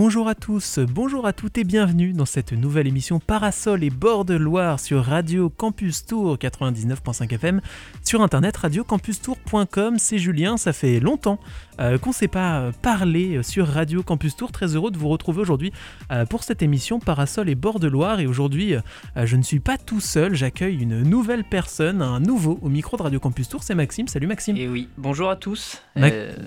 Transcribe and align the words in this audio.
Bonjour 0.00 0.28
à 0.28 0.36
tous, 0.36 0.78
bonjour 0.78 1.26
à 1.26 1.32
toutes 1.32 1.58
et 1.58 1.64
bienvenue 1.64 2.12
dans 2.12 2.24
cette 2.24 2.52
nouvelle 2.52 2.86
émission 2.86 3.18
Parasol 3.18 3.82
et 3.82 3.90
bord 3.90 4.24
de 4.24 4.34
Loire 4.34 4.78
sur 4.78 5.02
Radio 5.02 5.50
Campus 5.50 6.06
Tour 6.06 6.36
99.5 6.36 7.34
FM, 7.34 7.60
sur 8.04 8.22
internet 8.22 8.56
radiocampustour.com. 8.58 9.98
C'est 9.98 10.18
Julien, 10.18 10.56
ça 10.56 10.72
fait 10.72 11.00
longtemps 11.00 11.40
euh, 11.80 11.98
qu'on 11.98 12.10
ne 12.10 12.14
s'est 12.14 12.28
pas 12.28 12.70
parlé 12.80 13.42
sur 13.42 13.66
Radio 13.66 14.04
Campus 14.04 14.36
Tour. 14.36 14.52
Très 14.52 14.76
heureux 14.76 14.92
de 14.92 14.98
vous 14.98 15.08
retrouver 15.08 15.40
aujourd'hui 15.40 15.72
euh, 16.12 16.24
pour 16.26 16.44
cette 16.44 16.62
émission 16.62 17.00
Parasol 17.00 17.48
et 17.48 17.56
bord 17.56 17.80
de 17.80 17.88
Loire. 17.88 18.20
Et 18.20 18.28
aujourd'hui, 18.28 18.74
euh, 18.74 18.80
je 19.24 19.34
ne 19.34 19.42
suis 19.42 19.58
pas 19.58 19.78
tout 19.78 20.00
seul, 20.00 20.32
j'accueille 20.32 20.80
une 20.80 21.02
nouvelle 21.02 21.42
personne, 21.42 22.02
un 22.02 22.20
nouveau 22.20 22.60
au 22.62 22.68
micro 22.68 22.96
de 22.96 23.02
Radio 23.02 23.18
Campus 23.18 23.48
Tour, 23.48 23.64
c'est 23.64 23.74
Maxime. 23.74 24.06
Salut 24.06 24.28
Maxime. 24.28 24.56
Et 24.56 24.68
oui, 24.68 24.88
bonjour 24.96 25.28
à 25.28 25.34
tous. 25.34 25.82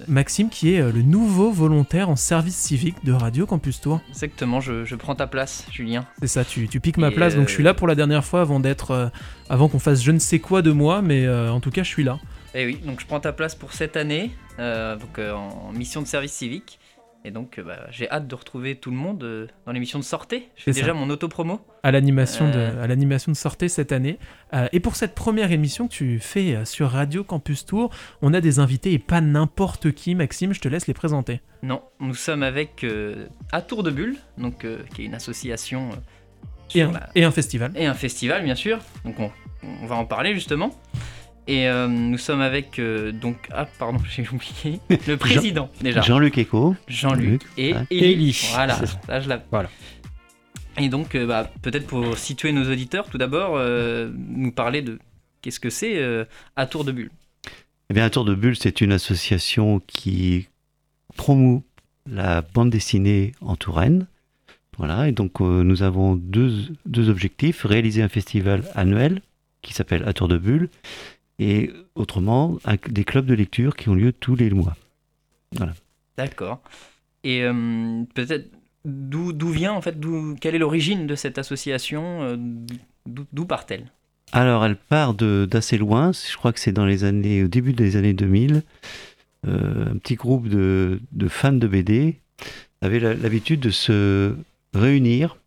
Maxime 0.08 0.48
qui 0.48 0.74
est 0.74 0.90
le 0.90 1.02
nouveau 1.02 1.52
volontaire 1.52 2.10
en 2.10 2.16
service 2.16 2.56
civique 2.56 2.96
de 3.04 3.12
Radio 3.12 3.41
Campus 3.46 3.82
Tour. 3.82 4.02
Exactement, 4.10 4.60
je, 4.62 4.96
prends 4.96 5.16
ta 5.16 5.28
place, 5.28 5.66
Julien. 5.72 6.06
C'est 6.22 6.28
ça, 6.28 6.46
tu, 6.46 6.68
piques 6.80 6.98
ma 6.98 7.12
place, 7.12 7.36
donc 7.36 7.48
je 7.48 7.54
suis 7.54 7.64
là 7.64 7.74
pour 7.74 7.88
la 7.88 7.96
dernière 7.96 8.26
fois 8.26 8.42
avant 8.42 8.60
d'être, 8.60 9.12
avant 9.50 9.68
qu'on 9.68 9.80
fasse 9.80 10.04
je 10.04 10.12
ne 10.12 10.20
sais 10.20 10.40
quoi 10.40 10.62
de 10.62 10.72
moi, 10.72 11.02
mais 11.02 11.28
en 11.30 11.60
tout 11.60 11.72
cas 11.72 11.84
je 11.84 11.90
suis 11.90 12.04
là. 12.04 12.20
Et 12.54 12.66
oui, 12.66 12.80
donc 12.86 13.00
je 13.00 13.06
prends 13.06 13.20
ta 13.20 13.32
place 13.32 13.56
pour 13.56 13.74
cette 13.74 13.96
année, 13.96 14.32
euh, 14.60 14.98
donc, 14.98 15.20
euh, 15.20 15.32
en 15.32 15.72
mission 15.72 16.02
de 16.02 16.08
service 16.08 16.34
civique. 16.34 16.80
Et 17.24 17.32
donc 17.32 17.60
euh, 17.60 17.64
bah, 17.64 17.88
j'ai 17.92 18.10
hâte 18.10 18.28
de 18.28 18.36
retrouver 18.36 18.76
tout 18.76 18.90
le 18.90 18.98
monde 18.98 19.50
dans 19.66 19.72
l'émission 19.72 20.00
de 20.00 20.04
sortie. 20.04 20.44
Je 20.56 20.64
fais 20.64 20.72
déjà 20.72 20.94
mon 20.94 21.10
auto-promo. 21.10 21.62
À 21.84 21.92
l'animation 21.92 22.50
de, 22.50 22.60
à 22.60 22.88
l'animation 22.88 23.32
de 23.32 23.38
sortie 23.38 23.70
cette 23.70 23.92
année. 23.92 24.18
et 24.72 24.80
pour 24.80 24.96
cette 24.96 25.16
première 25.16 25.52
émission 25.52 25.88
que 25.88 25.94
tu 25.94 26.20
fais 26.20 26.66
sur 26.66 26.90
Radio 26.90 27.24
Campus 27.24 27.66
Tour, 27.66 27.92
on 28.22 28.34
a 28.34 28.42
des 28.42 28.60
invités 28.60 28.94
et 28.94 29.00
pas 29.00 29.22
n'importe 29.22 29.92
qui. 29.92 30.16
Maxime, 30.16 30.54
je 30.54 30.60
te 30.60 30.68
laisse 30.68 30.88
les 30.88 30.94
présenter. 30.94 31.42
Non, 31.64 31.84
nous 32.00 32.16
sommes 32.16 32.44
avec 32.44 32.86
À 33.52 33.62
Tour 33.62 33.84
de 33.84 33.92
Bulle, 33.92 34.18
donc, 34.38 34.66
qui 34.94 35.04
est 35.04 35.06
une 35.06 35.16
association. 35.16 35.90
Et 36.74 36.82
un, 36.84 36.94
et 37.16 37.24
un, 37.24 37.32
festival. 37.32 37.72
Et 37.76 37.86
un 37.86 37.94
festival, 37.94 38.44
bien 38.44 38.56
sûr. 38.56 38.80
Donc 39.04 39.20
on, 39.20 39.32
on 39.64 39.86
va 39.86 39.96
en 39.96 40.06
parler 40.06 40.34
justement. 40.34 40.72
Et 41.48 41.68
euh, 41.68 41.88
nous 41.88 42.18
sommes 42.18 42.42
avec 42.42 42.78
euh, 42.78 43.12
donc 43.12 43.48
ah 43.52 43.68
pardon 43.80 44.00
j'ai 44.10 44.28
oublié. 44.28 44.80
Le 45.08 45.16
président 45.16 45.70
déjà. 45.82 46.02
Jean-Luc 46.02 46.38
Eco. 46.38 46.76
Jean-Luc 46.88 47.42
et 47.58 47.74
Élie. 47.90 48.50
Voilà 48.54 48.80
là 49.08 49.22
je 49.22 49.30
la 49.30 49.44
voilà. 49.50 49.70
Et 50.78 50.88
donc 50.88 51.16
euh, 51.16 51.26
bah, 51.26 51.52
peut-être 51.62 51.88
pour 51.88 52.18
situer 52.18 52.52
nos 52.52 52.72
auditeurs 52.72 53.08
tout 53.10 53.18
d'abord 53.18 53.60
nous 53.60 54.52
parler 54.52 54.82
de 54.82 55.00
qu'est-ce 55.42 55.60
que 55.60 55.70
c'est 55.70 56.00
à 56.56 56.66
Tour 56.68 56.84
de 56.84 56.92
Bulle. 56.92 57.12
Eh 57.90 57.94
bien 57.94 58.06
à 58.06 58.10
Tour 58.10 58.26
de 58.26 58.36
Bulle 58.36 58.56
c'est 58.56 58.82
une 58.82 58.92
association 58.92 59.82
qui 59.88 60.48
promoue 61.18 61.64
la 62.10 62.42
bande 62.42 62.70
dessinée 62.70 63.34
en 63.42 63.56
Touraine. 63.56 64.06
Voilà 64.78 65.08
et 65.08 65.12
donc 65.12 65.40
nous 65.40 65.82
avons 65.82 66.16
deux, 66.16 66.54
deux 66.86 67.10
objectifs. 67.10 67.64
Réaliser 67.64 68.04
un 68.04 68.10
festival 68.10 68.64
annuel 68.76 69.22
qui 69.64 69.74
s'appelle 69.74 70.04
À 70.08 70.14
Tour 70.14 70.28
de 70.28 70.38
Bulle 70.38 70.70
et 71.40 71.72
autrement 71.96 72.58
des 72.90 73.04
clubs 73.04 73.26
de 73.26 73.34
lecture 73.34 73.76
qui 73.76 73.90
ont 73.90 73.96
lieu 73.96 74.14
tous 74.14 74.36
les 74.36 74.50
mois. 74.50 74.76
Voilà. 75.56 75.74
D'accord. 76.18 76.62
Et 77.24 77.44
euh, 77.44 78.04
peut-être 78.14 78.50
d'où 78.86 79.50
vient 79.50 79.74
en 79.74 79.82
fait, 79.82 79.96
quelle 80.40 80.56
est 80.56 80.60
l'origine 80.60 81.08
de 81.08 81.16
cette 81.16 81.38
association 81.38 82.22
euh, 82.24 82.38
D'où 83.08 83.46
part-elle? 83.46 83.92
Alors 84.32 84.64
elle 84.64 84.76
part 84.76 85.14
d'assez 85.16 85.78
loin. 85.78 86.12
Je 86.12 86.38
crois 86.38 86.54
que 86.54 86.60
c'est 86.60 86.72
dans 86.72 86.86
les 86.86 87.04
années, 87.04 87.44
au 87.44 87.48
début 87.48 87.74
des 87.74 87.96
années 87.96 88.14
2000. 88.14 88.62
Euh, 89.48 89.92
un 89.92 89.98
petit 89.98 90.16
groupe 90.16 90.48
de, 90.48 91.00
de, 91.12 91.28
fans 91.28 91.52
de 91.52 91.68
BD 91.68 92.20
avait 92.82 93.00
l'habitude 93.00 93.60
de 93.60 93.72
se 93.72 94.36
réunir 94.74 95.38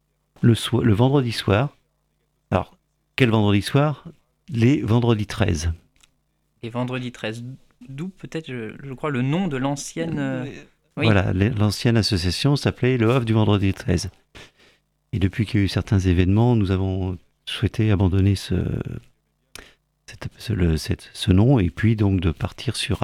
le, 0.42 0.54
le 0.82 0.92
vendredi 0.92 1.30
soir. 1.30 1.76
Alors, 2.50 2.76
quel 3.14 3.30
vendredi 3.30 3.62
soir? 3.62 4.04
Les 4.48 4.82
vendredis 4.82 5.26
13 5.26 5.72
et 6.64 6.70
vendredi 6.70 7.12
13. 7.12 7.44
D'où 7.88 8.08
peut-être, 8.08 8.48
je, 8.48 8.94
crois, 8.94 9.10
le 9.10 9.22
nom 9.22 9.48
de 9.48 9.56
l'ancienne. 9.56 10.18
Euh, 10.18 10.46
voilà, 10.96 11.32
l'ancienne 11.32 11.96
association 11.96 12.56
s'appelait 12.56 12.96
le 12.96 13.10
Havre 13.10 13.24
du 13.24 13.32
vendredi 13.32 13.74
13. 13.74 14.10
Et 15.12 15.18
depuis 15.18 15.44
qu'il 15.44 15.60
y 15.60 15.62
a 15.62 15.66
eu 15.66 15.68
certains 15.68 15.98
événements, 15.98 16.56
nous 16.56 16.70
avons 16.70 17.18
souhaité 17.46 17.90
abandonner 17.90 18.36
ce, 18.36 18.54
ce, 20.38 21.32
nom 21.32 21.58
et 21.58 21.70
puis 21.70 21.96
donc 21.96 22.20
de 22.20 22.30
partir 22.30 22.76
sur 22.76 23.02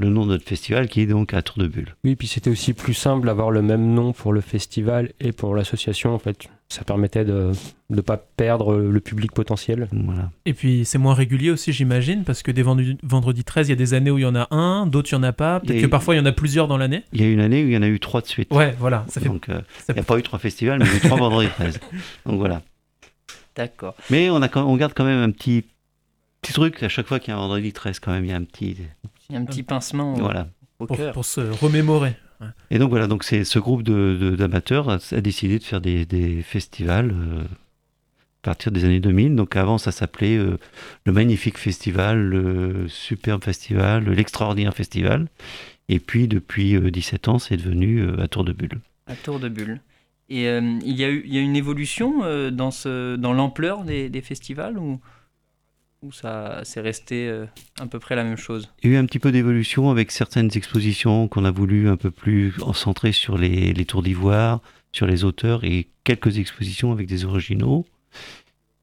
le 0.00 0.08
nom 0.08 0.24
de 0.24 0.30
notre 0.30 0.46
festival 0.46 0.88
qui 0.88 1.02
est 1.02 1.06
donc 1.06 1.34
à 1.34 1.42
Tour 1.42 1.58
de 1.58 1.68
Bulle. 1.68 1.94
Oui, 2.04 2.16
puis 2.16 2.26
c'était 2.26 2.50
aussi 2.50 2.72
plus 2.72 2.94
simple 2.94 3.26
d'avoir 3.26 3.50
le 3.50 3.60
même 3.60 3.92
nom 3.92 4.12
pour 4.12 4.32
le 4.32 4.40
festival 4.40 5.12
et 5.20 5.32
pour 5.32 5.54
l'association 5.54 6.14
en 6.14 6.18
fait. 6.18 6.48
Ça 6.68 6.84
permettait 6.84 7.24
de 7.24 7.50
ne 7.90 8.00
pas 8.00 8.16
perdre 8.16 8.76
le 8.76 9.00
public 9.00 9.32
potentiel. 9.32 9.88
Voilà. 9.92 10.30
Et 10.46 10.54
puis 10.54 10.84
c'est 10.84 10.98
moins 10.98 11.14
régulier 11.14 11.50
aussi 11.50 11.72
j'imagine 11.72 12.24
parce 12.24 12.42
que 12.42 12.50
des 12.50 12.62
vendredis 12.62 13.44
13 13.44 13.68
il 13.68 13.70
y 13.70 13.72
a 13.72 13.76
des 13.76 13.92
années 13.92 14.10
où 14.10 14.18
il 14.18 14.22
y 14.22 14.26
en 14.26 14.36
a 14.36 14.48
un, 14.54 14.86
d'autres 14.86 15.10
il 15.12 15.16
n'y 15.16 15.20
en 15.20 15.28
a 15.28 15.32
pas, 15.32 15.60
peut-être 15.60 15.82
que 15.82 15.86
parfois 15.86 16.14
il 16.14 16.18
y 16.18 16.20
en 16.20 16.26
a 16.26 16.32
plusieurs 16.32 16.66
dans 16.66 16.78
l'année. 16.78 17.04
Il 17.12 17.20
y 17.20 17.24
a 17.24 17.28
une 17.28 17.40
année 17.40 17.62
où 17.64 17.66
il 17.66 17.74
y 17.74 17.76
en 17.76 17.82
a 17.82 17.88
eu 17.88 18.00
trois 18.00 18.22
de 18.22 18.26
suite. 18.26 18.52
Ouais 18.52 18.74
voilà. 18.78 19.04
Ça 19.08 19.20
fait... 19.20 19.28
Donc 19.28 19.48
euh, 19.48 19.60
il 19.88 19.94
n'y 19.94 20.00
a 20.00 20.04
pas 20.04 20.18
eu 20.18 20.22
trois 20.22 20.38
festivals 20.38 20.78
mais 20.78 20.86
il 20.86 20.90
y 20.92 20.94
a 20.94 20.96
eu 20.96 21.00
trois 21.00 21.18
vendredis 21.18 21.50
13. 21.56 21.78
Donc 22.24 22.38
voilà. 22.38 22.62
D'accord. 23.54 23.94
Mais 24.08 24.30
on, 24.30 24.40
a, 24.40 24.58
on 24.58 24.76
garde 24.76 24.94
quand 24.94 25.04
même 25.04 25.20
un 25.20 25.30
petit 25.30 25.64
petit 26.40 26.52
truc, 26.52 26.82
à 26.82 26.88
chaque 26.88 27.06
fois 27.06 27.20
qu'il 27.20 27.32
y 27.32 27.32
a 27.32 27.36
un 27.36 27.40
vendredi 27.40 27.72
13, 27.72 27.98
quand 28.00 28.12
même, 28.12 28.24
il 28.24 28.30
y 28.30 28.32
a 28.32 28.36
un 28.36 28.44
petit. 28.44 28.76
Il 29.30 29.34
y 29.34 29.36
a 29.36 29.40
un 29.40 29.44
petit 29.44 29.62
pincement 29.62 30.14
voilà. 30.14 30.48
au 30.78 30.86
pour, 30.86 30.96
cœur. 30.96 31.14
Pour 31.14 31.24
se 31.24 31.40
remémorer. 31.40 32.16
Et 32.70 32.78
donc 32.78 32.90
voilà, 32.90 33.06
donc 33.06 33.24
c'est 33.24 33.44
ce 33.44 33.58
groupe 33.58 33.82
d'amateurs 33.82 34.86
de, 34.86 35.14
a, 35.14 35.20
décidé 35.20 35.58
de 35.58 35.64
faire 35.64 35.80
des, 35.80 36.06
des 36.06 36.42
festivals 36.42 37.10
euh, 37.10 37.42
à 37.42 38.42
partir 38.42 38.72
des 38.72 38.84
années 38.84 39.00
2000. 39.00 39.36
Donc 39.36 39.56
avant, 39.56 39.78
ça 39.78 39.92
s'appelait 39.92 40.36
euh, 40.36 40.56
le 41.04 41.12
Magnifique 41.12 41.58
Festival, 41.58 42.18
le 42.18 42.88
Superbe 42.88 43.44
Festival, 43.44 44.04
l'Extraordinaire 44.04 44.74
Festival. 44.74 45.28
Et 45.88 45.98
puis 45.98 46.28
depuis 46.28 46.80
17 46.80 47.28
euh, 47.28 47.30
ans, 47.32 47.38
c'est 47.38 47.56
devenu 47.56 48.08
à 48.18 48.28
Tour 48.28 48.44
de 48.44 48.52
Bulle. 48.52 48.80
À 49.06 49.14
Tour 49.14 49.38
de 49.38 49.48
Bulle. 49.48 49.80
Et 50.32 50.44
il, 50.44 50.96
y 50.96 51.02
a 51.02 51.10
eu, 51.10 51.24
il 51.26 51.34
y 51.34 51.38
a 51.38 51.40
une 51.40 51.56
évolution 51.56 52.20
dans, 52.52 52.70
ce, 52.70 53.16
dans 53.16 53.32
l'ampleur 53.32 53.82
des, 53.82 54.08
des 54.08 54.20
festivals 54.22 54.78
ou? 54.78 55.00
Ou 56.02 56.12
ça 56.12 56.60
c'est 56.64 56.80
resté 56.80 57.28
euh, 57.28 57.46
à 57.78 57.86
peu 57.86 57.98
près 57.98 58.16
la 58.16 58.24
même 58.24 58.36
chose 58.36 58.70
Il 58.82 58.90
y 58.90 58.94
a 58.94 58.96
eu 58.96 59.00
un 59.00 59.04
petit 59.04 59.18
peu 59.18 59.32
d'évolution 59.32 59.90
avec 59.90 60.10
certaines 60.10 60.50
expositions 60.54 61.28
qu'on 61.28 61.44
a 61.44 61.50
voulu 61.50 61.88
un 61.88 61.96
peu 61.96 62.10
plus 62.10 62.54
centrer 62.74 63.12
sur 63.12 63.36
les, 63.36 63.72
les 63.72 63.84
tours 63.84 64.02
d'ivoire, 64.02 64.60
sur 64.92 65.06
les 65.06 65.24
auteurs 65.24 65.64
et 65.64 65.88
quelques 66.04 66.38
expositions 66.38 66.92
avec 66.92 67.06
des 67.06 67.24
originaux. 67.24 67.86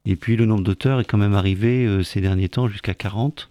Et 0.06 0.16
puis 0.16 0.36
le 0.36 0.46
nombre 0.46 0.64
d'auteurs 0.64 1.00
est 1.00 1.06
quand 1.06 1.18
même 1.18 1.34
arrivé 1.34 1.86
euh, 1.86 2.04
ces 2.04 2.22
derniers 2.22 2.50
temps 2.50 2.68
jusqu'à 2.68 2.94
40. 2.94 3.50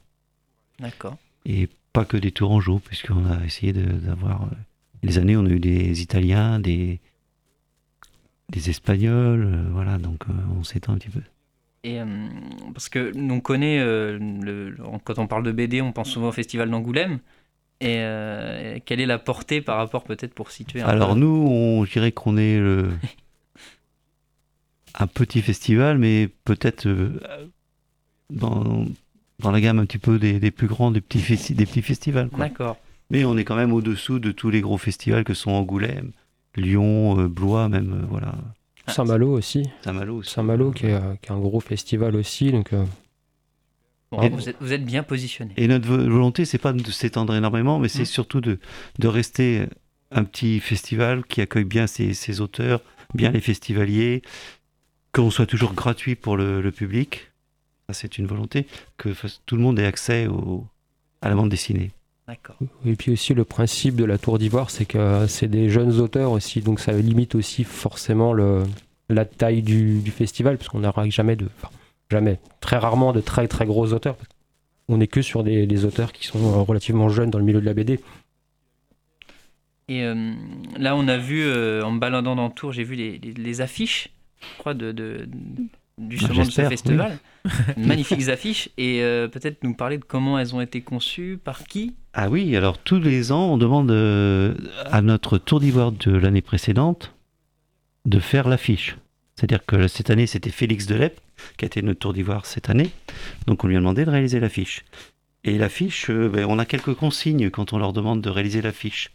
D'accord. 0.79 1.17
Et 1.45 1.69
pas 1.93 2.05
que 2.05 2.17
des 2.17 2.33
tourangeaux, 2.33 2.79
puisqu'on 2.79 3.27
a 3.27 3.45
essayé 3.45 3.73
d'avoir... 3.73 4.45
Euh, 4.45 4.57
les 5.03 5.19
années, 5.19 5.37
on 5.37 5.45
a 5.45 5.51
eu 5.51 5.61
des 5.61 6.01
Italiens, 6.03 6.59
des, 6.59 7.01
des 8.49 8.71
Espagnols, 8.71 9.69
voilà, 9.71 9.99
donc 9.99 10.25
on 10.59 10.65
s'étend 10.65 10.95
un 10.95 10.99
petit 10.99 11.11
peu. 11.11 11.21
Et, 11.85 12.01
euh, 12.01 12.05
parce 12.75 12.89
que 12.89 13.13
on 13.17 13.41
connaît, 13.41 13.79
euh, 13.79 14.19
le, 14.19 14.75
quand 15.05 15.19
on 15.19 15.27
parle 15.27 15.45
de 15.45 15.53
BD, 15.53 15.83
on 15.83 15.93
pense 15.93 16.11
souvent 16.11 16.29
au 16.29 16.33
Festival 16.33 16.71
d'Angoulême. 16.71 17.21
Et 17.81 17.99
euh, 17.99 18.79
quelle 18.85 19.01
est 19.01 19.07
la 19.07 19.19
portée 19.19 19.61
par 19.61 19.77
rapport 19.77 20.05
peut-être 20.05 20.35
pour 20.35 20.51
situer 20.51 20.81
un 20.81 20.87
Alors 20.87 21.15
nous, 21.15 21.29
on 21.29 21.85
dirait 21.85 22.11
qu'on 22.11 22.39
est 22.39 22.59
un 24.99 25.07
petit 25.07 25.43
festival, 25.43 25.99
mais 25.99 26.31
peut-être 26.45 26.89
dans, 28.31 28.87
dans, 29.39 29.51
la 29.51 29.61
gamme 29.61 29.79
un 29.79 29.85
petit 29.85 29.99
peu 29.99 30.19
des, 30.19 30.51
plus 30.51 30.69
grands 30.69 30.91
des 30.91 31.03
petits, 31.03 31.55
des 31.55 31.67
petits 31.67 31.83
festivals. 31.83 32.31
D'accord. 32.37 32.79
Mais 33.11 33.27
on 33.27 33.37
est 33.37 33.45
quand 33.45 33.57
même 33.57 33.75
au-dessous 33.75 34.19
de 34.19 34.33
tous 34.33 34.49
les 34.49 34.63
gros 34.63 34.79
festivals 34.79 35.23
que 35.23 35.35
sont 35.35 35.51
Angoulême, 35.51 36.13
Lyon, 36.57 37.29
Blois, 37.29 37.69
même 37.69 38.07
voilà. 38.09 38.37
Saint-Malo 38.89 39.33
aussi. 39.33 39.65
Saint-Malo 39.83 40.23
Saint-Malo 40.23 40.71
qui, 40.71 40.87
est, 40.87 40.95
un 41.29 41.39
gros 41.39 41.61
festival 41.61 42.17
aussi. 42.17 42.53
Donc, 42.53 42.73
euh. 42.73 42.85
vous, 44.13 44.73
êtes, 44.73 44.85
bien 44.85 45.03
positionné. 45.03 45.53
Et 45.57 45.69
notre 45.69 45.89
volonté, 45.89 46.45
c'est 46.45 46.59
pas 46.59 46.73
de 46.73 46.91
s'étendre 46.91 47.35
énormément, 47.35 47.79
mais 47.79 47.89
c'est 47.89 48.03
mmh. 48.03 48.07
surtout 48.07 48.41
de, 48.41 48.59
de 48.99 49.09
rester 49.09 49.67
un 50.11 50.25
petit 50.25 50.61
festival 50.61 51.25
qui 51.25 51.41
accueille 51.41 51.65
bien 51.65 51.87
ses, 51.87 52.41
auteurs, 52.41 52.81
bien 53.15 53.31
les 53.31 53.41
festivaliers, 53.41 54.23
qu'on 55.13 55.31
soit 55.31 55.47
toujours 55.47 55.75
gratuit 55.75 56.15
pour 56.15 56.37
le, 56.37 56.71
public. 56.71 57.33
Ça, 57.89 57.95
c'est 57.95 58.19
une 58.19 58.27
volonté, 58.27 58.67
que 58.97 59.11
tout 59.47 59.57
le 59.57 59.63
monde 59.63 59.79
ait 59.79 59.87
accès 59.87 60.27
au, 60.27 60.67
à 61.23 61.29
la 61.29 61.35
bande 61.35 61.49
dessinée. 61.49 61.91
D'accord. 62.29 62.57
Et 62.85 62.97
puis 62.97 63.13
aussi 63.13 63.35
le 63.35 63.45
principe 63.45 63.95
de 63.95 64.05
la 64.05 64.19
Tour 64.19 64.39
d'Ivoire, 64.39 64.71
c'est 64.71 64.85
que 64.85 65.27
c'est 65.29 65.47
des 65.47 65.71
jeunes 65.71 66.01
auteurs 66.01 66.33
aussi, 66.33 66.61
donc 66.61 66.81
ça 66.81 66.93
limite 66.93 67.37
aussi 67.37 67.63
forcément 67.63 68.33
le, 68.33 68.65
la 69.09 69.25
taille 69.25 69.63
du, 69.63 70.03
festival, 70.11 70.59
parce 70.59 70.69
qu'on 70.69 70.81
n'aura 70.81 71.09
jamais 71.09 71.37
de, 71.37 71.47
enfin, 71.57 71.71
jamais, 72.11 72.41
très 72.61 72.79
rarement 72.79 73.13
de 73.13 73.21
très 73.21 73.47
très 73.47 73.65
gros 73.65 73.93
auteurs. 73.93 74.17
On 74.89 74.99
n'est 74.99 75.07
que 75.07 75.23
sur 75.23 75.45
des, 75.45 75.85
auteurs 75.85 76.13
qui 76.13 76.27
sont 76.27 76.65
relativement 76.65 77.09
jeunes 77.09 77.31
dans 77.31 77.39
le 77.39 77.45
milieu 77.45 77.61
de 77.61 77.67
la 77.67 77.75
BD. 77.75 78.01
Et 79.89 80.03
là, 80.79 80.97
on 80.97 81.07
a 81.07 81.19
vu, 81.19 81.45
en 81.83 81.93
me 81.93 81.99
baladant 81.99 82.35
dans 82.35 82.51
Tours, 82.51 82.73
j'ai 82.73 82.85
vu 82.85 82.95
les, 82.97 83.61
affiches, 83.61 84.11
je 84.41 84.59
crois, 84.59 84.75
de, 84.75 84.91
de, 84.91 85.29
justement 86.09 86.45
de 86.45 86.51
ce 86.51 86.63
festival. 86.63 87.19
Magnifiques 87.77 88.29
affiches. 88.29 88.69
Et 88.77 89.01
peut-être 89.33 89.63
nous 89.63 89.75
parler 89.75 89.99
de 89.99 90.05
comment 90.05 90.39
elles 90.39 90.55
ont 90.55 90.61
été 90.61 90.81
conçues, 90.81 91.39
par 91.43 91.65
qui? 91.65 91.95
Ah 92.13 92.29
oui, 92.29 92.57
alors 92.57 92.79
tous 92.79 93.01
les 93.01 93.33
ans, 93.33 93.53
on 93.53 93.57
demande 93.57 93.91
à 93.91 95.03
notre 95.03 95.39
tour 95.39 95.61
d'ivoire 95.61 95.93
de 95.93 96.13
l'année 96.13 96.43
précédente 96.43 97.15
de 98.05 98.19
faire 98.19 98.49
l'affiche. 98.49 98.97
C'est-à-dire 99.37 99.65
que 99.67 99.87
cette 99.87 100.11
année, 100.11 100.27
c'était 100.27 100.51
Félix 100.51 100.87
Delep 100.87 101.21
qui 101.57 101.65
a 101.65 101.67
été 101.67 101.83
notre 101.83 102.01
tour 102.01 102.13
d'ivoire 102.13 102.47
cette 102.47 102.71
année. 102.71 102.91
Donc 103.47 103.65
on 103.65 103.69
lui 103.69 103.77
a 103.77 103.79
demandé 103.79 104.05
de 104.05 104.11
réaliser 104.11 104.41
l'affiche. 104.41 104.85
Et 105.45 105.59
l'affiche, 105.59 106.11
euh, 106.11 106.29
ben, 106.29 106.47
on 106.49 106.59
a 106.59 106.65
quelques 106.65 106.95
consignes 106.95 107.51
quand 107.51 107.73
on 107.73 107.79
leur 107.79 107.93
demande 107.93 108.21
de 108.21 108.31
réaliser 108.31 108.63
l'affiche, 108.63 109.13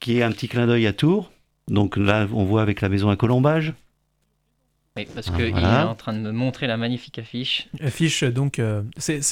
qui 0.00 0.18
est 0.18 0.22
un 0.22 0.32
petit 0.32 0.48
clin 0.48 0.66
d'œil 0.66 0.86
à 0.86 0.92
Tours. 0.92 1.30
Donc 1.68 1.96
là, 1.96 2.26
on 2.32 2.44
voit 2.44 2.62
avec 2.62 2.80
la 2.80 2.88
maison 2.88 3.10
à 3.10 3.16
colombage, 3.16 3.74
oui, 4.96 5.06
parce 5.14 5.30
qu'il 5.30 5.44
est 5.44 5.54
en 5.54 5.94
train 5.94 6.12
de 6.12 6.18
me 6.18 6.32
montrer 6.32 6.66
la 6.66 6.76
magnifique 6.76 7.20
affiche. 7.20 7.68
Affiche, 7.80 8.24
donc, 8.24 8.58
euh, 8.58 8.82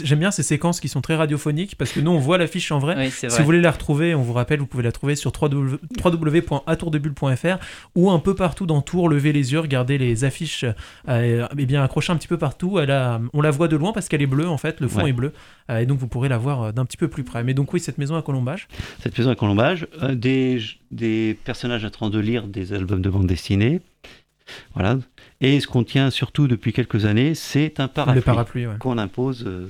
j'aime 0.05 0.21
bien 0.21 0.31
ces 0.31 0.45
séquences 0.45 0.79
qui 0.79 0.87
sont 0.89 1.01
très 1.01 1.17
radiophoniques 1.17 1.75
parce 1.77 1.91
que 1.91 1.99
nous, 1.99 2.13
on 2.13 2.21
voit 2.21 2.39
l'affiche 2.39 2.71
en 2.71 2.79
vrai. 2.79 3.11
si 3.11 3.27
vous 3.27 3.45
voulez 3.45 3.61
la 3.61 3.73
retrouver, 3.73 4.15
on 4.15 4.23
vous 4.23 4.35
rappelle, 4.35 4.61
vous 4.61 4.69
pouvez 4.69 4.85
la 4.85 4.93
trouver 4.93 5.17
sur 5.17 5.33
www.atourdebulle.fr 5.33 7.59
ou 7.97 8.13
un 8.13 8.21
peu 8.21 8.37
partout 8.37 8.67
dans 8.67 8.83
Tours. 8.83 9.09
Levez 9.09 9.33
les 9.33 9.53
yeux, 9.53 9.59
regardez 9.59 9.99
les 9.99 10.23
affiches, 10.23 10.65
euh, 11.09 11.49
et 11.59 11.67
bien 11.67 11.83
accrochées 11.83 12.13
un 12.13 12.17
petit 12.17 12.29
peu 12.29 12.39
partout. 12.39 12.79
Elle 12.79 12.93
a, 12.93 13.21
on 13.33 13.43
la 13.43 13.51
voit 13.51 13.67
de 13.67 13.75
loin 13.75 13.93
parce 13.93 14.09
qu'elle 14.09 14.23
est 14.23 14.27
bleue 14.27 14.49
en 14.49 14.59
fait, 14.59 14.81
le 14.81 14.87
fond 14.87 15.07
est 15.07 15.13
bleu, 15.13 15.33
euh, 15.71 15.79
et 15.79 15.87
donc 15.87 15.99
vous 15.99 16.07
pourrez 16.07 16.29
la 16.29 16.39
voir 16.39 16.73
d'un 16.73 16.85
petit 16.85 16.97
peu 16.97 17.09
plus 17.09 17.25
près. 17.25 17.43
Mais 17.43 17.55
donc, 17.55 17.73
oui, 17.73 17.81
cette 17.81 17.99
maison 17.99 18.15
à 18.15 18.23
Colombage. 18.23 18.69
Cette 19.03 19.19
maison 19.19 19.31
à 19.31 19.35
Colombage, 19.35 19.89
des, 20.13 20.61
des 20.93 21.37
personnages 21.45 21.85
en 21.85 21.91
train 21.91 22.11
de 22.11 22.21
lire 22.21 22.47
des 22.47 22.73
albums 22.73 23.03
de 23.03 23.11
bande 23.11 23.27
dessinée. 23.27 23.81
Voilà. 24.75 24.99
Et 25.41 25.61
ce 25.61 25.67
qu'on 25.67 25.85
tient 25.85 26.11
surtout 26.11 26.49
depuis 26.49 26.73
quelques 26.73 27.05
années, 27.05 27.35
c'est 27.35 27.81
un 27.81 27.89
parapluie, 27.89 28.67
qu'on 28.81 28.99
impose 28.99 29.45
euh, 29.47 29.69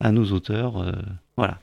à 0.00 0.12
nos 0.12 0.32
auteurs. 0.32 0.82
Euh, 0.82 0.92
voilà. 1.36 1.60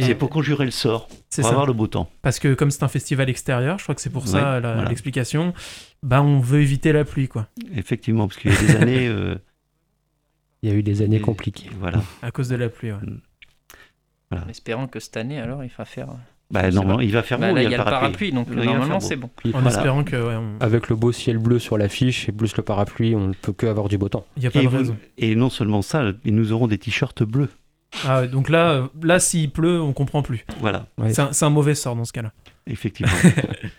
C'est 0.00 0.14
pour 0.14 0.30
conjurer 0.30 0.64
le 0.64 0.70
sort, 0.70 1.08
pour 1.34 1.46
avoir 1.46 1.66
le 1.66 1.72
beau 1.72 1.88
temps. 1.88 2.08
Parce 2.22 2.38
que 2.38 2.54
comme 2.54 2.70
c'est 2.70 2.84
un 2.84 2.88
festival 2.88 3.28
extérieur, 3.28 3.78
je 3.78 3.82
crois 3.82 3.96
que 3.96 4.00
c'est 4.00 4.10
pour 4.10 4.28
ça 4.28 4.60
l'explication, 4.88 5.54
bah 6.04 6.22
on 6.22 6.38
veut 6.38 6.60
éviter 6.60 6.92
la 6.92 7.04
pluie. 7.04 7.26
quoi. 7.26 7.48
Effectivement, 7.74 8.28
parce 8.28 8.40
qu'il 8.40 8.52
y 8.52 8.56
a 8.56 8.60
des 8.60 8.76
années... 8.76 9.08
Euh, 9.08 9.34
il 10.62 10.70
y 10.70 10.72
a 10.72 10.76
eu 10.76 10.84
des 10.84 11.02
années 11.02 11.20
compliquées. 11.20 11.70
Voilà. 11.80 12.02
À 12.22 12.30
cause 12.30 12.48
de 12.48 12.56
la 12.56 12.68
pluie, 12.68 12.92
mm. 12.92 13.20
En 14.30 14.48
espérant 14.48 14.86
que 14.86 15.00
cette 15.00 15.16
année, 15.16 15.40
alors, 15.40 15.64
il 15.64 15.70
va 15.76 15.84
faire... 15.84 16.08
Bah, 16.50 16.70
normalement, 16.70 17.00
il 17.00 17.12
va 17.12 17.22
faire 17.22 17.38
bah, 17.38 17.50
il 17.50 17.70
y 17.70 17.74
a 17.74 17.78
le 17.78 17.84
parapluie, 17.84 18.32
donc 18.32 18.48
normalement 18.48 19.00
c'est 19.00 19.16
bon. 19.16 19.30
En 19.52 19.66
espérant 19.66 20.04
que. 20.04 20.16
Avec 20.60 20.88
le 20.88 20.96
beau 20.96 21.12
ciel 21.12 21.38
bleu 21.38 21.58
sur 21.58 21.76
l'affiche 21.76 22.28
et 22.28 22.32
plus 22.32 22.56
le 22.56 22.62
parapluie, 22.62 23.14
on 23.14 23.28
ne 23.28 23.34
peut 23.34 23.52
que 23.52 23.66
avoir 23.66 23.88
du 23.88 23.98
beau 23.98 24.08
temps. 24.08 24.26
Il 24.36 24.44
y 24.44 24.46
a 24.46 24.50
pas 24.50 24.60
et 24.60 24.66
de 24.66 24.68
raison. 24.68 24.96
Et 25.18 25.34
non 25.34 25.50
seulement 25.50 25.82
ça, 25.82 26.12
nous 26.24 26.52
aurons 26.52 26.66
des 26.66 26.78
t-shirts 26.78 27.22
bleus. 27.22 27.50
Ah, 28.06 28.26
donc 28.26 28.48
là, 28.48 28.88
là 29.02 29.18
s'il 29.18 29.50
pleut, 29.50 29.80
on 29.80 29.92
comprend 29.92 30.22
plus. 30.22 30.44
Voilà. 30.60 30.86
C'est 31.10 31.42
un, 31.44 31.50
mauvais 31.50 31.74
sort 31.74 31.96
dans 31.96 32.04
ce 32.04 32.12
cas-là. 32.12 32.32
Effectivement. 32.66 33.12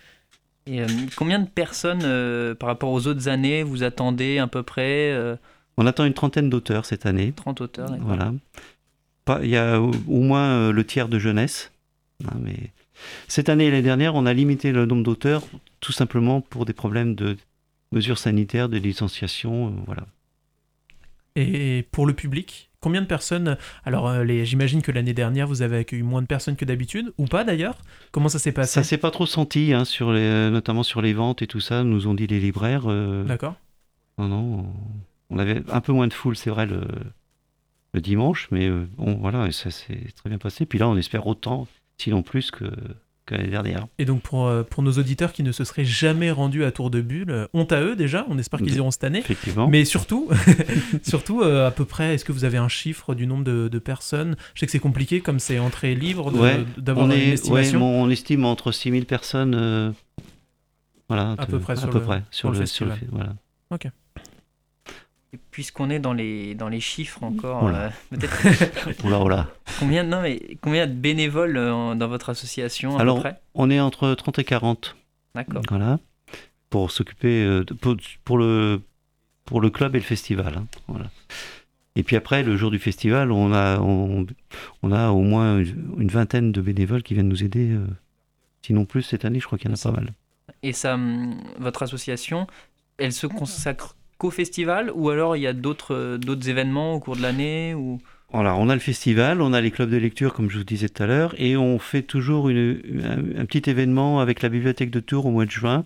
et 0.66 0.82
euh, 0.82 0.86
combien 1.16 1.38
de 1.38 1.48
personnes 1.48 2.02
euh, 2.02 2.54
par 2.54 2.68
rapport 2.68 2.90
aux 2.90 3.06
autres 3.06 3.28
années 3.28 3.62
vous 3.62 3.82
attendez 3.82 4.38
à 4.38 4.46
peu 4.46 4.62
près 4.62 5.12
euh 5.12 5.36
On 5.76 5.86
attend 5.86 6.04
une 6.04 6.14
trentaine 6.14 6.50
d'auteurs 6.50 6.86
cette 6.86 7.06
année. 7.06 7.32
30 7.32 7.60
auteurs, 7.60 7.96
Voilà. 8.00 8.32
Il 9.42 9.48
y 9.48 9.56
a 9.56 9.80
au 9.80 10.20
moins 10.20 10.72
le 10.72 10.84
tiers 10.84 11.08
de 11.08 11.20
jeunesse. 11.20 11.70
Hein, 12.26 12.36
mais 12.40 12.72
cette 13.28 13.48
année 13.48 13.66
et 13.66 13.70
l'année 13.70 13.82
dernière, 13.82 14.14
on 14.14 14.26
a 14.26 14.32
limité 14.32 14.72
le 14.72 14.86
nombre 14.86 15.02
d'auteurs 15.02 15.42
tout 15.80 15.92
simplement 15.92 16.40
pour 16.40 16.66
des 16.66 16.72
problèmes 16.72 17.14
de 17.14 17.36
mesures 17.92 18.18
sanitaires, 18.18 18.68
de 18.68 18.78
licenciation, 18.78 19.68
euh, 19.68 19.70
voilà. 19.86 20.06
Et 21.36 21.86
pour 21.92 22.06
le 22.06 22.12
public, 22.12 22.70
combien 22.80 23.00
de 23.00 23.06
personnes 23.06 23.56
Alors, 23.84 24.08
euh, 24.08 24.24
j'imagine 24.44 24.82
que 24.82 24.92
l'année 24.92 25.14
dernière, 25.14 25.46
vous 25.46 25.62
avez 25.62 25.78
accueilli 25.78 26.02
moins 26.02 26.22
de 26.22 26.26
personnes 26.26 26.56
que 26.56 26.64
d'habitude, 26.64 27.12
ou 27.18 27.26
pas 27.26 27.44
d'ailleurs? 27.44 27.78
Comment 28.10 28.28
ça 28.28 28.38
s'est 28.38 28.52
passé? 28.52 28.74
Ça 28.74 28.82
s'est 28.82 28.98
pas 28.98 29.10
trop 29.10 29.26
senti, 29.26 29.72
hein, 29.72 29.84
sur 29.84 30.12
les, 30.12 30.50
notamment 30.50 30.82
sur 30.82 31.00
les 31.00 31.12
ventes 31.12 31.42
et 31.42 31.46
tout 31.46 31.60
ça, 31.60 31.82
nous 31.84 32.06
ont 32.06 32.14
dit 32.14 32.26
les 32.26 32.40
libraires. 32.40 32.84
Euh, 32.86 33.24
D'accord. 33.24 33.54
Non, 34.18 34.28
non, 34.28 34.66
on 35.30 35.38
avait 35.38 35.62
un 35.70 35.80
peu 35.80 35.92
moins 35.92 36.08
de 36.08 36.12
foule, 36.12 36.36
c'est 36.36 36.50
vrai, 36.50 36.66
le, 36.66 36.82
le 37.94 38.00
dimanche, 38.00 38.48
mais 38.50 38.68
bon, 38.68 39.14
voilà, 39.14 39.50
ça 39.52 39.70
s'est 39.70 40.12
très 40.16 40.28
bien 40.28 40.38
passé. 40.38 40.66
Puis 40.66 40.78
là, 40.78 40.88
on 40.88 40.96
espère 40.96 41.26
autant 41.26 41.66
sinon 42.00 42.22
plus 42.22 42.50
que, 42.50 42.64
l'année 43.30 43.50
dernière. 43.50 43.86
Et 43.98 44.04
donc 44.04 44.22
pour, 44.22 44.48
euh, 44.48 44.64
pour 44.64 44.82
nos 44.82 44.92
auditeurs 44.92 45.32
qui 45.32 45.44
ne 45.44 45.52
se 45.52 45.62
seraient 45.62 45.84
jamais 45.84 46.32
rendus 46.32 46.64
à 46.64 46.72
Tour 46.72 46.90
de 46.90 47.00
Bulle, 47.00 47.30
euh, 47.30 47.46
honte 47.54 47.70
à 47.70 47.80
eux 47.80 47.94
déjà, 47.94 48.26
on 48.28 48.38
espère 48.38 48.58
qu'ils 48.58 48.74
iront 48.74 48.90
cette 48.90 49.04
année. 49.04 49.20
Effectivement. 49.20 49.68
Mais 49.68 49.84
surtout, 49.84 50.28
surtout 51.04 51.40
euh, 51.40 51.68
à 51.68 51.70
peu 51.70 51.84
près, 51.84 52.14
est-ce 52.14 52.24
que 52.24 52.32
vous 52.32 52.44
avez 52.44 52.58
un 52.58 52.66
chiffre 52.66 53.14
du 53.14 53.28
nombre 53.28 53.44
de, 53.44 53.78
personnes? 53.78 54.34
Je 54.54 54.60
sais 54.60 54.66
que 54.66 54.72
c'est 54.72 54.80
compliqué 54.80 55.20
comme 55.20 55.38
c'est 55.38 55.60
entrée 55.60 55.94
libre 55.94 56.32
d'avoir 56.76 57.06
une 57.06 57.12
estimation. 57.12 57.82
on 57.82 58.10
estime 58.10 58.44
entre 58.44 58.72
6000 58.72 59.06
personnes. 59.06 59.94
voilà, 61.08 61.36
à 61.38 61.46
peu 61.46 61.60
près, 61.60 61.74
à 61.74 61.76
sur, 61.76 61.90
peu 61.90 61.98
le, 61.98 62.04
près 62.04 62.22
sur, 62.30 62.50
le, 62.50 62.94
voilà. 63.12 63.34
Ok 63.70 63.86
puisqu'on 65.50 65.90
est 65.90 65.98
dans 65.98 66.12
les, 66.12 66.54
dans 66.54 66.68
les 66.68 66.80
chiffres 66.80 67.22
encore, 67.22 67.68
euh, 67.68 67.88
peut-être. 68.10 68.96
Combien, 69.78 70.02
non, 70.02 70.22
mais 70.22 70.58
combien 70.60 70.86
de 70.86 70.92
bénévoles 70.92 71.56
euh, 71.56 71.94
dans 71.94 72.08
votre 72.08 72.30
association 72.30 72.98
à 72.98 73.00
Alors, 73.00 73.16
peu 73.16 73.22
près 73.22 73.40
on 73.54 73.70
est 73.70 73.80
entre 73.80 74.14
30 74.14 74.40
et 74.40 74.44
40. 74.44 74.96
D'accord. 75.34 75.62
Voilà. 75.68 75.98
Pour 76.68 76.90
s'occuper, 76.90 77.44
euh, 77.44 77.64
pour, 77.80 77.96
pour, 78.24 78.38
le, 78.38 78.82
pour 79.44 79.60
le 79.60 79.70
club 79.70 79.94
et 79.94 79.98
le 79.98 80.04
festival. 80.04 80.54
Hein, 80.58 80.66
voilà. 80.88 81.06
Et 81.96 82.02
puis 82.02 82.16
après, 82.16 82.42
le 82.42 82.56
jour 82.56 82.70
du 82.70 82.78
festival, 82.78 83.32
on 83.32 83.52
a, 83.52 83.78
on, 83.80 84.26
on 84.82 84.92
a 84.92 85.10
au 85.10 85.22
moins 85.22 85.58
une 85.58 86.08
vingtaine 86.08 86.52
de 86.52 86.60
bénévoles 86.60 87.02
qui 87.02 87.14
viennent 87.14 87.28
nous 87.28 87.44
aider. 87.44 87.76
sinon 88.62 88.84
plus, 88.84 89.02
cette 89.02 89.24
année, 89.24 89.40
je 89.40 89.46
crois 89.46 89.58
qu'il 89.58 89.68
y 89.68 89.72
en 89.72 89.76
a 89.76 89.82
pas 89.82 89.92
mal. 89.92 90.12
Et 90.62 90.72
ça, 90.72 90.94
hum, 90.94 91.40
votre 91.58 91.82
association, 91.82 92.46
elle 92.98 93.12
se 93.12 93.26
consacre 93.26 93.96
qu'au 94.20 94.30
festival 94.30 94.92
ou 94.94 95.08
alors 95.08 95.34
il 95.34 95.40
y 95.40 95.46
a 95.46 95.54
d'autres 95.54 95.94
euh, 95.94 96.18
d'autres 96.18 96.48
événements 96.48 96.94
au 96.94 97.00
cours 97.00 97.16
de 97.16 97.22
l'année 97.22 97.74
ou? 97.74 97.98
Alors, 98.32 98.60
on 98.60 98.68
a 98.68 98.74
le 98.74 98.80
festival, 98.80 99.42
on 99.42 99.52
a 99.52 99.60
les 99.60 99.72
clubs 99.72 99.90
de 99.90 99.96
lecture, 99.96 100.32
comme 100.34 100.50
je 100.50 100.58
vous 100.58 100.64
disais 100.64 100.88
tout 100.88 101.02
à 101.02 101.06
l'heure, 101.06 101.34
et 101.36 101.56
on 101.56 101.80
fait 101.80 102.02
toujours 102.02 102.48
une, 102.48 103.34
un, 103.36 103.44
petit 103.44 103.68
événement 103.68 104.20
avec 104.20 104.40
la 104.42 104.48
bibliothèque 104.48 104.92
de 104.92 105.00
Tours 105.00 105.26
au 105.26 105.32
mois 105.32 105.46
de 105.46 105.50
juin, 105.50 105.84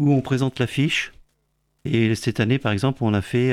où 0.00 0.12
on 0.12 0.20
présente 0.20 0.58
l'affiche. 0.58 1.12
Et 1.84 2.16
cette 2.16 2.40
année, 2.40 2.58
par 2.58 2.72
exemple, 2.72 3.04
on 3.04 3.14
a 3.14 3.22
fait 3.22 3.52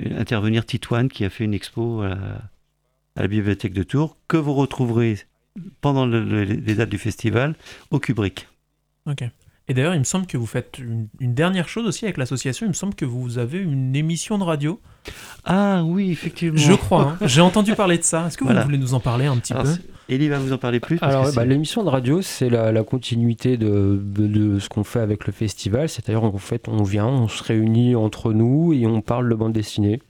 intervenir 0.00 0.64
Titouane, 0.64 1.10
qui 1.10 1.22
a 1.26 1.28
fait 1.28 1.44
une 1.44 1.52
expo 1.52 2.00
à 2.00 2.16
la, 3.14 3.28
bibliothèque 3.28 3.74
de 3.74 3.82
Tours, 3.82 4.16
que 4.26 4.38
vous 4.38 4.54
retrouverez 4.54 5.18
pendant 5.82 6.06
les 6.06 6.74
dates 6.74 6.88
du 6.88 6.96
festival 6.96 7.56
au 7.90 7.98
Kubrick. 7.98 8.48
Ok. 9.04 9.24
Et 9.68 9.74
d'ailleurs, 9.74 9.94
il 9.94 9.98
me 9.98 10.04
semble 10.04 10.26
que 10.26 10.38
vous 10.38 10.46
faites 10.46 10.78
une, 10.78 11.08
dernière 11.20 11.68
chose 11.68 11.86
aussi 11.86 12.06
avec 12.06 12.16
l'association. 12.16 12.64
Il 12.64 12.70
me 12.70 12.74
semble 12.74 12.94
que 12.94 13.04
vous 13.04 13.36
avez 13.36 13.58
une 13.58 13.94
émission 13.94 14.38
de 14.38 14.44
radio. 14.44 14.80
Ah 15.44 15.82
oui, 15.84 16.10
effectivement. 16.10 16.58
Je 16.58 16.72
crois. 16.72 17.16
Hein. 17.20 17.26
J'ai 17.26 17.42
entendu 17.42 17.74
parler 17.74 17.98
de 17.98 18.02
ça. 18.02 18.26
Est-ce 18.26 18.38
que 18.38 18.44
vous 18.44 18.62
voulez 18.62 18.78
nous 18.78 18.94
en 18.94 19.00
parler 19.00 19.26
un 19.26 19.36
petit 19.36 19.52
peu 19.52 19.68
Elie 20.08 20.30
va 20.30 20.38
vous 20.38 20.54
en 20.54 20.58
parler 20.58 20.80
plus. 20.80 20.98
Alors, 21.02 21.30
bah, 21.34 21.44
l'émission 21.44 21.84
de 21.84 21.90
radio, 21.90 22.22
c'est 22.22 22.48
la, 22.48 22.82
continuité 22.82 23.58
de, 23.58 24.00
de, 24.02 24.58
ce 24.58 24.70
qu'on 24.70 24.84
fait 24.84 25.00
avec 25.00 25.26
le 25.26 25.34
festival. 25.34 25.88
C'est-à-dire, 25.90 26.24
en 26.24 26.38
fait, 26.38 26.66
on 26.66 26.82
vient, 26.82 27.06
on 27.06 27.28
se 27.28 27.42
réunit 27.42 27.94
entre 27.94 28.32
nous 28.32 28.72
et 28.72 28.86
on 28.86 29.02
parle 29.02 29.28
de 29.28 29.34
bande 29.34 29.52
dessinée. 29.52 30.00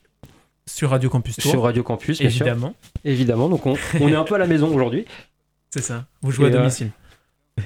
Sur 0.67 0.91
Radio 0.91 1.11
Campus 1.11 1.37
Tour. 1.37 1.51
Sur 1.51 1.63
Radio 1.63 1.83
Campus, 1.83 2.21
évidemment. 2.21 2.75
Évidemment. 3.05 3.49
Donc, 3.49 3.67
on, 3.67 3.75
on, 4.01 4.09
est 4.09 4.15
un 4.15 4.23
peu 4.23 4.37
à 4.37 4.39
la 4.39 4.47
maison 4.47 4.73
aujourd'hui. 4.73 5.05
C'est 5.71 5.83
ça. 5.83 6.05
Vous 6.23 6.31
jouez 6.31 6.47
à 6.47 6.49
euh, 6.51 6.59
domicile. 6.59 6.91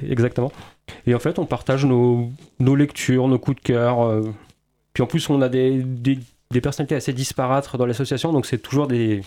Exactement. 0.08 0.52
Et 1.06 1.14
en 1.14 1.18
fait, 1.18 1.38
on 1.38 1.46
partage 1.46 1.84
nos, 1.84 2.30
lectures, 2.60 3.28
nos 3.28 3.38
coups 3.38 3.56
de 3.56 3.62
cœur. 3.62 4.02
Euh. 4.02 4.22
Puis 4.92 5.02
en 5.02 5.06
plus, 5.06 5.28
on 5.30 5.40
a 5.42 5.48
des, 5.48 5.82
des, 5.82 6.18
des 6.50 6.60
personnalités 6.60 6.94
assez 6.94 7.12
disparates 7.12 7.76
dans 7.76 7.86
l'association, 7.86 8.32
donc 8.32 8.46
c'est 8.46 8.58
toujours 8.58 8.86
des, 8.86 9.22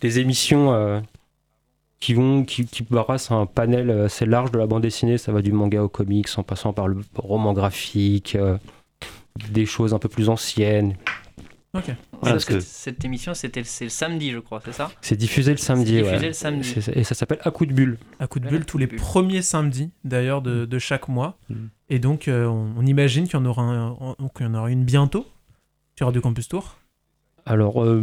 des 0.00 0.18
émissions 0.20 0.72
euh, 0.72 1.00
qui 1.98 2.14
vont 2.14 2.44
qui, 2.44 2.66
qui 2.66 2.82
brassent 2.82 3.30
un 3.30 3.46
panel 3.46 3.90
assez 3.90 4.26
large 4.26 4.52
de 4.52 4.58
la 4.58 4.66
bande 4.66 4.82
dessinée. 4.82 5.18
Ça 5.18 5.32
va 5.32 5.42
du 5.42 5.52
manga 5.52 5.82
au 5.82 5.88
comics, 5.88 6.28
en 6.36 6.42
passant 6.42 6.72
par 6.72 6.88
le 6.88 6.98
roman 7.16 7.52
graphique, 7.52 8.36
euh, 8.36 8.56
des 9.50 9.66
choses 9.66 9.94
un 9.94 9.98
peu 9.98 10.08
plus 10.08 10.28
anciennes. 10.28 10.94
Ok. 11.74 11.90
Parce 12.22 12.44
que 12.44 12.60
cette 12.60 13.04
émission, 13.04 13.34
c'était 13.34 13.60
le 13.60 13.88
samedi, 13.88 14.30
je 14.30 14.38
crois, 14.38 14.62
c'est 14.64 14.72
ça 14.72 14.90
C'est 15.00 15.16
diffusé 15.16 15.50
le 15.50 15.56
samedi. 15.56 16.02
Diffusé 16.02 16.28
le 16.28 16.32
samedi. 16.32 16.74
Et 16.94 17.04
ça 17.04 17.14
s'appelle 17.14 17.40
À 17.42 17.50
coup 17.50 17.66
de 17.66 17.72
bulle. 17.72 17.98
À 18.20 18.26
coup 18.26 18.38
de 18.38 18.48
bulle, 18.48 18.64
tous 18.64 18.78
les 18.78 18.86
premiers 18.86 19.42
samedis, 19.42 19.90
d'ailleurs, 20.04 20.40
de, 20.40 20.64
de, 20.64 20.78
chaque 20.78 21.08
mois. 21.08 21.36
Mm. 21.50 21.54
Et 21.90 21.98
donc, 21.98 22.28
euh, 22.28 22.46
on, 22.46 22.86
imagine 22.86 23.24
qu'il 23.24 23.34
y, 23.34 23.42
en 23.42 23.44
aura 23.44 23.96
y 24.40 24.44
en 24.44 24.54
aura 24.54 24.70
une 24.70 24.84
bientôt 24.84 25.26
sur 25.96 26.06
Radio 26.06 26.22
Campus 26.22 26.48
Tour. 26.48 26.76
Alors, 27.46 27.82
euh, 27.84 28.00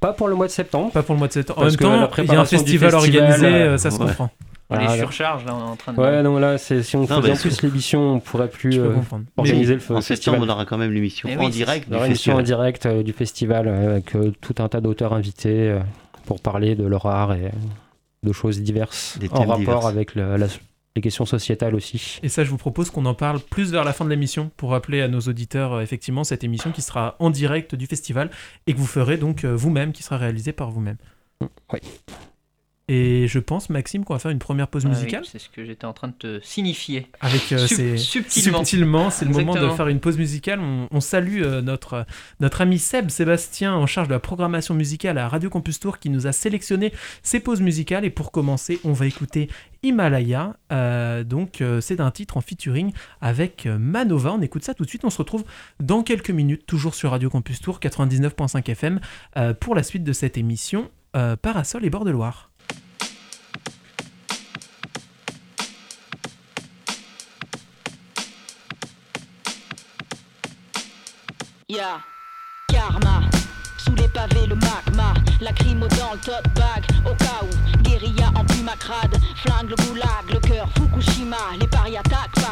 pas 0.00 0.12
pour 0.12 0.28
le 0.28 0.34
mois 0.34 0.46
de 0.46 0.52
septembre. 0.52 0.92
Pas 0.92 1.02
pour 1.02 1.14
le 1.14 1.18
mois 1.18 1.28
de 1.28 1.32
septembre. 1.32 1.60
En 1.60 1.64
même 1.64 1.76
temps, 1.76 2.10
il 2.18 2.24
y 2.26 2.30
a 2.30 2.40
un 2.40 2.44
festival, 2.44 2.94
organisé, 2.94 3.46
euh, 3.46 3.78
ça 3.78 3.90
se 3.90 3.98
comprend. 3.98 4.30
Les 4.74 4.98
surcharges, 4.98 5.44
là, 5.44 5.54
on 5.54 5.60
est 5.60 5.70
en 5.70 5.76
train 5.76 5.92
de. 5.92 5.98
Ouais, 5.98 6.22
non, 6.22 6.38
là, 6.38 6.58
si 6.58 6.74
on 6.96 7.06
faisait 7.06 7.32
en 7.32 7.36
plus 7.36 7.62
l'émission, 7.62 8.14
on 8.14 8.20
pourrait 8.20 8.48
plus 8.48 8.78
euh, 8.78 8.94
organiser 9.36 9.74
le 9.74 9.96
en 9.96 10.00
festival. 10.00 10.40
on 10.42 10.48
aura 10.48 10.64
quand 10.64 10.78
même 10.78 10.92
l'émission 10.92 11.28
en 11.38 11.48
direct. 11.48 11.88
L'émission 11.90 12.36
en 12.36 12.42
direct 12.42 12.86
du 12.86 13.12
festival 13.12 13.68
avec 13.68 14.16
tout 14.40 14.54
un 14.58 14.68
tas 14.68 14.80
d'auteurs 14.80 15.12
invités 15.12 15.78
pour 16.26 16.40
parler 16.40 16.74
de 16.74 16.86
leur 16.86 17.06
art 17.06 17.34
et 17.34 17.50
de 18.22 18.32
choses 18.32 18.60
diverses 18.62 19.18
en 19.30 19.44
rapport 19.44 19.86
avec 19.86 20.14
les 20.14 21.02
questions 21.02 21.26
sociétales 21.26 21.74
aussi. 21.74 22.20
Et 22.22 22.28
ça, 22.28 22.44
je 22.44 22.50
vous 22.50 22.56
propose 22.56 22.90
qu'on 22.90 23.04
en 23.04 23.14
parle 23.14 23.40
plus 23.40 23.72
vers 23.72 23.84
la 23.84 23.92
fin 23.92 24.04
de 24.04 24.10
l'émission 24.10 24.50
pour 24.56 24.70
rappeler 24.70 25.02
à 25.02 25.08
nos 25.08 25.20
auditeurs 25.20 25.80
effectivement 25.80 26.24
cette 26.24 26.44
émission 26.44 26.72
qui 26.72 26.82
sera 26.82 27.16
en 27.18 27.30
direct 27.30 27.74
du 27.74 27.86
festival 27.86 28.30
et 28.66 28.72
que 28.72 28.78
vous 28.78 28.86
ferez 28.86 29.16
donc 29.16 29.44
vous-même, 29.44 29.92
qui 29.92 30.02
sera 30.02 30.16
réalisée 30.16 30.52
par 30.52 30.70
vous-même. 30.70 30.96
Oui. 31.72 31.80
Et 32.86 33.26
je 33.28 33.38
pense, 33.38 33.70
Maxime, 33.70 34.04
qu'on 34.04 34.12
va 34.12 34.18
faire 34.18 34.30
une 34.30 34.38
première 34.38 34.68
pause 34.68 34.82
ah 34.84 34.90
musicale. 34.90 35.24
c'est 35.24 35.38
ce 35.38 35.48
que 35.48 35.64
j'étais 35.64 35.86
en 35.86 35.94
train 35.94 36.08
de 36.08 36.12
te 36.12 36.40
signifier. 36.42 37.06
Avec 37.20 37.50
euh, 37.52 37.66
subtilement. 37.96 39.08
c'est 39.08 39.24
le 39.24 39.30
moment 39.30 39.54
de 39.54 39.70
faire 39.70 39.88
une 39.88 40.00
pause 40.00 40.18
musicale. 40.18 40.60
On, 40.60 41.00
salue 41.00 41.42
euh, 41.42 41.62
notre, 41.62 42.04
notre 42.40 42.60
ami 42.60 42.78
Seb 42.78 43.08
Sébastien 43.08 43.72
en 43.74 43.86
charge 43.86 44.08
de 44.08 44.12
la 44.12 44.18
programmation 44.18 44.74
musicale 44.74 45.16
à 45.16 45.28
Radio 45.28 45.48
Campus 45.48 45.80
Tour 45.80 45.98
qui 45.98 46.10
nous 46.10 46.26
a 46.26 46.32
sélectionné 46.32 46.92
ces 47.22 47.40
pauses 47.40 47.62
musicales. 47.62 48.04
Et 48.04 48.10
pour 48.10 48.30
commencer, 48.30 48.78
on 48.84 48.92
va 48.92 49.06
écouter 49.06 49.48
Himalaya. 49.82 50.54
Euh, 50.70 51.24
donc, 51.24 51.62
c'est 51.80 52.00
un 52.00 52.10
titre 52.10 52.36
en 52.36 52.42
featuring 52.42 52.92
avec 53.22 53.66
Manova. 53.66 54.34
On 54.34 54.42
écoute 54.42 54.62
ça 54.62 54.74
tout 54.74 54.84
de 54.84 54.90
suite. 54.90 55.06
On 55.06 55.10
se 55.10 55.18
retrouve 55.18 55.44
dans 55.80 56.02
quelques 56.02 56.30
minutes, 56.30 56.66
toujours 56.66 56.94
sur 56.94 57.12
Radio 57.12 57.30
Campus 57.30 57.62
Tour 57.62 57.78
99.5 57.80 58.70
FM, 58.70 59.00
pour 59.58 59.74
la 59.74 59.82
suite 59.82 60.04
de 60.04 60.12
cette 60.12 60.36
émission 60.36 60.90
Parasol 61.40 61.84
et 61.86 61.90
Bord 61.90 62.04
de 62.04 62.10
Loire. 62.10 62.50
Yeah, 71.66 72.00
karma. 72.68 73.22
Sous 73.78 73.94
les 73.94 74.08
pavés, 74.08 74.46
le 74.46 74.54
magma. 74.54 75.14
Lacrymo 75.40 75.88
dans 75.88 76.12
le 76.12 76.18
tote 76.18 76.44
bag. 76.54 76.84
Au 77.06 77.14
cas 77.14 77.40
où, 77.42 77.82
guérilla 77.82 78.30
en 78.34 78.44
macrade. 78.62 79.16
Flingue 79.36 79.70
le 79.70 79.76
goulag, 79.76 80.30
le 80.30 80.40
cœur 80.40 80.68
Fukushima. 80.76 81.36
Les 81.58 81.66
paris 81.66 81.96
attaquent 81.96 82.43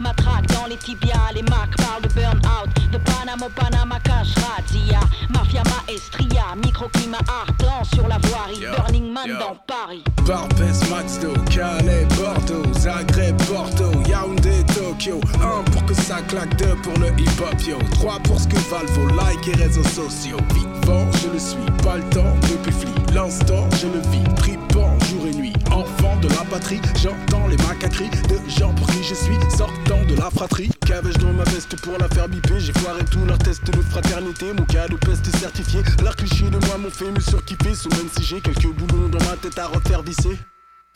Matraque 0.00 0.46
dans 0.48 0.66
les 0.66 0.76
tibias. 0.76 1.32
Les 1.34 1.42
macs 1.42 1.76
parlent 1.76 2.02
de 2.02 2.08
burn-out. 2.08 2.68
De 2.90 2.98
Panama 2.98 3.46
au 3.46 3.48
Panama 3.50 3.98
Cash 4.02 4.34
Razzia. 4.34 5.00
Mafia 5.30 5.62
maestria. 5.64 6.56
Microclimat 6.56 7.18
ardent 7.28 7.84
sur 7.94 8.08
la 8.08 8.18
voirie. 8.18 8.60
Burning 8.76 9.12
Man 9.12 9.28
dans 9.38 9.56
Paris. 9.66 10.02
Barbès, 10.26 10.90
Maxdo, 10.90 11.32
Calais, 11.50 12.06
Bordeaux, 12.16 12.72
Zagreb, 12.74 13.36
Porto, 13.44 13.92
Yaoundé, 14.08 14.64
Tokyo. 14.74 15.20
Un 15.36 15.62
pour 15.70 15.86
que 15.86 15.94
ça 15.94 16.16
claque, 16.22 16.56
deux 16.56 16.74
pour 16.82 16.98
le 16.98 17.08
hip-hop, 17.08 17.60
yo. 17.66 17.78
Trois 17.92 18.18
pour 18.24 18.40
ce 18.40 18.48
que 18.48 18.56
valent 18.70 18.90
vos 18.92 19.08
likes 19.08 19.48
et 19.48 19.62
réseaux 19.62 19.84
sociaux. 19.84 20.38
Vivant, 20.52 21.06
je 21.22 21.28
le 21.32 21.38
suis, 21.38 21.70
pas 21.84 21.96
le 21.96 22.10
temps 22.10 22.34
de 22.42 22.70
fli. 22.72 22.90
L'instant, 23.14 23.68
je 23.80 23.86
le 23.86 24.00
vis, 24.10 24.34
tripant 24.34 24.98
jour 25.08 25.26
et 25.26 25.34
nuit. 25.34 25.52
Enfant 25.70 26.16
de 26.20 26.28
la 26.28 26.44
patrie, 26.50 26.80
j'entends 27.00 27.27
les 27.48 27.56
macaqueries 27.56 28.10
de 28.10 28.50
gens 28.50 28.74
pour 28.74 28.86
qui 28.88 29.02
je 29.02 29.14
suis 29.14 29.36
sortant 29.56 30.04
de 30.08 30.14
la 30.16 30.30
fratrie. 30.30 30.70
Qu'avais-je 30.86 31.18
dans 31.18 31.32
ma 31.32 31.44
veste 31.44 31.80
pour 31.80 31.98
la 31.98 32.08
faire 32.08 32.28
biper? 32.28 32.60
J'ai 32.60 32.72
foiré 32.72 33.04
tous 33.10 33.24
leurs 33.24 33.38
tests 33.38 33.70
de 33.70 33.82
fraternité. 33.82 34.52
Mon 34.52 34.64
cas 34.64 34.88
de 34.88 34.96
peste 34.96 35.26
certifié. 35.36 35.80
Leurs 36.02 36.16
clichés 36.16 36.50
de 36.50 36.58
moi 36.66 36.78
m'ont 36.78 36.90
fait 36.90 37.10
me 37.10 37.20
surkiffer. 37.20 37.74
Sous 37.74 37.88
même 37.90 38.08
si 38.16 38.22
j'ai 38.22 38.40
quelques 38.40 38.72
boulons 38.72 39.08
dans 39.08 39.24
ma 39.24 39.36
tête 39.36 39.58
à 39.58 39.66
refaire 39.66 40.02
visser. 40.02 40.38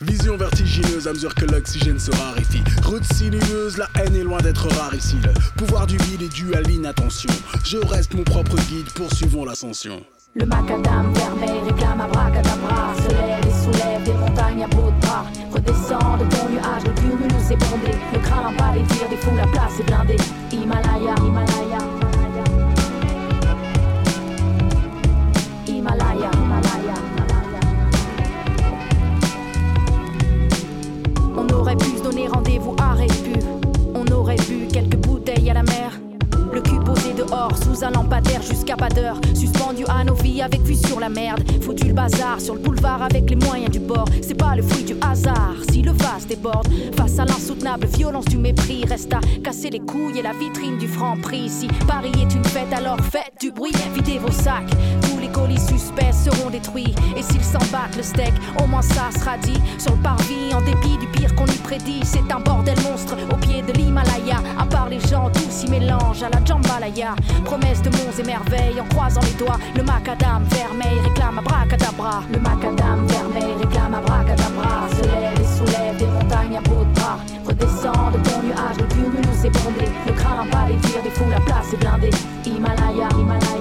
Vision 0.01 0.35
vertigineuse 0.35 1.07
à 1.07 1.13
mesure 1.13 1.33
que 1.33 1.45
l'oxygène 1.45 1.99
se 1.99 2.11
raréfie. 2.11 2.63
Route 2.83 3.05
sinueuse, 3.13 3.77
la 3.77 3.87
haine 4.01 4.15
est 4.15 4.23
loin 4.23 4.39
d'être 4.39 4.67
rare 4.67 4.93
ici. 4.93 5.17
Le 5.23 5.31
pouvoir 5.57 5.87
du 5.87 5.97
vide 5.97 6.23
est 6.23 6.33
dû 6.33 6.53
à 6.53 6.61
l'inattention. 6.61 7.29
Je 7.63 7.77
reste 7.77 8.13
mon 8.13 8.23
propre 8.23 8.57
guide, 8.69 8.89
poursuivons 8.93 9.45
l'ascension. 9.45 10.03
Le 10.35 10.47
macadam 10.47 11.13
vermeil 11.13 11.59
réclame 11.63 12.01
abracadabra 12.01 12.95
Se 12.97 13.09
lève 13.09 13.45
et 13.47 13.63
soulève 13.63 14.03
des 14.03 14.13
montagnes 14.13 14.63
à 14.63 14.67
bout 14.67 14.89
de 14.89 14.99
bras 15.01 15.12
De 16.23 16.37
ton 16.37 16.49
nuage, 16.49 16.83
le 16.85 16.91
cumulus 16.91 17.51
est 17.51 17.57
bondé 17.57 17.91
Ne 18.13 18.19
crains 18.19 18.53
pas 18.57 18.73
les 18.73 18.83
tirs 18.83 19.09
des 19.09 19.17
fous, 19.17 19.35
la 19.35 19.47
place 19.47 19.79
est 19.79 19.83
blindée. 19.83 20.15
Himalaya, 20.51 21.15
Himalaya. 21.17 21.77
Himalaya, 25.67 26.31
Himalaya. 26.31 26.93
On 31.35 31.53
aurait 31.53 31.75
pu 31.75 31.97
se 31.97 32.03
donner 32.03 32.27
rendez-vous 32.27 32.75
à 32.79 32.93
Répu 32.93 33.33
On 33.93 34.09
aurait 34.13 34.37
bu 34.37 34.67
quelques 34.71 34.95
bouteilles 34.95 35.49
à 35.49 35.55
la 35.55 35.63
mer. 35.63 36.02
le 36.02 36.02
dehors, 37.11 37.51
sous 37.57 37.83
un 37.83 37.91
lampadaire 37.91 38.41
jusqu'à 38.41 38.75
pas 38.75 38.89
d'heure. 38.89 39.19
Suspendu 39.33 39.83
à 39.89 40.03
nos 40.03 40.13
vies 40.13 40.41
avec 40.41 40.61
vue 40.61 40.75
sur 40.75 40.99
la 40.99 41.09
merde. 41.09 41.43
Foutu 41.61 41.87
le 41.87 41.93
bazar 41.93 42.39
sur 42.39 42.55
le 42.55 42.61
boulevard 42.61 43.01
avec 43.01 43.29
les 43.29 43.35
moyens 43.35 43.71
du 43.71 43.79
bord. 43.79 44.05
C'est 44.21 44.37
pas 44.37 44.55
le 44.55 44.63
fruit 44.63 44.83
du 44.83 44.95
hasard 45.01 45.55
si 45.71 45.81
le 45.81 45.91
vase 45.91 46.25
déborde. 46.27 46.67
Face 46.95 47.19
à 47.19 47.25
l'insoutenable 47.25 47.87
violence 47.87 48.25
du 48.25 48.37
mépris, 48.37 48.85
reste 48.85 49.13
à 49.13 49.19
casser 49.43 49.69
les 49.69 49.79
couilles 49.79 50.19
et 50.19 50.21
la 50.21 50.33
vitrine 50.33 50.77
du 50.77 50.87
franc 50.87 51.17
prix. 51.17 51.49
Si 51.49 51.67
Paris 51.87 52.11
est 52.17 52.33
une 52.33 52.45
fête, 52.45 52.71
alors 52.73 52.99
faites 52.99 53.33
du 53.41 53.51
bruit, 53.51 53.73
videz 53.93 54.19
vos 54.19 54.31
sacs. 54.31 54.71
Tous 55.01 55.19
les 55.19 55.27
colis 55.27 55.59
suspects 55.59 56.13
seront 56.13 56.49
détruits. 56.49 56.95
Et 57.17 57.23
s'ils 57.23 57.43
s'en 57.43 57.59
battent 57.71 57.97
le 57.97 58.03
steak, 58.03 58.33
au 58.63 58.67
moins 58.67 58.81
ça 58.81 59.09
sera 59.19 59.37
dit. 59.37 59.59
Sur 59.77 59.95
le 59.95 60.01
parvis, 60.01 60.53
en 60.53 60.61
dépit 60.61 60.97
du 60.99 61.07
pire 61.07 61.33
qu'on 61.35 61.45
y 61.45 61.57
prédit, 61.57 62.01
c'est 62.03 62.31
un 62.31 62.39
bordel 62.39 62.79
monstre 62.81 63.15
au 63.31 63.35
pied 63.37 63.61
de 63.61 63.73
l'Himalaya. 63.73 64.37
À 64.59 64.65
part 64.65 64.89
les 64.89 64.99
gens, 64.99 65.29
tout 65.33 65.49
s'y 65.49 65.67
mélange 65.69 66.23
à 66.23 66.29
la 66.29 66.43
jambalaya. 66.43 66.92
Promesse 67.43 67.81
de 67.81 67.89
monts 67.89 68.13
et 68.19 68.23
merveilles 68.23 68.79
en 68.79 68.85
croisant 68.85 69.21
les 69.21 69.33
doigts. 69.43 69.57
Le 69.75 69.81
macadam 69.81 70.43
vermeil 70.43 70.99
réclame 70.99 71.39
abracadabra. 71.39 72.23
Le 72.31 72.39
macadam 72.39 73.07
vermeil 73.07 73.55
réclame 73.59 73.95
abracadabra. 73.95 74.87
Se 74.95 75.01
lève 75.01 75.39
et 75.39 75.57
soulève 75.57 75.97
des 75.97 76.05
montagnes 76.05 76.57
à 76.57 76.61
de 76.61 76.93
bras. 76.93 77.17
Redescend 77.45 78.13
de 78.13 78.29
ton 78.29 78.43
nuage, 78.43 78.77
le 78.77 78.85
cumulus 78.85 79.43
est 79.43 79.49
bondé. 79.49 79.89
Ne 80.05 80.11
crains 80.11 80.45
pas 80.51 80.67
les 80.69 80.77
tirs 80.87 81.01
des 81.01 81.09
fous, 81.09 81.29
la 81.31 81.39
place 81.39 81.73
est 81.73 81.77
blindée. 81.77 82.11
Himalaya. 82.45 83.09
Himalaya. 83.17 83.52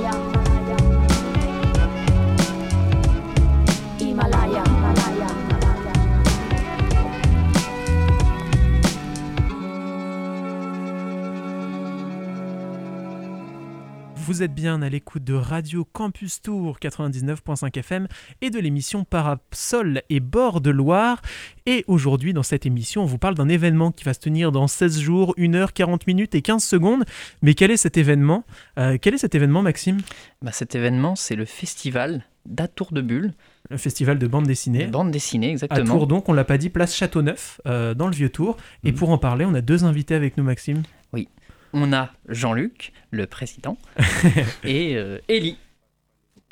Vous 14.33 14.43
êtes 14.43 14.55
bien 14.55 14.81
à 14.81 14.89
l'écoute 14.89 15.25
de 15.25 15.35
Radio 15.35 15.85
Campus 15.85 16.41
Tour 16.41 16.79
99.5 16.81 17.79
FM 17.79 18.09
et 18.41 18.49
de 18.49 18.59
l'émission 18.59 19.05
Parasol 19.05 20.01
et 20.09 20.21
Bord 20.21 20.63
de 20.63 20.71
Loire. 20.71 21.21
Et 21.67 21.85
aujourd'hui, 21.87 22.33
dans 22.33 22.43
cette 22.43 22.65
émission, 22.65 23.03
on 23.03 23.05
vous 23.05 23.19
parle 23.19 23.35
d'un 23.35 23.51
événement 23.51 23.93
qui 23.93 24.05
va 24.05 24.15
se 24.15 24.21
tenir 24.21 24.51
dans 24.51 24.69
16 24.69 25.01
jours, 25.01 25.35
1 25.39 25.53
heure, 25.53 25.75
40 25.75 26.07
minutes 26.07 26.35
et 26.35 26.41
15 26.41 26.65
secondes. 26.65 27.05
Mais 27.43 27.53
quel 27.53 27.71
est 27.71 27.77
cet 27.77 27.99
événement? 27.99 28.45
Euh, 28.79 28.97
Quel 28.99 29.13
est 29.13 29.19
cet 29.19 29.35
événement, 29.35 29.61
Maxime? 29.61 29.99
Bah, 30.41 30.51
Cet 30.51 30.75
événement, 30.75 31.15
c'est 31.15 31.37
le 31.37 31.45
festival 31.45 32.25
d'Atour 32.47 32.93
de 32.93 33.03
Bulle. 33.03 33.35
Le 33.69 33.77
festival 33.77 34.19
de 34.19 34.27
bande 34.27 34.47
dessinée. 34.47 34.87
Bande 34.87 35.11
dessinée, 35.11 35.51
exactement. 35.51 35.83
À 35.83 35.87
Tours, 35.87 36.07
donc, 36.07 36.31
on 36.31 36.33
l'a 36.33 36.45
pas 36.45 36.57
dit, 36.57 36.71
place 36.71 36.97
Châteauneuf, 36.97 37.61
euh, 37.67 37.93
dans 37.93 38.07
le 38.07 38.15
vieux 38.15 38.31
Tour. 38.31 38.57
Et 38.83 38.93
mm. 38.93 38.95
pour 38.95 39.11
en 39.11 39.19
parler, 39.19 39.45
on 39.45 39.53
a 39.53 39.61
deux 39.61 39.85
invités 39.85 40.15
avec 40.15 40.39
nous, 40.39 40.45
Maxime. 40.45 40.85
Oui 41.13 41.29
on 41.73 41.93
a 41.93 42.11
Jean-Luc, 42.29 42.93
le 43.11 43.27
président, 43.27 43.77
et 44.65 44.97
euh, 44.97 45.19
Élie, 45.29 45.59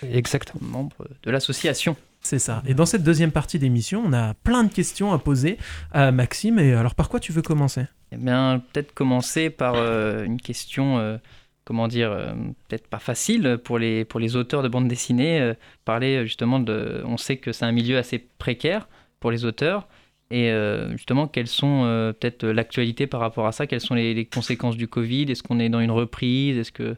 exactement, 0.03 0.61
membre 0.67 1.09
de 1.23 1.31
l'association. 1.31 1.97
C'est 2.23 2.39
ça. 2.39 2.62
Et 2.67 2.75
dans 2.75 2.87
cette 2.87 3.03
deuxième 3.03 3.33
partie 3.33 3.59
d'émission, 3.59 4.03
on 4.05 4.12
a 4.12 4.35
plein 4.35 4.65
de 4.65 4.73
questions 4.73 5.12
à 5.12 5.19
poser 5.19 5.57
à 5.93 6.12
Maxime. 6.12 6.59
Et 6.59 6.75
alors, 6.75 6.95
par 6.95 7.09
quoi 7.09 7.19
tu 7.19 7.33
veux 7.33 7.41
commencer? 7.41 7.87
Eh 8.12 8.17
bien, 8.17 8.62
peut-être 8.73 8.93
commencer 8.93 9.49
par 9.49 9.75
euh, 9.77 10.25
une 10.25 10.39
question, 10.39 10.99
euh, 10.99 11.17
comment 11.65 11.89
dire, 11.89 12.11
peut-être 12.69 12.89
pas 12.89 12.99
facile 12.99 13.59
pour 13.65 13.79
les, 13.79 14.05
pour 14.05 14.21
les 14.21 14.37
auteurs 14.37 14.62
de 14.62 14.69
bande 14.69 14.87
dessinée. 14.87 15.55
parler 15.87 16.27
justement 16.27 16.61
de. 16.61 17.03
On 17.07 17.17
sait 17.17 17.39
que 17.39 17.53
c'est 17.53 17.65
un 17.65 17.73
milieu 17.73 17.97
assez 17.97 18.19
précaire 18.19 18.87
pour 19.19 19.31
les 19.31 19.47
auteurs. 19.47 19.89
Et 20.31 20.51
euh, 20.51 20.93
justement, 20.93 21.27
quelles 21.27 21.49
sont 21.49 21.83
euh, 21.85 22.13
peut-être 22.13 22.47
l'actualité 22.47 23.07
par 23.07 23.21
rapport 23.21 23.47
à 23.47 23.53
ça? 23.53 23.67
Quelles 23.67 23.81
sont 23.81 23.95
les, 23.95 24.25
conséquences 24.27 24.77
du 24.77 24.87
Covid? 24.87 25.25
Est-ce 25.25 25.43
qu'on 25.43 25.59
est 25.59 25.69
dans 25.69 25.81
une 25.81 25.91
reprise? 25.91 26.57
Est-ce 26.57 26.73
que 26.73 26.97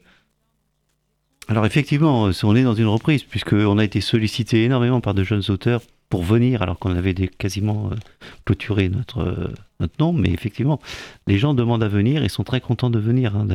alors 1.48 1.66
effectivement, 1.66 2.30
on 2.44 2.54
est 2.56 2.62
dans 2.62 2.74
une 2.74 2.86
reprise 2.86 3.24
puisqu'on 3.24 3.76
a 3.76 3.84
été 3.84 4.00
sollicité 4.00 4.62
énormément 4.62 5.00
par 5.00 5.12
de 5.12 5.24
jeunes 5.24 5.42
auteurs 5.48 5.82
pour 6.08 6.22
venir 6.22 6.62
alors 6.62 6.78
qu'on 6.78 6.94
avait 6.94 7.14
quasiment 7.14 7.90
euh, 7.90 7.96
clôturé 8.44 8.88
notre, 8.88 9.50
nom. 9.98 10.12
Mais 10.12 10.30
effectivement, 10.30 10.80
les 11.26 11.38
gens 11.38 11.52
demandent 11.52 11.82
à 11.82 11.88
venir 11.88 12.22
et 12.22 12.28
sont 12.28 12.44
très 12.44 12.60
contents 12.60 12.90
de 12.90 13.00
venir, 13.00 13.34
hein, 13.34 13.48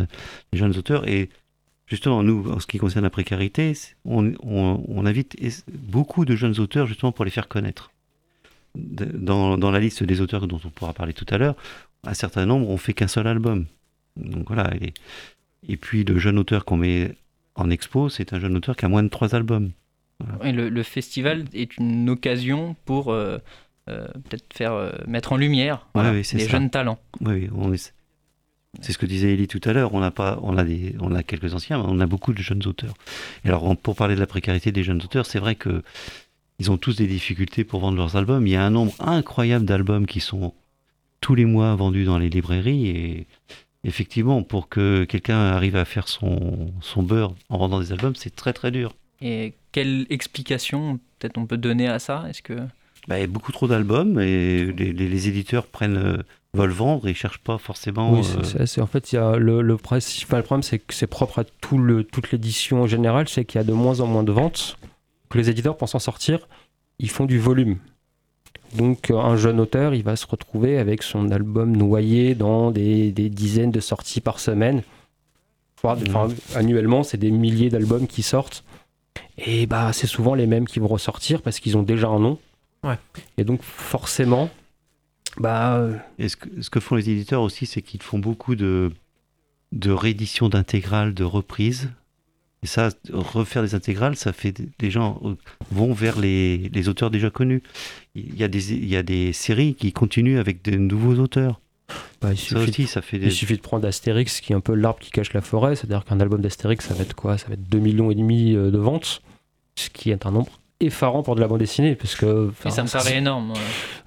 les 0.52 0.60
jeunes 0.60 0.76
auteurs. 0.78 1.08
Et 1.08 1.30
justement, 1.86 2.24
nous, 2.24 2.52
en 2.52 2.60
ce 2.60 2.68
qui 2.68 2.78
concerne 2.78 3.04
la 3.04 3.10
précarité, 3.10 3.72
on 4.04 5.06
invite 5.06 5.38
beaucoup 5.72 6.26
de 6.26 6.36
jeunes 6.36 6.60
auteurs 6.60 6.88
justement 6.88 7.14
pour 7.14 7.24
les 7.24 7.32
faire 7.32 7.48
connaître 7.48 7.90
dans, 8.76 9.58
dans, 9.58 9.72
la 9.72 9.80
liste 9.80 10.04
des 10.04 10.22
auteurs 10.22 10.48
dont 10.48 10.60
on 10.64 10.70
pourra 10.70 10.94
parler 10.94 11.14
tout 11.14 11.26
à 11.30 11.38
l'heure, 11.38 11.56
un 12.06 12.14
certain 12.14 12.46
nombre 12.46 12.70
ont 12.70 12.78
fait 12.78 12.94
qu'un 12.94 13.08
seul 13.08 13.28
album. 13.28 13.66
Donc 14.16 14.48
voilà. 14.48 14.74
Et, 14.82 14.94
et 15.68 15.78
puis 15.78 16.04
le 16.04 16.18
jeune 16.18 16.38
auteur 16.38 16.66
qu'on 16.66 16.78
met 16.78 17.16
en 17.56 17.70
expo, 17.70 18.10
c'est 18.10 18.34
un 18.34 18.40
jeune 18.40 18.56
auteur 18.56 18.76
qui 18.76 18.86
a 18.86 18.88
moins 18.88 19.04
de 19.04 19.10
trois 19.10 19.36
albums. 19.36 19.72
le, 20.44 20.84
festival 20.84 21.46
est 21.54 21.78
une 21.78 22.10
occasion 22.10 22.76
pour 22.86 23.12
euh, 23.12 23.40
euh, 23.90 24.08
peut-être 24.30 24.54
faire 24.54 24.74
euh, 24.74 24.92
mettre 25.08 25.34
en 25.34 25.38
lumière 25.38 25.88
les 25.96 26.24
jeunes 26.24 26.70
talents. 26.70 27.00
Oui, 27.22 27.50
c'est 28.82 28.92
ce 28.92 28.98
que 28.98 29.06
disait 29.06 29.34
Elie 29.34 29.48
tout 29.48 29.62
à 29.64 29.74
l'heure. 29.74 29.94
On 29.94 30.04
a 30.04 30.12
pas, 30.12 30.38
on 30.44 30.56
a 30.58 30.64
des, 30.64 30.96
on 31.00 31.16
a 31.16 31.24
quelques 31.24 31.54
anciens, 31.56 31.80
mais 31.80 31.86
on 31.88 32.00
a 32.00 32.06
beaucoup 32.06 32.34
de 32.34 32.42
jeunes 32.42 32.66
auteurs. 32.68 32.94
Et 33.44 33.48
alors, 33.48 33.76
pour 33.78 33.96
parler 33.96 34.14
de 34.14 34.20
la 34.20 34.28
précarité 34.28 34.72
des 34.72 34.84
jeunes 34.84 35.02
auteurs, 35.02 35.26
c'est 35.26 35.40
vrai 35.40 35.56
que 35.56 35.82
ils 36.60 36.72
ont 36.72 36.78
tous 36.78 36.96
des 36.96 37.08
difficultés 37.08 37.64
pour 37.64 37.82
vendre 37.82 37.98
leurs 37.98 38.16
albums. 38.16 38.46
Il 38.48 38.52
y 38.52 38.56
a 38.56 38.64
un 38.64 38.70
nombre 38.70 38.94
incroyable 39.00 39.66
d'albums 39.66 40.08
qui 40.08 40.20
sont 40.20 40.54
tous 41.22 41.36
les 41.36 41.46
mois 41.46 41.76
vendus 41.76 42.06
dans 42.06 42.18
les 42.18 42.30
librairies 42.30 42.88
et 42.88 43.28
effectivement, 43.84 44.44
pour 44.44 44.70
que 44.70 45.06
quelqu'un 45.06 45.38
arrive 45.38 45.76
à 45.76 45.86
faire 45.86 46.08
son, 46.08 46.72
son 46.82 47.04
beurre 47.04 47.34
en 47.50 47.58
vendant 47.58 47.80
des 47.80 47.92
albums, 47.92 48.16
c'est 48.16 48.36
très 48.36 48.54
très 48.54 48.72
dur. 48.72 48.94
Et 49.22 49.54
quelle 49.72 50.06
explication 50.10 51.00
peut-être 51.20 51.38
on 51.38 51.46
peut 51.46 51.58
donner 51.58 51.88
à 51.88 52.00
ça? 52.00 52.26
Est-ce 52.30 52.42
que 52.42 52.54
bah, 53.08 53.18
il 53.18 53.22
y 53.22 53.24
a 53.24 53.28
beaucoup 53.28 53.54
trop 53.54 53.68
d'albums 53.68 54.20
et 54.20 54.66
les, 54.66 55.28
éditeurs 55.30 55.68
prennent 55.68 55.98
euh, 55.98 56.18
veulent 56.54 56.72
vendre 56.72 57.08
et 57.08 57.14
cherchent 57.14 57.40
pas 57.40 57.58
forcément. 57.58 58.12
Oui, 58.12 58.28
euh, 58.38 58.66
c'est, 58.66 58.82
en 58.82 58.88
fait, 58.88 59.14
il 59.14 59.16
y 59.16 59.18
a 59.18 59.38
le, 59.38 59.62
le 59.62 59.78
principal 59.78 60.44
problème, 60.44 60.64
c'est 60.64 60.80
que 60.80 60.94
c'est 60.94 61.08
propre 61.08 61.40
à 61.40 61.44
tout 61.46 61.78
le, 61.78 62.04
toute 62.04 62.32
l'édition 62.32 62.82
en 62.82 62.88
général, 62.88 63.30
c'est 63.30 63.46
qu'il 63.46 63.60
y 63.60 63.62
a 63.62 63.66
de 63.66 63.72
moins 63.72 64.02
en 64.02 64.08
moins 64.08 64.24
de 64.24 64.32
ventes. 64.32 64.78
Que 65.30 65.38
les 65.38 65.50
éditeurs, 65.50 65.78
pour 65.78 65.90
s'en 65.90 66.00
sortir, 66.00 66.48
ils 67.00 67.10
font 67.10 67.26
du 67.26 67.40
volume. 67.40 67.78
Donc 68.76 69.12
un 69.12 69.38
jeune 69.38 69.60
auteur, 69.60 69.94
il 69.94 70.04
va 70.04 70.16
se 70.16 70.26
retrouver 70.28 70.78
avec 70.78 71.04
son 71.04 71.32
album 71.32 71.76
noyé 71.76 72.36
dans 72.36 72.72
des, 72.72 73.12
dizaines 73.12 73.72
de 73.72 73.80
sorties 73.80 74.22
par 74.22 74.40
semaine. 74.40 74.84
Enfin, 75.84 76.28
annuellement, 76.56 77.04
c'est 77.04 77.18
des 77.18 77.32
milliers 77.32 77.70
d'albums 77.70 78.08
qui 78.08 78.24
sortent. 78.24 78.64
Et 79.38 79.68
bah, 79.68 79.94
c'est 79.94 80.08
souvent 80.08 80.34
les 80.34 80.48
mêmes 80.48 80.68
qui 80.68 80.80
vont 80.80 80.88
ressortir 80.88 81.42
parce 81.42 81.60
qu'ils 81.60 81.78
ont 81.78 81.84
déjà 81.84 82.08
un 82.08 82.20
nom. 82.20 82.40
Et 83.38 83.44
donc 83.44 83.62
forcément, 83.64 84.50
bah. 85.40 85.78
Euh, 85.78 85.94
Et 86.20 86.30
ce 86.30 86.36
que, 86.36 86.62
ce 86.62 86.70
que 86.70 86.80
font 86.80 86.96
les 86.96 87.10
éditeurs 87.10 87.42
aussi, 87.42 87.66
c'est 87.66 87.82
qu'ils 87.82 88.02
font 88.02 88.20
beaucoup 88.20 88.56
de, 88.56 88.92
de 89.72 89.92
rééditions 89.92 90.50
d'intégrales, 90.50 91.14
de 91.14 91.24
reprises. 91.24 91.90
Et 92.64 92.68
ça, 92.68 92.90
refaire 93.14 93.62
des 93.62 93.76
intégrales, 93.76 94.16
ça 94.16 94.34
fait 94.34 94.54
des 94.80 94.92
gens 94.92 95.22
vont 95.72 95.94
vers 95.94 96.20
les, 96.20 96.70
les 96.70 96.90
auteurs 96.90 97.12
déjà 97.12 97.30
connus. 97.30 97.62
Il 98.16 98.36
y, 98.36 98.44
a 98.44 98.48
des, 98.48 98.74
il 98.74 98.88
y 98.88 98.96
a 98.96 99.04
des 99.04 99.32
séries 99.32 99.76
qui 99.76 99.94
continuent 99.94 100.40
avec 100.40 100.64
de 100.64 100.76
nouveaux 100.76 101.16
auteurs. 101.16 101.62
Bah, 102.22 102.30
il, 102.32 102.38
suffit 102.38 102.70
aussi, 102.70 102.88
ça 102.88 103.02
fait 103.02 103.18
il 103.18 103.32
suffit 103.32 103.56
de 103.56 103.62
prendre 103.62 103.88
Astérix, 103.88 104.42
qui 104.42 104.54
est 104.54 104.56
un 104.56 104.60
peu 104.60 104.74
l'arbre 104.74 105.00
qui 105.00 105.12
cache 105.12 105.34
la 105.34 105.42
forêt. 105.42 105.76
C'est-à-dire 105.76 106.04
qu'un 106.04 106.20
album 106.20 106.42
d'Astérix, 106.42 106.86
ça 106.86 106.94
va 106.94 107.04
être 107.04 107.14
quoi? 107.14 107.38
Ça 107.38 107.48
va 107.48 107.54
être 107.54 107.70
2 107.70 107.78
millions 107.78 108.12
et 108.12 108.16
demi 108.16 108.56
euh, 108.56 108.72
de 108.72 108.78
ventes, 108.78 109.22
ce 109.76 109.90
qui 109.90 110.10
est 110.10 110.26
un 110.26 110.32
nombre 110.32 110.52
effarant 110.80 111.24
pour 111.24 111.36
de 111.36 111.42
la 111.42 111.48
bande 111.48 111.60
dessinée. 111.60 111.96
Parce 111.96 112.16
que, 112.16 112.52
ça 112.68 112.84
me 112.84 112.90
paraît 112.90 113.18
énorme. 113.18 113.54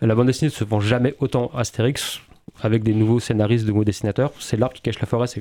La 0.01 0.15
bande 0.15 0.27
dessinée 0.27 0.51
ne 0.51 0.55
se 0.55 0.65
vend 0.65 0.81
jamais 0.81 1.15
autant 1.21 1.51
Astérix 1.55 2.21
avec 2.63 2.83
des 2.83 2.95
nouveaux 2.95 3.21
scénaristes, 3.21 3.65
de 3.65 3.71
nouveaux 3.71 3.85
dessinateurs. 3.85 4.33
C'est 4.41 4.57
l'arbre 4.57 4.75
qui 4.75 4.83
cache 4.83 5.01
la 5.01 5.07
forêt, 5.07 5.29
c'est 5.29 5.41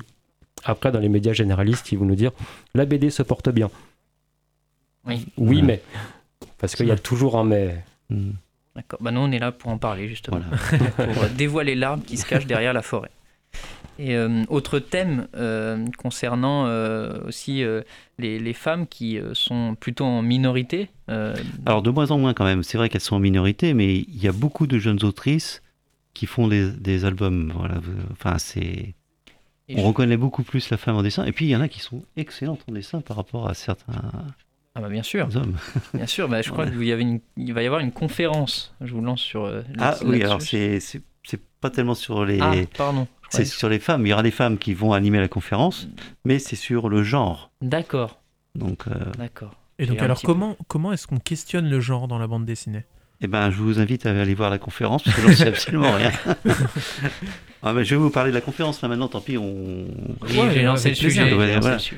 après, 0.64 0.92
dans 0.92 0.98
les 0.98 1.08
médias 1.08 1.32
généralistes, 1.32 1.92
ils 1.92 1.98
vont 1.98 2.04
nous 2.04 2.14
dire 2.14 2.32
la 2.74 2.84
BD 2.84 3.10
se 3.10 3.22
porte 3.22 3.48
bien. 3.48 3.70
Oui. 5.06 5.26
Oui, 5.36 5.62
mais. 5.62 5.82
Parce 6.58 6.76
qu'il 6.76 6.86
y 6.86 6.90
a 6.90 6.98
toujours 6.98 7.38
un 7.38 7.44
mais. 7.44 7.82
Hmm. 8.10 8.32
D'accord. 8.76 9.00
Bah, 9.02 9.10
nous, 9.10 9.20
on 9.20 9.32
est 9.32 9.38
là 9.38 9.52
pour 9.52 9.70
en 9.70 9.78
parler, 9.78 10.08
justement. 10.08 10.40
pour 10.96 11.26
dévoiler 11.36 11.74
l'arbre 11.74 12.04
qui 12.04 12.16
se 12.16 12.26
cache 12.26 12.46
derrière 12.46 12.72
la 12.72 12.82
forêt. 12.82 13.10
Et 13.98 14.16
euh, 14.16 14.44
autre 14.48 14.78
thème 14.78 15.26
euh, 15.36 15.84
concernant 15.98 16.66
euh, 16.66 17.18
aussi 17.26 17.62
les, 18.18 18.38
les, 18.38 18.52
femmes 18.54 18.86
qui 18.86 19.18
sont 19.34 19.76
plutôt 19.78 20.04
en 20.04 20.22
minorité. 20.22 20.88
Alors 21.66 21.82
de 21.82 21.90
moins 21.90 22.10
en 22.12 22.18
moins 22.18 22.32
quand 22.32 22.44
même, 22.44 22.62
c'est 22.62 22.78
vrai 22.78 22.88
qu'elles 22.88 23.00
sont 23.00 23.16
en 23.16 23.20
minorité, 23.20 23.74
mais 23.74 23.96
il 23.96 24.22
y 24.22 24.28
a 24.28 24.32
beaucoup 24.32 24.66
de 24.66 24.78
jeunes 24.78 25.04
autrices 25.04 25.62
qui 26.14 26.26
font 26.26 26.48
des, 26.48 26.70
des 26.70 27.04
albums. 27.04 27.52
Voilà. 27.54 27.80
Enfin, 28.12 28.38
c'est 28.38 28.94
on 29.76 29.82
reconnaît 29.82 30.16
beaucoup 30.16 30.42
plus 30.42 30.70
la 30.70 30.76
femme 30.76 30.96
en 30.96 31.02
dessin. 31.02 31.24
Et 31.24 31.32
puis 31.32 31.46
il 31.46 31.48
y 31.48 31.56
en 31.56 31.60
a 31.60 31.68
qui 31.68 31.80
sont 31.80 32.02
excellentes 32.16 32.64
en 32.68 32.72
dessin 32.72 33.00
par 33.00 33.16
rapport 33.16 33.48
à 33.48 33.54
certains. 33.54 33.94
Ah 34.74 34.80
bah 34.80 34.88
bien 34.88 35.02
sûr. 35.02 35.28
Hommes. 35.34 35.56
bien 35.94 36.06
sûr, 36.06 36.28
bah, 36.28 36.42
je 36.42 36.50
crois 36.50 36.66
qu'il 36.66 36.82
y 36.84 36.92
avait 36.92 37.20
il 37.36 37.52
va 37.52 37.62
y 37.62 37.66
avoir 37.66 37.80
une 37.80 37.92
conférence. 37.92 38.74
Je 38.80 38.92
vous 38.92 39.00
lance 39.00 39.20
sur. 39.20 39.44
Euh, 39.44 39.62
ah 39.78 39.96
oui, 40.04 40.22
alors 40.22 40.42
c'est 40.42 40.80
pas 41.60 41.70
tellement 41.70 41.94
sur 41.94 42.24
les. 42.24 42.40
Ah, 42.40 42.52
pardon. 42.76 43.06
C'est 43.28 43.44
sur 43.44 43.68
les 43.68 43.78
femmes. 43.78 44.06
Il 44.06 44.10
y 44.10 44.12
aura 44.12 44.22
des 44.22 44.30
femmes 44.30 44.58
qui 44.58 44.74
vont 44.74 44.92
animer 44.92 45.20
la 45.20 45.28
conférence, 45.28 45.88
mais 46.24 46.38
c'est 46.38 46.56
sur 46.56 46.88
le 46.88 47.02
genre. 47.02 47.50
D'accord. 47.60 48.20
Donc. 48.54 48.86
Euh, 48.88 49.12
D'accord. 49.18 49.54
Et 49.78 49.86
donc 49.86 50.02
alors 50.02 50.20
comment 50.20 50.56
comment 50.68 50.92
est-ce 50.92 51.06
qu'on 51.06 51.18
questionne 51.18 51.68
le 51.68 51.80
genre 51.80 52.06
dans 52.06 52.18
la 52.18 52.26
bande 52.26 52.44
dessinée? 52.44 52.84
Eh 53.22 53.26
ben, 53.26 53.50
je 53.50 53.56
vous 53.56 53.78
invite 53.80 54.06
à 54.06 54.18
aller 54.18 54.34
voir 54.34 54.50
la 54.50 54.58
conférence 54.58 55.02
parce 55.02 55.16
que 55.16 55.22
j'en 55.22 55.34
sais 55.34 55.48
absolument 55.48 55.92
rien. 55.92 56.10
ah, 57.62 57.74
mais 57.74 57.84
je 57.84 57.94
vais 57.94 58.00
vous 58.00 58.10
parler 58.10 58.30
de 58.30 58.34
la 58.34 58.40
conférence 58.40 58.80
là 58.80 58.88
maintenant. 58.88 59.08
Tant 59.08 59.20
pis, 59.20 59.36
on. 59.36 59.86
Oui, 60.22 60.38
j'ai 60.52 60.62
lancé 60.62 60.90
le 60.90 60.94
sujet. 60.94 61.30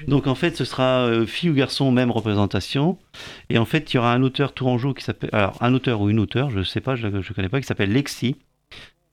Donc 0.08 0.26
en 0.26 0.34
fait, 0.34 0.56
ce 0.56 0.64
sera 0.64 1.06
euh, 1.06 1.26
fille 1.26 1.50
ou 1.50 1.54
garçon, 1.54 1.92
même 1.92 2.10
représentation. 2.10 2.98
Et 3.48 3.58
en 3.58 3.64
fait, 3.64 3.92
il 3.92 3.96
y 3.96 3.98
aura 3.98 4.12
un 4.12 4.22
auteur 4.22 4.54
tourangeau 4.54 4.92
qui 4.92 5.04
s'appelle, 5.04 5.30
alors 5.32 5.56
un 5.60 5.72
auteur 5.74 6.00
ou 6.00 6.10
une 6.10 6.18
auteure, 6.18 6.50
je 6.50 6.58
ne 6.58 6.64
sais 6.64 6.80
pas, 6.80 6.96
je 6.96 7.06
ne 7.06 7.22
connais 7.34 7.48
pas, 7.48 7.60
qui 7.60 7.66
s'appelle 7.66 7.92
Lexi. 7.92 8.36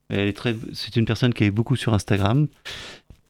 Elle 0.10 0.28
est 0.28 0.34
très, 0.34 0.56
c'est 0.74 0.96
une 0.96 1.06
personne 1.06 1.34
qui 1.34 1.44
est 1.44 1.52
beaucoup 1.52 1.76
sur 1.76 1.94
Instagram. 1.94 2.48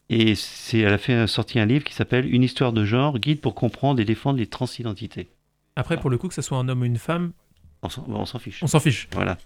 Et 0.10 0.34
c'est, 0.36 0.80
elle 0.80 0.94
a 0.94 0.98
fait 0.98 1.28
sorti 1.28 1.60
un 1.60 1.66
livre 1.66 1.84
qui 1.84 1.94
s'appelle 1.94 2.34
Une 2.34 2.42
histoire 2.42 2.74
de 2.74 2.86
genre, 2.86 3.20
guide 3.20 3.42
pour 3.42 3.54
comprendre 3.54 4.00
et 4.00 4.06
défendre 4.06 4.40
les 4.40 4.48
transidentités. 4.48 5.28
Après, 5.76 5.98
pour 5.98 6.10
le 6.10 6.18
coup, 6.18 6.30
que 6.30 6.34
ce 6.34 6.42
soit 6.42 6.58
un 6.58 6.68
homme 6.68 6.82
ou 6.82 6.86
une 6.86 6.98
femme, 6.98 7.32
on 7.82 8.26
s'en 8.26 8.40
fiche. 8.40 8.62
On 8.62 8.68
s'en 8.68 8.80
fiche. 8.80 9.08
Voilà. 9.14 9.38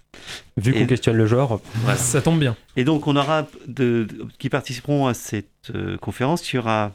Vu 0.57 0.73
qu'on 0.73 0.87
questionne 0.87 1.17
le 1.17 1.27
genre, 1.27 1.61
ça 1.95 2.21
tombe 2.21 2.39
bien. 2.39 2.55
Et 2.75 2.83
donc, 2.83 3.07
on 3.07 3.15
aura 3.15 3.47
de, 3.67 4.07
qui 4.39 4.49
participeront 4.49 5.07
à 5.07 5.13
cette 5.13 5.69
euh, 5.73 5.97
conférence. 5.97 6.51
Il 6.51 6.55
y 6.55 6.59
aura 6.59 6.93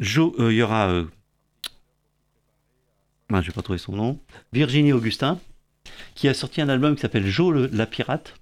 Jo, 0.00 0.34
euh, 0.38 0.52
il 0.52 0.56
y 0.56 0.62
aura. 0.62 0.88
Euh, 0.88 1.04
ah, 3.32 3.42
je 3.42 3.48
vais 3.48 3.52
pas 3.52 3.62
trouver 3.62 3.78
son 3.78 3.92
nom. 3.92 4.18
Virginie 4.52 4.92
Augustin, 4.92 5.38
qui 6.14 6.28
a 6.28 6.34
sorti 6.34 6.62
un 6.62 6.68
album 6.70 6.94
qui 6.94 7.02
s'appelle 7.02 7.26
Jo 7.26 7.52
la 7.52 7.86
pirate, 7.86 8.34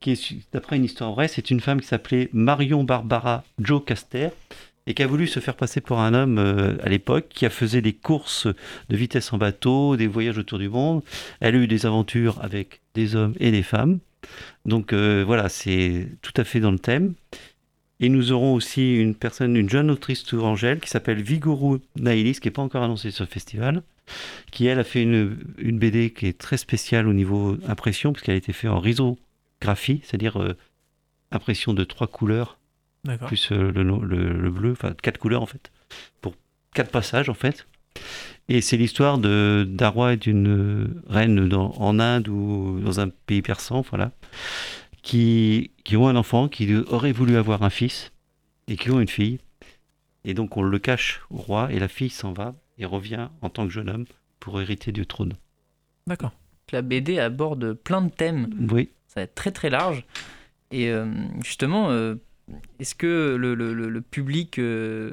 qui 0.00 0.12
est 0.12 0.52
d'après 0.52 0.76
une 0.76 0.84
histoire 0.84 1.12
vraie. 1.12 1.28
C'est 1.28 1.50
une 1.50 1.60
femme 1.60 1.80
qui 1.80 1.86
s'appelait 1.86 2.30
Marion 2.32 2.84
Barbara 2.84 3.44
Jo 3.60 3.80
Caster 3.80 4.30
et 4.88 4.94
qui 4.94 5.02
a 5.02 5.06
voulu 5.06 5.26
se 5.26 5.38
faire 5.38 5.54
passer 5.54 5.82
pour 5.82 6.00
un 6.00 6.14
homme 6.14 6.38
euh, 6.38 6.76
à 6.82 6.88
l'époque, 6.88 7.26
qui 7.28 7.44
a 7.44 7.50
fait 7.50 7.82
des 7.82 7.92
courses 7.92 8.48
de 8.88 8.96
vitesse 8.96 9.34
en 9.34 9.38
bateau, 9.38 9.96
des 9.96 10.06
voyages 10.06 10.38
autour 10.38 10.58
du 10.58 10.70
monde. 10.70 11.02
Elle 11.40 11.56
a 11.56 11.58
eu 11.58 11.66
des 11.66 11.84
aventures 11.84 12.42
avec 12.42 12.80
des 12.94 13.14
hommes 13.14 13.34
et 13.38 13.50
des 13.50 13.62
femmes. 13.62 13.98
Donc 14.64 14.94
euh, 14.94 15.24
voilà, 15.26 15.50
c'est 15.50 16.08
tout 16.22 16.32
à 16.38 16.44
fait 16.44 16.60
dans 16.60 16.70
le 16.70 16.78
thème. 16.78 17.12
Et 18.00 18.08
nous 18.08 18.32
aurons 18.32 18.54
aussi 18.54 18.96
une 18.96 19.14
personne, 19.14 19.56
une 19.56 19.68
jeune 19.68 19.90
autrice 19.90 20.24
tourangelle 20.24 20.80
qui 20.80 20.88
s'appelle 20.88 21.20
Vigoro 21.20 21.80
Naïlis, 21.96 22.40
qui 22.40 22.46
n'est 22.46 22.52
pas 22.52 22.62
encore 22.62 22.82
annoncée 22.82 23.10
sur 23.10 23.24
le 23.24 23.30
festival, 23.30 23.82
qui 24.52 24.66
elle 24.68 24.78
a 24.78 24.84
fait 24.84 25.02
une, 25.02 25.36
une 25.58 25.78
BD 25.78 26.14
qui 26.14 26.28
est 26.28 26.38
très 26.38 26.56
spéciale 26.56 27.08
au 27.08 27.12
niveau 27.12 27.58
impression, 27.66 28.14
puisqu'elle 28.14 28.36
a 28.36 28.38
été 28.38 28.54
faite 28.54 28.70
en 28.70 28.80
risographie, 28.80 30.00
c'est-à-dire 30.02 30.40
euh, 30.40 30.56
impression 31.30 31.74
de 31.74 31.84
trois 31.84 32.06
couleurs 32.06 32.58
plus 33.26 33.52
euh, 33.52 33.70
le, 33.72 33.82
le, 33.82 34.50
bleu, 34.50 34.72
enfin 34.72 34.94
quatre 35.02 35.18
couleurs 35.18 35.42
en 35.42 35.46
fait, 35.46 35.70
pour 36.20 36.34
quatre 36.74 36.90
passages 36.90 37.28
en 37.28 37.34
fait. 37.34 37.66
Et 38.48 38.60
c'est 38.60 38.76
l'histoire 38.76 39.18
de 39.18 39.66
d'un 39.68 39.88
roi 39.88 40.14
et 40.14 40.16
d'une 40.16 41.02
reine 41.08 41.48
dans, 41.48 41.72
en 41.72 41.98
Inde 41.98 42.28
ou 42.28 42.80
dans 42.80 43.00
un 43.00 43.08
pays 43.08 43.42
persan, 43.42 43.82
voilà, 43.90 44.12
qui, 45.02 45.70
qui 45.84 45.96
ont 45.96 46.08
un 46.08 46.16
enfant, 46.16 46.48
qui 46.48 46.74
aurait 46.74 47.12
voulu 47.12 47.36
avoir 47.36 47.62
un 47.62 47.70
fils 47.70 48.12
et 48.68 48.76
qui 48.76 48.90
ont 48.90 49.00
une 49.00 49.08
fille. 49.08 49.38
Et 50.24 50.34
donc 50.34 50.56
on 50.56 50.62
le 50.62 50.78
cache 50.78 51.22
au 51.30 51.38
roi 51.38 51.72
et 51.72 51.78
la 51.78 51.88
fille 51.88 52.10
s'en 52.10 52.32
va 52.32 52.54
et 52.78 52.84
revient 52.84 53.28
en 53.40 53.50
tant 53.50 53.66
que 53.66 53.72
jeune 53.72 53.90
homme 53.90 54.04
pour 54.40 54.60
hériter 54.60 54.92
du 54.92 55.06
trône. 55.06 55.34
D'accord. 56.06 56.32
La 56.72 56.82
BD 56.82 57.18
aborde 57.18 57.72
plein 57.72 58.02
de 58.02 58.10
thèmes. 58.10 58.68
Oui. 58.70 58.90
Ça 59.06 59.20
va 59.20 59.22
être 59.22 59.34
très 59.34 59.52
très 59.52 59.70
large. 59.70 60.04
Et 60.70 60.90
euh, 60.90 61.06
justement, 61.42 61.90
euh, 61.90 62.16
est-ce 62.78 62.94
que 62.94 63.36
le, 63.36 64.00
public 64.00 64.58
euh, 64.58 65.12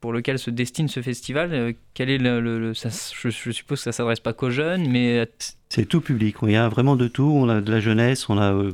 pour 0.00 0.12
lequel 0.12 0.38
se 0.38 0.50
destine 0.50 0.88
ce 0.88 1.00
festival, 1.02 1.52
euh, 1.52 1.72
quel 1.94 2.10
est 2.10 2.18
le, 2.18 2.72
je, 2.72 3.30
suppose 3.30 3.78
que 3.78 3.84
ça 3.84 3.92
s'adresse 3.92 4.20
pas 4.20 4.32
qu'aux 4.32 4.50
jeunes, 4.50 4.88
mais 4.88 5.28
c'est 5.68 5.86
tout 5.86 6.00
public. 6.00 6.36
Il 6.42 6.50
y 6.50 6.56
a 6.56 6.68
vraiment 6.68 6.96
de 6.96 7.08
tout. 7.08 7.30
On 7.34 7.48
a 7.48 7.60
de 7.60 7.70
la 7.70 7.80
jeunesse, 7.80 8.28
on 8.28 8.38
a, 8.38 8.52
euh, 8.52 8.72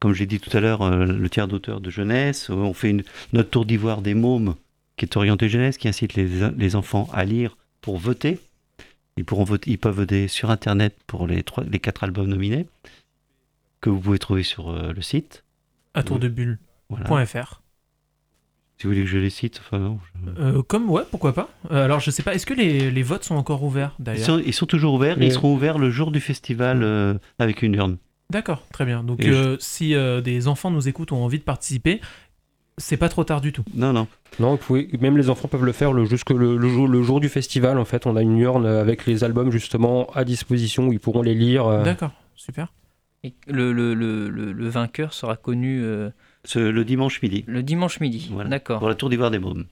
comme 0.00 0.12
j'ai 0.12 0.26
dit 0.26 0.40
tout 0.40 0.54
à 0.56 0.60
l'heure, 0.60 0.88
le 0.90 1.30
tiers 1.30 1.48
d'auteur 1.48 1.80
de 1.80 1.90
jeunesse. 1.90 2.50
On 2.50 2.74
fait 2.74 2.90
une, 2.90 3.02
notre 3.32 3.50
tour 3.50 3.66
d'ivoire 3.66 4.02
des 4.02 4.14
mômes 4.14 4.54
qui 4.96 5.04
est 5.04 5.16
orienté 5.16 5.48
jeunesse, 5.48 5.78
qui 5.78 5.88
incite 5.88 6.14
les, 6.14 6.76
enfants 6.76 7.08
à 7.12 7.24
lire 7.24 7.56
pour 7.80 7.98
voter. 7.98 8.40
Ils, 9.16 9.24
pourront 9.24 9.44
voter, 9.44 9.70
ils 9.70 9.78
peuvent 9.78 9.96
voter 9.96 10.28
sur 10.28 10.50
Internet 10.50 10.96
pour 11.06 11.26
les, 11.26 11.42
trois, 11.42 11.64
les 11.64 11.78
quatre 11.78 12.04
albums 12.04 12.28
nominés. 12.28 12.66
que 13.80 13.90
vous 13.90 14.00
pouvez 14.00 14.18
trouver 14.18 14.42
sur 14.42 14.72
le 14.72 15.02
site. 15.02 15.44
À 15.94 16.02
tour 16.02 16.18
de 16.18 16.28
bulle. 16.28 16.58
Si 18.78 18.84
vous 18.84 18.92
voulez 18.92 19.02
que 19.02 19.10
je 19.10 19.18
les 19.18 19.30
cite, 19.30 19.60
enfin 19.60 19.80
non. 19.80 19.98
Euh, 20.38 20.62
comme, 20.62 20.88
ouais, 20.88 21.02
pourquoi 21.10 21.32
pas. 21.32 21.48
Euh, 21.72 21.84
alors, 21.84 21.98
je 21.98 22.12
sais 22.12 22.22
pas, 22.22 22.34
est-ce 22.34 22.46
que 22.46 22.54
les, 22.54 22.92
les, 22.92 23.02
votes 23.02 23.24
sont 23.24 23.34
encore 23.34 23.64
ouverts 23.64 23.96
d'ailleurs 23.98 24.40
ils, 24.46 24.54
sont 24.54 24.66
toujours 24.66 24.94
ouverts, 24.94 25.20
et 25.20 25.26
ils 25.26 25.32
seront 25.32 25.52
ouverts 25.52 25.78
le 25.78 25.90
jour 25.90 26.12
du 26.12 26.20
festival 26.20 26.84
euh, 26.84 27.14
avec 27.40 27.62
une 27.62 27.74
urne. 27.74 27.98
D'accord, 28.30 28.62
très 28.72 28.84
bien. 28.84 29.02
Donc, 29.02 29.26
si 29.58 29.94
des 30.22 30.48
enfants 30.48 30.70
nous 30.70 30.86
écoutent 30.86 31.12
ont 31.12 31.24
envie 31.24 31.38
de 31.38 31.44
participer, 31.44 32.00
c'est 32.76 32.96
pas 32.96 33.08
trop 33.08 33.24
tard 33.24 33.40
du 33.40 33.52
tout. 33.52 33.64
Non, 33.74 33.92
non. 33.92 34.06
Non, 34.38 34.52
vous 34.52 34.58
pouvez, 34.58 34.88
même 35.00 35.16
les 35.16 35.28
enfants 35.28 35.48
peuvent 35.48 35.64
le 35.64 35.72
faire 35.72 35.92
le, 35.92 36.04
jusque 36.04 36.30
le, 36.30 36.56
le, 36.56 36.68
jour, 36.68 36.86
le 36.86 37.02
jour 37.02 37.18
du 37.18 37.28
festival. 37.28 37.78
En 37.78 37.84
fait, 37.84 38.06
on 38.06 38.14
a 38.14 38.22
une 38.22 38.38
urne 38.38 38.66
avec 38.66 39.06
les 39.06 39.24
albums 39.24 39.50
justement 39.50 40.06
à 40.14 40.24
disposition 40.24 40.86
où 40.86 40.92
ils 40.92 41.00
pourront 41.00 41.22
les 41.22 41.34
lire. 41.34 41.82
D'accord, 41.82 42.12
super. 42.36 42.72
Et 43.24 43.34
le, 43.48 43.72
le, 43.72 44.68
vainqueur 44.68 45.14
sera 45.14 45.36
connu 45.36 45.82
le 46.56 46.84
dimanche 46.84 47.22
midi. 47.22 47.44
Le 47.46 47.62
dimanche 47.62 48.00
midi, 48.00 48.30
d'accord. 48.46 48.78
Pour 48.78 48.88
la 48.88 48.94
Tour 48.94 49.10
d'Ivoire 49.10 49.30
des 49.30 49.38
Mômes. 49.38 49.66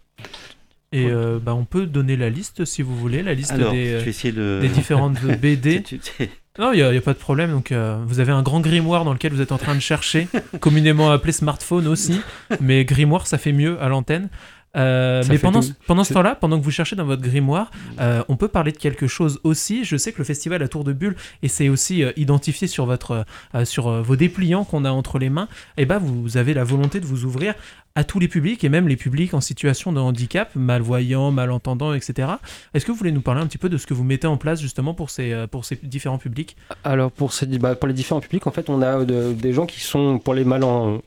Et 0.92 1.06
euh, 1.10 1.38
bah, 1.42 1.54
on 1.54 1.64
peut 1.64 1.86
donner 1.86 2.16
la 2.16 2.30
liste 2.30 2.64
si 2.64 2.82
vous 2.82 2.96
voulez, 2.96 3.22
la 3.22 3.34
liste 3.34 3.54
des, 3.54 4.04
euh, 4.34 4.60
des, 4.60 4.68
différentes 4.68 5.20
BD. 5.40 5.82
non, 6.58 6.72
il 6.72 6.76
n'y 6.76 6.96
a, 6.96 7.00
pas 7.00 7.12
de 7.12 7.18
problème. 7.18 7.50
Donc, 7.50 7.72
euh, 7.72 7.98
vous 8.06 8.20
avez 8.20 8.32
un 8.32 8.42
grand 8.42 8.60
grimoire 8.60 9.04
dans 9.04 9.12
lequel 9.12 9.32
vous 9.32 9.40
êtes 9.40 9.52
en 9.52 9.58
train 9.58 9.74
de 9.74 9.80
chercher, 9.80 10.28
communément 10.60 11.10
appelé 11.10 11.32
smartphone 11.32 11.88
aussi. 11.88 12.20
Mais 12.60 12.84
grimoire, 12.84 13.26
ça 13.26 13.36
fait 13.36 13.52
mieux 13.52 13.80
à 13.82 13.88
l'antenne. 13.88 14.28
Euh, 14.76 15.22
mais 15.28 15.38
pendant, 15.38 15.60
pendant 15.86 16.04
ce 16.04 16.12
temps-là, 16.12 16.34
pendant 16.34 16.58
que 16.58 16.64
vous 16.64 16.70
cherchez 16.70 16.96
dans 16.96 17.04
votre 17.04 17.22
grimoire, 17.22 17.70
euh, 18.00 18.22
on 18.28 18.36
peut 18.36 18.48
parler 18.48 18.72
de 18.72 18.76
quelque 18.76 19.06
chose 19.06 19.40
aussi. 19.44 19.84
Je 19.84 19.96
sais 19.96 20.12
que 20.12 20.18
le 20.18 20.24
festival 20.24 20.62
à 20.62 20.68
Tour 20.68 20.84
de 20.84 20.92
Bulle, 20.92 21.16
et 21.42 21.48
c'est 21.48 21.68
aussi 21.68 22.02
euh, 22.02 22.12
identifié 22.16 22.68
sur, 22.68 22.86
votre, 22.86 23.24
sur 23.64 24.02
vos 24.02 24.16
dépliants 24.16 24.64
qu'on 24.64 24.84
a 24.84 24.90
entre 24.90 25.18
les 25.18 25.30
mains, 25.30 25.48
et 25.76 25.82
eh 25.82 25.86
ben 25.86 25.98
vous 25.98 26.36
avez 26.36 26.54
la 26.54 26.64
volonté 26.64 27.00
de 27.00 27.06
vous 27.06 27.24
ouvrir 27.24 27.54
à 27.94 28.04
tous 28.04 28.18
les 28.18 28.28
publics, 28.28 28.62
et 28.62 28.68
même 28.68 28.88
les 28.88 28.96
publics 28.96 29.32
en 29.32 29.40
situation 29.40 29.90
de 29.92 30.00
handicap, 30.00 30.50
malvoyants, 30.54 31.30
malentendants, 31.30 31.94
etc. 31.94 32.28
Est-ce 32.74 32.84
que 32.84 32.92
vous 32.92 32.98
voulez 32.98 33.12
nous 33.12 33.22
parler 33.22 33.40
un 33.40 33.46
petit 33.46 33.56
peu 33.56 33.70
de 33.70 33.78
ce 33.78 33.86
que 33.86 33.94
vous 33.94 34.04
mettez 34.04 34.26
en 34.26 34.36
place 34.36 34.60
justement 34.60 34.92
pour 34.92 35.08
ces, 35.08 35.46
pour 35.50 35.64
ces 35.64 35.76
différents 35.82 36.18
publics? 36.18 36.56
Alors 36.84 37.10
pour, 37.10 37.32
ces, 37.32 37.46
bah, 37.46 37.74
pour 37.74 37.88
les 37.88 37.94
différents 37.94 38.20
publics, 38.20 38.46
en 38.46 38.50
fait, 38.50 38.68
on 38.68 38.82
a 38.82 39.04
des 39.04 39.52
gens 39.54 39.64
qui 39.64 39.80
sont 39.80 40.18
pour 40.18 40.34
les 40.34 40.44
malentendants 40.44 41.00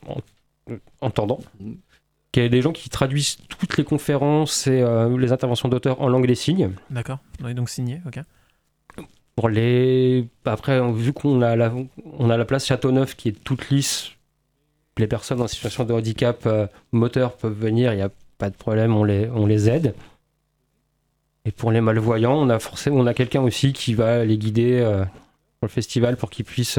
y 2.36 2.40
a 2.40 2.48
des 2.48 2.62
gens 2.62 2.72
qui 2.72 2.88
traduisent 2.88 3.38
toutes 3.48 3.76
les 3.76 3.84
conférences 3.84 4.66
et 4.66 4.80
euh, 4.82 5.18
les 5.18 5.32
interventions 5.32 5.68
d'auteurs 5.68 6.00
en 6.00 6.08
langue 6.08 6.26
des 6.26 6.34
signes. 6.34 6.72
D'accord, 6.90 7.18
donc 7.40 7.68
signé, 7.68 8.00
ok. 8.06 8.20
Pour 9.36 9.48
les... 9.48 10.28
Après, 10.44 10.80
vu 10.92 11.12
qu'on 11.12 11.42
a, 11.42 11.56
la... 11.56 11.72
on 12.18 12.30
a 12.30 12.36
la 12.36 12.44
place 12.44 12.66
Châteauneuf 12.66 13.16
qui 13.16 13.30
est 13.30 13.44
toute 13.44 13.70
lisse, 13.70 14.10
les 14.98 15.06
personnes 15.06 15.40
en 15.40 15.48
situation 15.48 15.84
de 15.84 15.92
handicap 15.92 16.42
euh, 16.46 16.66
moteur 16.92 17.36
peuvent 17.36 17.58
venir, 17.58 17.92
il 17.92 17.96
n'y 17.96 18.02
a 18.02 18.10
pas 18.38 18.50
de 18.50 18.56
problème, 18.56 18.94
on 18.94 19.04
les, 19.04 19.28
on 19.30 19.46
les 19.46 19.68
aide. 19.68 19.94
Et 21.44 21.52
pour 21.52 21.72
les 21.72 21.80
malvoyants, 21.80 22.34
on 22.34 22.50
a 22.50 22.58
forcément 22.58 22.96
on 22.98 23.06
a 23.06 23.14
quelqu'un 23.14 23.40
aussi 23.40 23.72
qui 23.72 23.94
va 23.94 24.24
les 24.24 24.36
guider 24.36 24.78
euh, 24.80 25.04
pour 25.04 25.66
le 25.66 25.68
festival 25.68 26.16
pour 26.16 26.30
qu'ils 26.30 26.44
puissent 26.44 26.78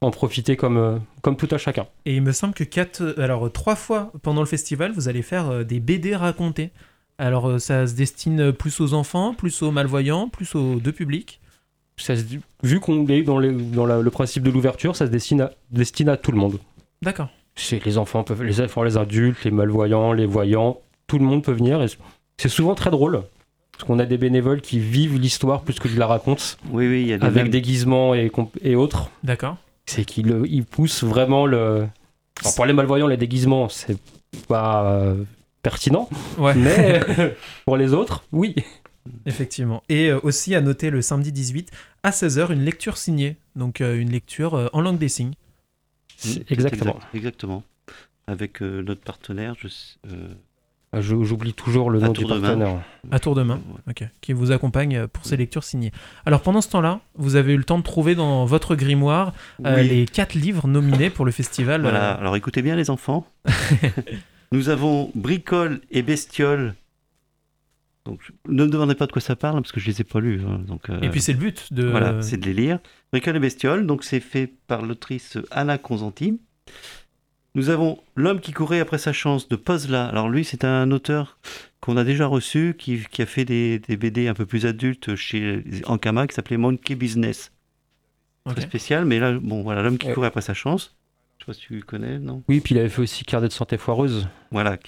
en 0.00 0.10
profiter 0.10 0.56
comme, 0.56 0.78
euh, 0.78 0.98
comme 1.22 1.36
tout 1.36 1.48
à 1.50 1.58
chacun. 1.58 1.86
Et 2.06 2.16
il 2.16 2.22
me 2.22 2.32
semble 2.32 2.54
que 2.54 2.64
quatre, 2.64 3.02
euh, 3.02 3.22
alors 3.22 3.50
trois 3.52 3.76
fois 3.76 4.12
pendant 4.22 4.40
le 4.40 4.46
festival, 4.46 4.92
vous 4.92 5.08
allez 5.08 5.22
faire 5.22 5.50
euh, 5.50 5.64
des 5.64 5.80
BD 5.80 6.16
racontés. 6.16 6.70
Alors 7.18 7.60
ça 7.60 7.86
se 7.86 7.94
destine 7.94 8.50
plus 8.52 8.80
aux 8.80 8.94
enfants, 8.94 9.34
plus 9.34 9.60
aux 9.60 9.70
malvoyants, 9.70 10.28
plus 10.28 10.54
aux 10.54 10.76
deux 10.76 10.92
publics. 10.92 11.40
Ça 11.98 12.14
vu 12.62 12.80
qu'on 12.80 13.06
est 13.08 13.20
dans, 13.20 13.40
dans 13.40 13.84
le 13.84 14.10
principe 14.10 14.42
de 14.42 14.50
l'ouverture, 14.50 14.96
ça 14.96 15.04
se 15.04 15.10
destine 15.10 15.42
à, 15.42 15.50
destine 15.70 16.08
à 16.08 16.16
tout 16.16 16.32
le 16.32 16.38
monde. 16.38 16.58
D'accord. 17.02 17.28
C'est 17.56 17.84
les 17.84 17.98
enfants 17.98 18.24
peuvent, 18.24 18.42
les 18.42 18.62
enfants, 18.62 18.84
les 18.84 18.96
adultes, 18.96 19.44
les 19.44 19.50
malvoyants, 19.50 20.14
les 20.14 20.24
voyants, 20.24 20.80
tout 21.08 21.18
le 21.18 21.26
monde 21.26 21.44
peut 21.44 21.52
venir. 21.52 21.84
C'est 22.38 22.48
souvent 22.48 22.74
très 22.74 22.90
drôle. 22.90 23.22
Parce 23.72 23.84
qu'on 23.84 23.98
a 23.98 24.06
des 24.06 24.16
bénévoles 24.16 24.62
qui 24.62 24.78
vivent 24.78 25.18
l'histoire 25.18 25.60
plus 25.60 25.78
que 25.78 25.88
de 25.88 25.98
la 25.98 26.06
racontent. 26.06 26.42
Oui, 26.70 26.88
oui, 26.88 27.02
il 27.02 27.08
y 27.08 27.12
a 27.12 27.18
des 27.18 27.26
Avec 27.26 27.50
déguisements 27.50 28.14
et, 28.14 28.32
et 28.62 28.76
autres. 28.76 29.10
D'accord 29.24 29.58
c'est 29.90 30.04
qu'il 30.04 30.44
il 30.46 30.64
pousse 30.64 31.02
vraiment 31.02 31.46
le. 31.46 31.88
pour 32.54 32.64
les 32.64 32.72
malvoyants, 32.72 33.08
les 33.08 33.16
déguisements, 33.16 33.68
c'est 33.68 33.98
pas 34.46 34.92
euh, 34.92 35.24
pertinent. 35.62 36.08
Mais 36.38 37.00
pour 37.64 37.76
les 37.76 37.92
autres, 37.92 38.24
oui. 38.32 38.54
Effectivement. 39.26 39.82
Et 39.88 40.10
euh, 40.10 40.20
aussi 40.22 40.54
à 40.54 40.60
noter 40.60 40.90
le 40.90 41.02
samedi 41.02 41.32
18 41.32 41.70
à 42.02 42.10
16h 42.10 42.52
une 42.52 42.64
lecture 42.64 42.96
signée. 42.96 43.36
Donc 43.56 43.80
euh, 43.80 43.98
une 43.98 44.10
lecture 44.10 44.70
en 44.72 44.80
langue 44.80 44.98
des 44.98 45.08
signes. 45.08 45.34
Exactement. 46.48 46.98
exactement. 47.14 47.62
Avec 48.26 48.60
notre 48.60 49.00
partenaire, 49.00 49.56
je, 49.58 49.68
j'oublie 50.98 51.54
toujours 51.54 51.90
le 51.90 52.00
nom 52.00 52.12
du 52.12 52.24
partenaire. 52.24 52.82
À 53.10 53.18
tour 53.20 53.34
de 53.34 53.42
main, 53.42 53.60
ok. 53.88 54.04
Qui 54.20 54.32
vous 54.32 54.50
accompagne 54.50 55.06
pour 55.06 55.24
ces 55.24 55.36
lectures 55.36 55.64
signées. 55.64 55.92
Alors 56.26 56.42
pendant 56.42 56.60
ce 56.60 56.68
temps-là, 56.70 57.00
vous 57.14 57.36
avez 57.36 57.52
eu 57.52 57.56
le 57.56 57.64
temps 57.64 57.78
de 57.78 57.84
trouver 57.84 58.14
dans 58.14 58.44
votre 58.44 58.74
grimoire 58.74 59.32
euh, 59.64 59.82
les 59.82 60.06
quatre 60.06 60.34
livres 60.34 60.66
nominés 60.66 61.10
pour 61.10 61.24
le 61.24 61.30
festival. 61.30 61.82
Voilà, 61.82 62.14
euh. 62.14 62.20
alors 62.20 62.36
écoutez 62.36 62.62
bien 62.62 62.76
les 62.76 62.90
enfants. 62.90 63.26
Nous 64.52 64.68
avons 64.68 65.12
Bricole 65.14 65.80
et 65.92 66.02
Bestiole. 66.02 66.74
Donc, 68.04 68.20
ne 68.48 68.64
me 68.64 68.70
demandez 68.70 68.94
pas 68.96 69.06
de 69.06 69.12
quoi 69.12 69.20
ça 69.20 69.36
parle, 69.36 69.60
parce 69.60 69.70
que 69.70 69.78
je 69.78 69.88
ne 69.88 69.92
les 69.92 70.00
ai 70.00 70.04
pas 70.04 70.18
lus. 70.18 70.40
Hein, 70.44 70.62
donc, 70.66 70.90
euh, 70.90 71.00
Et 71.02 71.10
puis 71.10 71.20
c'est 71.20 71.34
le 71.34 71.38
but 71.38 71.72
de... 71.72 71.84
Voilà, 71.84 72.20
c'est 72.22 72.38
de 72.38 72.46
les 72.46 72.54
lire. 72.54 72.78
Bricole 73.12 73.36
et 73.36 73.40
Bestiole, 73.40 73.86
donc 73.86 74.02
c'est 74.02 74.20
fait 74.20 74.52
par 74.66 74.82
l'autrice 74.82 75.38
Anna 75.52 75.78
Consanti. 75.78 76.40
Nous 77.54 77.68
avons 77.68 77.98
L'homme 78.14 78.40
qui 78.40 78.52
courait 78.52 78.80
après 78.80 78.98
sa 78.98 79.12
chance 79.12 79.48
de 79.48 79.56
Pozla. 79.56 80.06
Alors 80.06 80.28
lui, 80.28 80.44
c'est 80.44 80.64
un 80.64 80.90
auteur 80.90 81.38
qu'on 81.80 81.96
a 81.96 82.04
déjà 82.04 82.26
reçu, 82.26 82.76
qui, 82.78 83.02
a 83.18 83.26
fait 83.26 83.44
des, 83.44 83.78
BD 83.96 84.28
un 84.28 84.34
peu 84.34 84.46
plus 84.46 84.66
adultes 84.66 85.16
chez 85.16 85.64
Ankama, 85.86 86.26
qui 86.26 86.34
s'appelait 86.34 86.58
Monkey 86.58 86.94
Business. 86.94 87.52
Très 88.44 88.62
spécial, 88.62 89.04
mais 89.04 89.18
là, 89.18 89.38
bon, 89.40 89.62
voilà, 89.62 89.82
L'homme 89.82 89.98
qui 89.98 90.12
courait 90.12 90.28
après 90.28 90.42
sa 90.42 90.54
chance. 90.54 90.96
Je 91.38 91.44
sais 91.44 91.46
pas 91.46 91.54
si 91.54 91.60
tu 91.60 91.82
connais, 91.82 92.18
non? 92.18 92.42
Oui, 92.48 92.60
puis 92.60 92.74
il 92.74 92.78
avait 92.78 92.88
fait 92.88 93.02
aussi 93.02 93.24
Carnet 93.24 93.48
de 93.48 93.52
santé 93.52 93.78
foireuse. 93.78 94.28
Voilà. 94.50 94.78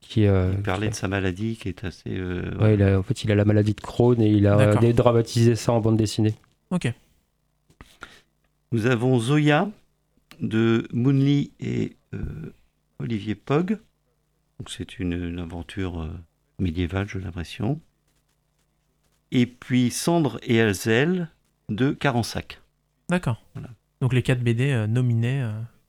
Qui, 0.00 0.26
euh, 0.26 0.52
il 0.56 0.62
parlait 0.62 0.88
de 0.88 0.94
sa 0.94 1.06
maladie 1.06 1.56
qui 1.56 1.68
est 1.68 1.84
assez. 1.84 2.10
Euh, 2.10 2.50
ouais, 2.58 2.94
en 2.96 3.02
fait, 3.02 3.22
il 3.22 3.30
a 3.30 3.34
la 3.34 3.44
maladie 3.44 3.74
de 3.74 3.80
Crohn 3.80 4.20
et 4.20 4.28
il 4.28 4.46
a 4.46 4.74
dédramatisé 4.76 5.54
ça 5.54 5.72
en 5.72 5.80
bande 5.80 5.96
dessinée. 5.96 6.34
Ok. 6.70 6.92
Nous 8.72 8.86
avons 8.86 9.18
Zoya, 9.18 9.68
de 10.40 10.86
Moonly 10.92 11.52
et 11.60 11.96
euh, 12.14 12.52
Olivier 12.98 13.34
Pog. 13.34 13.78
Donc 14.58 14.70
c'est 14.70 14.98
une, 14.98 15.38
aventure 15.38 16.02
euh, 16.02 16.10
médiévale, 16.58 17.08
j'ai 17.08 17.20
l'impression. 17.20 17.80
Et 19.30 19.46
puis 19.46 19.90
Cendre 19.90 20.38
et 20.42 20.56
Elzel 20.56 21.28
de 21.68 21.92
Carensac. 21.92 22.60
D'accord. 23.08 23.42
Donc 24.00 24.12
les 24.12 24.22
quatre 24.22 24.42
BD 24.42 24.70
euh, 24.72 24.86
nominés 24.86 25.48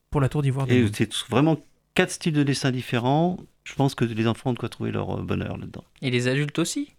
pour 0.09 0.21
la 0.21 0.29
Tour 0.29 0.41
d'Ivoire. 0.41 0.69
Et 0.69 0.87
c'est 0.93 1.13
vraiment 1.29 1.57
quatre 1.95 2.11
styles 2.11 2.33
de 2.33 2.43
dessin 2.43 2.71
différents. 2.71 3.37
Je 3.63 3.75
pense 3.75 3.95
que 3.95 4.05
les 4.05 4.27
enfants 4.27 4.51
ont 4.51 4.53
de 4.53 4.59
quoi 4.59 4.69
trouver 4.69 4.91
leur 4.91 5.21
bonheur 5.23 5.57
là-dedans. 5.57 5.83
Et 6.01 6.11
les 6.11 6.27
adultes 6.27 6.59
aussi 6.59 6.93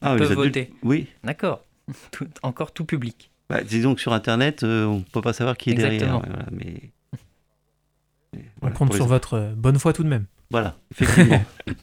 ah, 0.00 0.16
peuvent 0.16 0.34
voter. 0.34 0.72
Oui. 0.82 1.08
D'accord. 1.22 1.64
encore 2.42 2.72
tout 2.72 2.84
public. 2.84 3.30
Bah, 3.48 3.62
disons 3.62 3.94
que 3.94 4.00
sur 4.00 4.12
Internet, 4.12 4.62
euh, 4.62 4.86
on 4.86 4.98
ne 4.98 5.02
peut 5.02 5.20
pas 5.20 5.32
savoir 5.32 5.56
qui 5.56 5.70
est 5.70 5.74
derrière. 5.74 6.22
mais... 6.50 6.90
on 8.62 8.70
compte 8.70 8.94
sur 8.94 9.06
votre 9.06 9.34
euh, 9.34 9.52
bonne 9.54 9.78
foi 9.78 9.92
tout 9.92 10.02
de 10.02 10.08
même. 10.08 10.24
Voilà, 10.50 10.76
effectivement. 10.92 11.44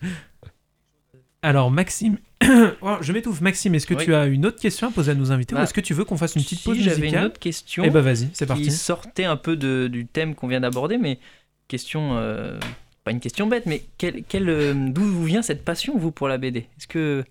Alors, 1.43 1.71
Maxime, 1.71 2.17
oh, 2.82 2.97
je 3.02 3.13
m'étouffe. 3.13 3.41
Maxime, 3.41 3.76
est-ce 3.76 3.88
que 3.88 3.93
tu 3.93 4.13
as 4.13 4.26
une 4.26 4.45
autre 4.45 4.60
question 4.60 4.88
à 4.88 4.91
poser 4.91 5.12
à 5.12 5.15
nos 5.15 5.32
invités 5.32 5.54
ou 5.54 5.58
bah, 5.58 5.63
est-ce 5.63 5.74
que 5.74 5.82
tu 5.82 5.93
veux 5.93 6.06
qu'on 6.06 6.17
fasse 6.17 6.36
une 6.36 6.43
petite 6.43 6.63
pause 6.63 6.78
musicale 6.78 6.95
J'avais 6.95 7.10
une 7.10 7.26
autre 7.26 7.39
question. 7.39 7.84
Eh 7.84 7.89
ben 7.89 8.02
vas-y, 8.02 8.30
c'est 8.34 8.45
parti. 8.45 8.63
Qui 8.63 8.71
sortait 8.71 9.26
un 9.26 9.38
peu 9.38 9.56
de, 9.56 9.88
du 9.88 10.06
thème 10.06 10.36
qu'on 10.36 10.47
vient 10.47 10.60
d'aborder, 10.60 10.97
mais 10.97 11.19
question, 11.67 12.17
euh, 12.17 12.60
pas 13.04 13.12
une 13.12 13.19
question 13.19 13.47
bête, 13.47 13.65
mais 13.65 13.84
quel, 13.97 14.24
quel, 14.28 14.93
d'où 14.93 15.04
vous 15.04 15.26
vient 15.26 15.41
cette 15.41 15.65
passion, 15.65 15.97
vous, 15.97 16.12
pour 16.12 16.28
la 16.28 16.38
BD 16.38 16.60
Est-ce 16.78 16.88
que. 16.88 17.24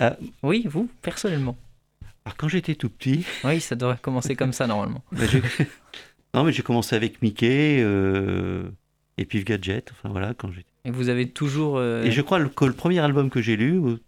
Ah. 0.00 0.16
Oui, 0.42 0.66
vous, 0.68 0.88
personnellement. 1.02 1.56
Alors 2.24 2.36
quand 2.36 2.48
j'étais 2.48 2.74
tout 2.74 2.88
petit. 2.88 3.24
Oui, 3.44 3.60
ça 3.60 3.76
devrait 3.76 3.98
commencer 4.00 4.34
comme 4.36 4.52
ça 4.52 4.66
normalement. 4.66 5.02
Bah, 6.34 6.40
non, 6.40 6.46
mais 6.46 6.52
j'ai 6.52 6.64
commencé 6.64 6.96
avec 6.96 7.22
Mickey 7.22 7.78
euh, 7.80 8.68
et 9.18 9.24
puis 9.24 9.44
Gadget. 9.44 9.92
Enfin 9.92 10.08
voilà, 10.08 10.34
quand 10.34 10.50
j'étais. 10.50 10.68
Et 10.84 10.90
vous 10.90 11.08
avez 11.08 11.28
toujours. 11.28 11.76
Euh, 11.78 12.02
et 12.02 12.10
je 12.10 12.20
crois 12.22 12.44
que 12.44 12.64
le 12.64 12.72
premier 12.72 12.98
album 12.98 13.30
que 13.30 13.40
j'ai 13.40 13.56
lu, 13.56 13.78
euh, 13.78 14.00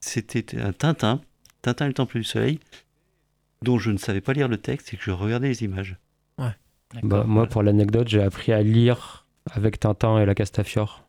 c'était 0.00 0.58
un 0.58 0.72
Tintin, 0.72 1.20
Tintin 1.60 1.84
et 1.84 1.88
le 1.88 1.94
Temple 1.94 2.16
du 2.16 2.24
Soleil, 2.24 2.60
dont 3.60 3.78
je 3.78 3.90
ne 3.90 3.98
savais 3.98 4.22
pas 4.22 4.32
lire 4.32 4.48
le 4.48 4.56
texte 4.56 4.94
et 4.94 4.96
que 4.96 5.02
je 5.02 5.10
regardais 5.10 5.48
les 5.48 5.64
images. 5.64 5.96
Ouais. 6.38 6.54
Bah, 7.02 7.24
moi, 7.26 7.46
pour 7.46 7.62
l'anecdote, 7.62 8.08
j'ai 8.08 8.22
appris 8.22 8.52
à 8.52 8.62
lire 8.62 9.26
avec 9.50 9.78
Tintin 9.78 10.18
et 10.18 10.24
la 10.24 10.34
Castafiore. 10.34 11.05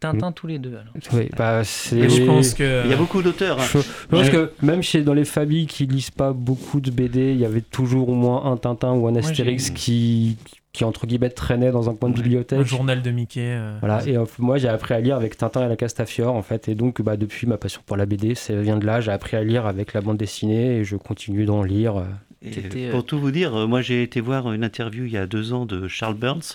Tintin 0.00 0.32
tous 0.32 0.46
les 0.46 0.58
deux. 0.58 0.76
Alors. 0.76 0.92
Oui, 1.12 1.28
bah, 1.36 1.62
c'est... 1.64 2.08
Je 2.08 2.24
pense 2.24 2.54
que. 2.54 2.84
Il 2.84 2.90
y 2.90 2.94
a 2.94 2.96
beaucoup 2.96 3.22
d'auteurs. 3.22 3.58
hein. 3.60 3.64
Je 3.72 4.06
pense 4.08 4.28
que 4.30 4.52
même 4.62 4.82
chez, 4.82 5.02
dans 5.02 5.14
les 5.14 5.24
familles 5.24 5.66
qui 5.66 5.86
lisent 5.86 6.10
pas 6.10 6.32
beaucoup 6.32 6.80
de 6.80 6.90
BD, 6.90 7.32
il 7.32 7.38
y 7.40 7.44
avait 7.44 7.60
toujours 7.60 8.08
au 8.08 8.14
moins 8.14 8.44
un 8.50 8.56
Tintin 8.56 8.92
ou 8.92 9.06
un 9.08 9.16
Astérix 9.16 9.70
qui, 9.70 10.36
qui, 10.72 10.84
entre 10.84 11.06
guillemets, 11.06 11.30
traînait 11.30 11.72
dans 11.72 11.90
un 11.90 11.94
coin 11.94 12.10
de 12.10 12.16
Le 12.16 12.22
bibliothèque. 12.22 12.64
journal 12.66 13.02
de 13.02 13.10
Mickey. 13.10 13.40
euh, 13.42 13.76
Voilà, 13.80 14.06
et 14.06 14.16
euh, 14.16 14.24
moi 14.38 14.58
j'ai 14.58 14.68
appris 14.68 14.94
à 14.94 15.00
lire 15.00 15.16
avec 15.16 15.36
Tintin 15.36 15.64
et 15.66 15.68
la 15.68 15.76
Castafiore 15.76 16.34
en 16.34 16.42
fait, 16.42 16.68
et 16.68 16.74
donc 16.76 17.02
bah, 17.02 17.16
depuis 17.16 17.46
ma 17.48 17.56
passion 17.56 17.80
pour 17.84 17.96
la 17.96 18.06
BD, 18.06 18.34
ça 18.36 18.54
vient 18.60 18.76
de 18.78 18.86
là, 18.86 19.00
j'ai 19.00 19.10
appris 19.10 19.36
à 19.36 19.42
lire 19.42 19.66
avec 19.66 19.92
la 19.94 20.00
bande 20.00 20.16
dessinée 20.18 20.76
et 20.76 20.84
je 20.84 20.94
continue 20.96 21.44
d'en 21.46 21.62
lire. 21.64 21.96
euh. 21.96 22.04
Et 22.42 22.52
euh, 22.86 22.92
pour 22.92 23.04
tout 23.04 23.18
vous 23.18 23.32
dire, 23.32 23.52
euh, 23.56 23.66
moi 23.66 23.82
j'ai 23.82 24.04
été 24.04 24.20
voir 24.20 24.52
une 24.52 24.62
interview 24.62 25.04
il 25.06 25.10
y 25.12 25.16
a 25.16 25.26
deux 25.26 25.52
ans 25.52 25.66
de 25.66 25.88
Charles 25.88 26.14
Burns, 26.14 26.54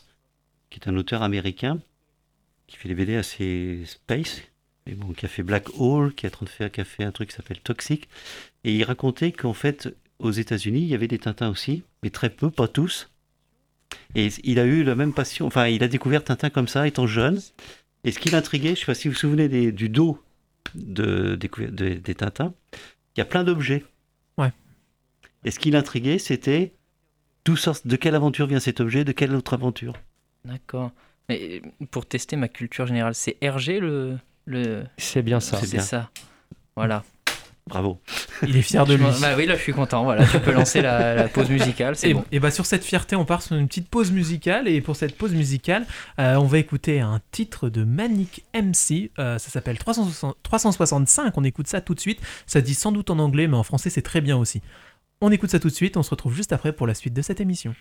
qui 0.69 0.79
est 0.79 0.88
un 0.89 0.95
auteur 0.95 1.23
américain, 1.23 1.79
qui 2.73 2.79
fait 2.79 2.89
des 2.89 2.95
BD 2.95 3.15
assez 3.15 3.81
space, 3.86 4.41
et 4.88 4.95
bon, 4.95 5.13
qui 5.13 5.25
a 5.25 5.29
fait 5.29 5.43
Black 5.43 5.67
Hole, 5.79 6.13
qui, 6.13 6.25
est 6.25 6.29
en 6.29 6.31
train 6.31 6.45
de 6.45 6.49
faire, 6.49 6.71
qui 6.71 6.81
a 6.81 6.86
fait 6.86 7.03
un 7.03 7.12
truc 7.12 7.29
qui 7.29 7.36
s'appelle 7.36 7.59
Toxic. 7.59 8.09
Et 8.63 8.73
il 8.75 8.83
racontait 8.83 9.31
qu'en 9.31 9.53
fait, 9.53 9.95
aux 10.19 10.31
États-Unis, 10.31 10.81
il 10.81 10.88
y 10.88 10.95
avait 10.95 11.07
des 11.07 11.19
Tintins 11.19 11.49
aussi, 11.49 11.83
mais 12.01 12.09
très 12.09 12.29
peu, 12.29 12.49
pas 12.49 12.67
tous. 12.67 13.09
Et 14.15 14.29
il 14.43 14.59
a 14.59 14.65
eu 14.65 14.83
la 14.83 14.95
même 14.95 15.13
passion, 15.13 15.45
enfin, 15.45 15.67
il 15.67 15.83
a 15.83 15.88
découvert 15.88 16.23
Tintin 16.23 16.49
comme 16.49 16.67
ça, 16.67 16.88
étant 16.88 17.07
jeune. 17.07 17.39
Et 18.03 18.12
ce 18.12 18.19
qui 18.19 18.29
l'intriguait, 18.29 18.69
je 18.69 18.71
ne 18.71 18.75
sais 18.77 18.86
pas 18.88 18.95
si 18.95 19.07
vous 19.07 19.13
vous 19.13 19.19
souvenez 19.19 19.47
des- 19.47 19.71
du 19.71 19.88
dos 19.89 20.21
de, 20.75 21.36
des 21.36 21.47
couver- 21.47 21.67
de- 21.71 21.93
des 21.93 22.15
Tintins, 22.15 22.53
il 23.15 23.19
y 23.19 23.21
a 23.21 23.25
plein 23.25 23.43
d'objets. 23.43 23.86
Ouais. 24.38 24.51
Et 25.45 25.51
ce 25.51 25.59
qui 25.59 25.71
l'intriguait, 25.71 26.17
c'était 26.17 26.73
d'où 27.45 27.55
sort, 27.55 27.77
de 27.86 27.95
quelle 27.95 28.15
aventure 28.15 28.47
vient 28.47 28.59
cet 28.59 28.81
objet, 28.81 29.03
de 29.03 29.12
quelle 29.12 29.36
autre 29.36 29.53
aventure? 29.53 29.93
D'accord. 30.45 30.91
Mais 31.29 31.62
euh, 31.63 31.86
pour 31.91 32.05
tester 32.05 32.36
ma 32.36 32.47
culture 32.47 32.86
générale, 32.88 33.15
c'est 33.15 33.38
RG 33.43 33.79
le. 33.79 34.17
le... 34.45 34.83
C'est 34.97 35.21
bien 35.21 35.39
ça. 35.39 35.59
C'est 35.63 35.79
ça. 35.79 36.09
Voilà. 36.75 37.03
Bravo. 37.65 38.01
Il 38.45 38.57
est 38.57 38.62
fier 38.62 38.86
de 38.86 38.95
lui. 38.95 39.05
Bah 39.21 39.36
oui, 39.38 39.45
là 39.45 39.55
je 39.55 39.62
suis 39.62 39.71
content. 39.71 40.03
Voilà, 40.03 40.25
tu 40.27 40.38
peux 40.41 40.51
lancer 40.51 40.81
la, 40.81 41.15
la 41.15 41.27
pause 41.29 41.49
musicale, 41.49 41.95
c'est 41.95 42.09
Et, 42.09 42.13
bon. 42.13 42.25
et 42.31 42.39
bah 42.41 42.51
sur 42.51 42.65
cette 42.65 42.83
fierté, 42.83 43.15
on 43.15 43.23
part 43.23 43.41
sur 43.41 43.55
une 43.55 43.69
petite 43.69 43.88
pause 43.88 44.12
musicale. 44.12 44.67
Et 44.67 44.81
pour 44.81 44.97
cette 44.97 45.17
pause 45.17 45.33
musicale, 45.33 45.86
euh, 46.19 46.36
on 46.36 46.43
va 46.43 46.57
écouter 46.57 46.99
un 46.99 47.21
titre 47.31 47.69
de 47.69 47.86
Manic 47.86 48.43
MC. 48.53 49.12
Euh, 49.17 49.38
ça 49.38 49.49
s'appelle 49.49 49.77
360 49.77 50.36
365. 50.43 51.38
On 51.38 51.43
écoute 51.45 51.67
ça 51.67 51.79
tout 51.79 51.95
de 51.95 52.01
suite. 52.01 52.19
Ça 52.47 52.59
dit 52.59 52.73
sans 52.73 52.91
doute 52.91 53.09
en 53.09 53.19
anglais, 53.19 53.47
mais 53.47 53.55
en 53.55 53.63
français, 53.63 53.89
c'est 53.89 54.01
très 54.01 54.19
bien 54.19 54.36
aussi. 54.36 54.62
On 55.21 55.31
écoute 55.31 55.49
ça 55.49 55.59
tout 55.59 55.69
de 55.69 55.73
suite. 55.73 55.95
On 55.95 56.03
se 56.03 56.09
retrouve 56.09 56.36
juste 56.36 56.51
après 56.51 56.73
pour 56.73 56.86
la 56.86 56.93
suite 56.93 57.13
de 57.13 57.21
cette 57.21 57.39
émission. 57.39 57.73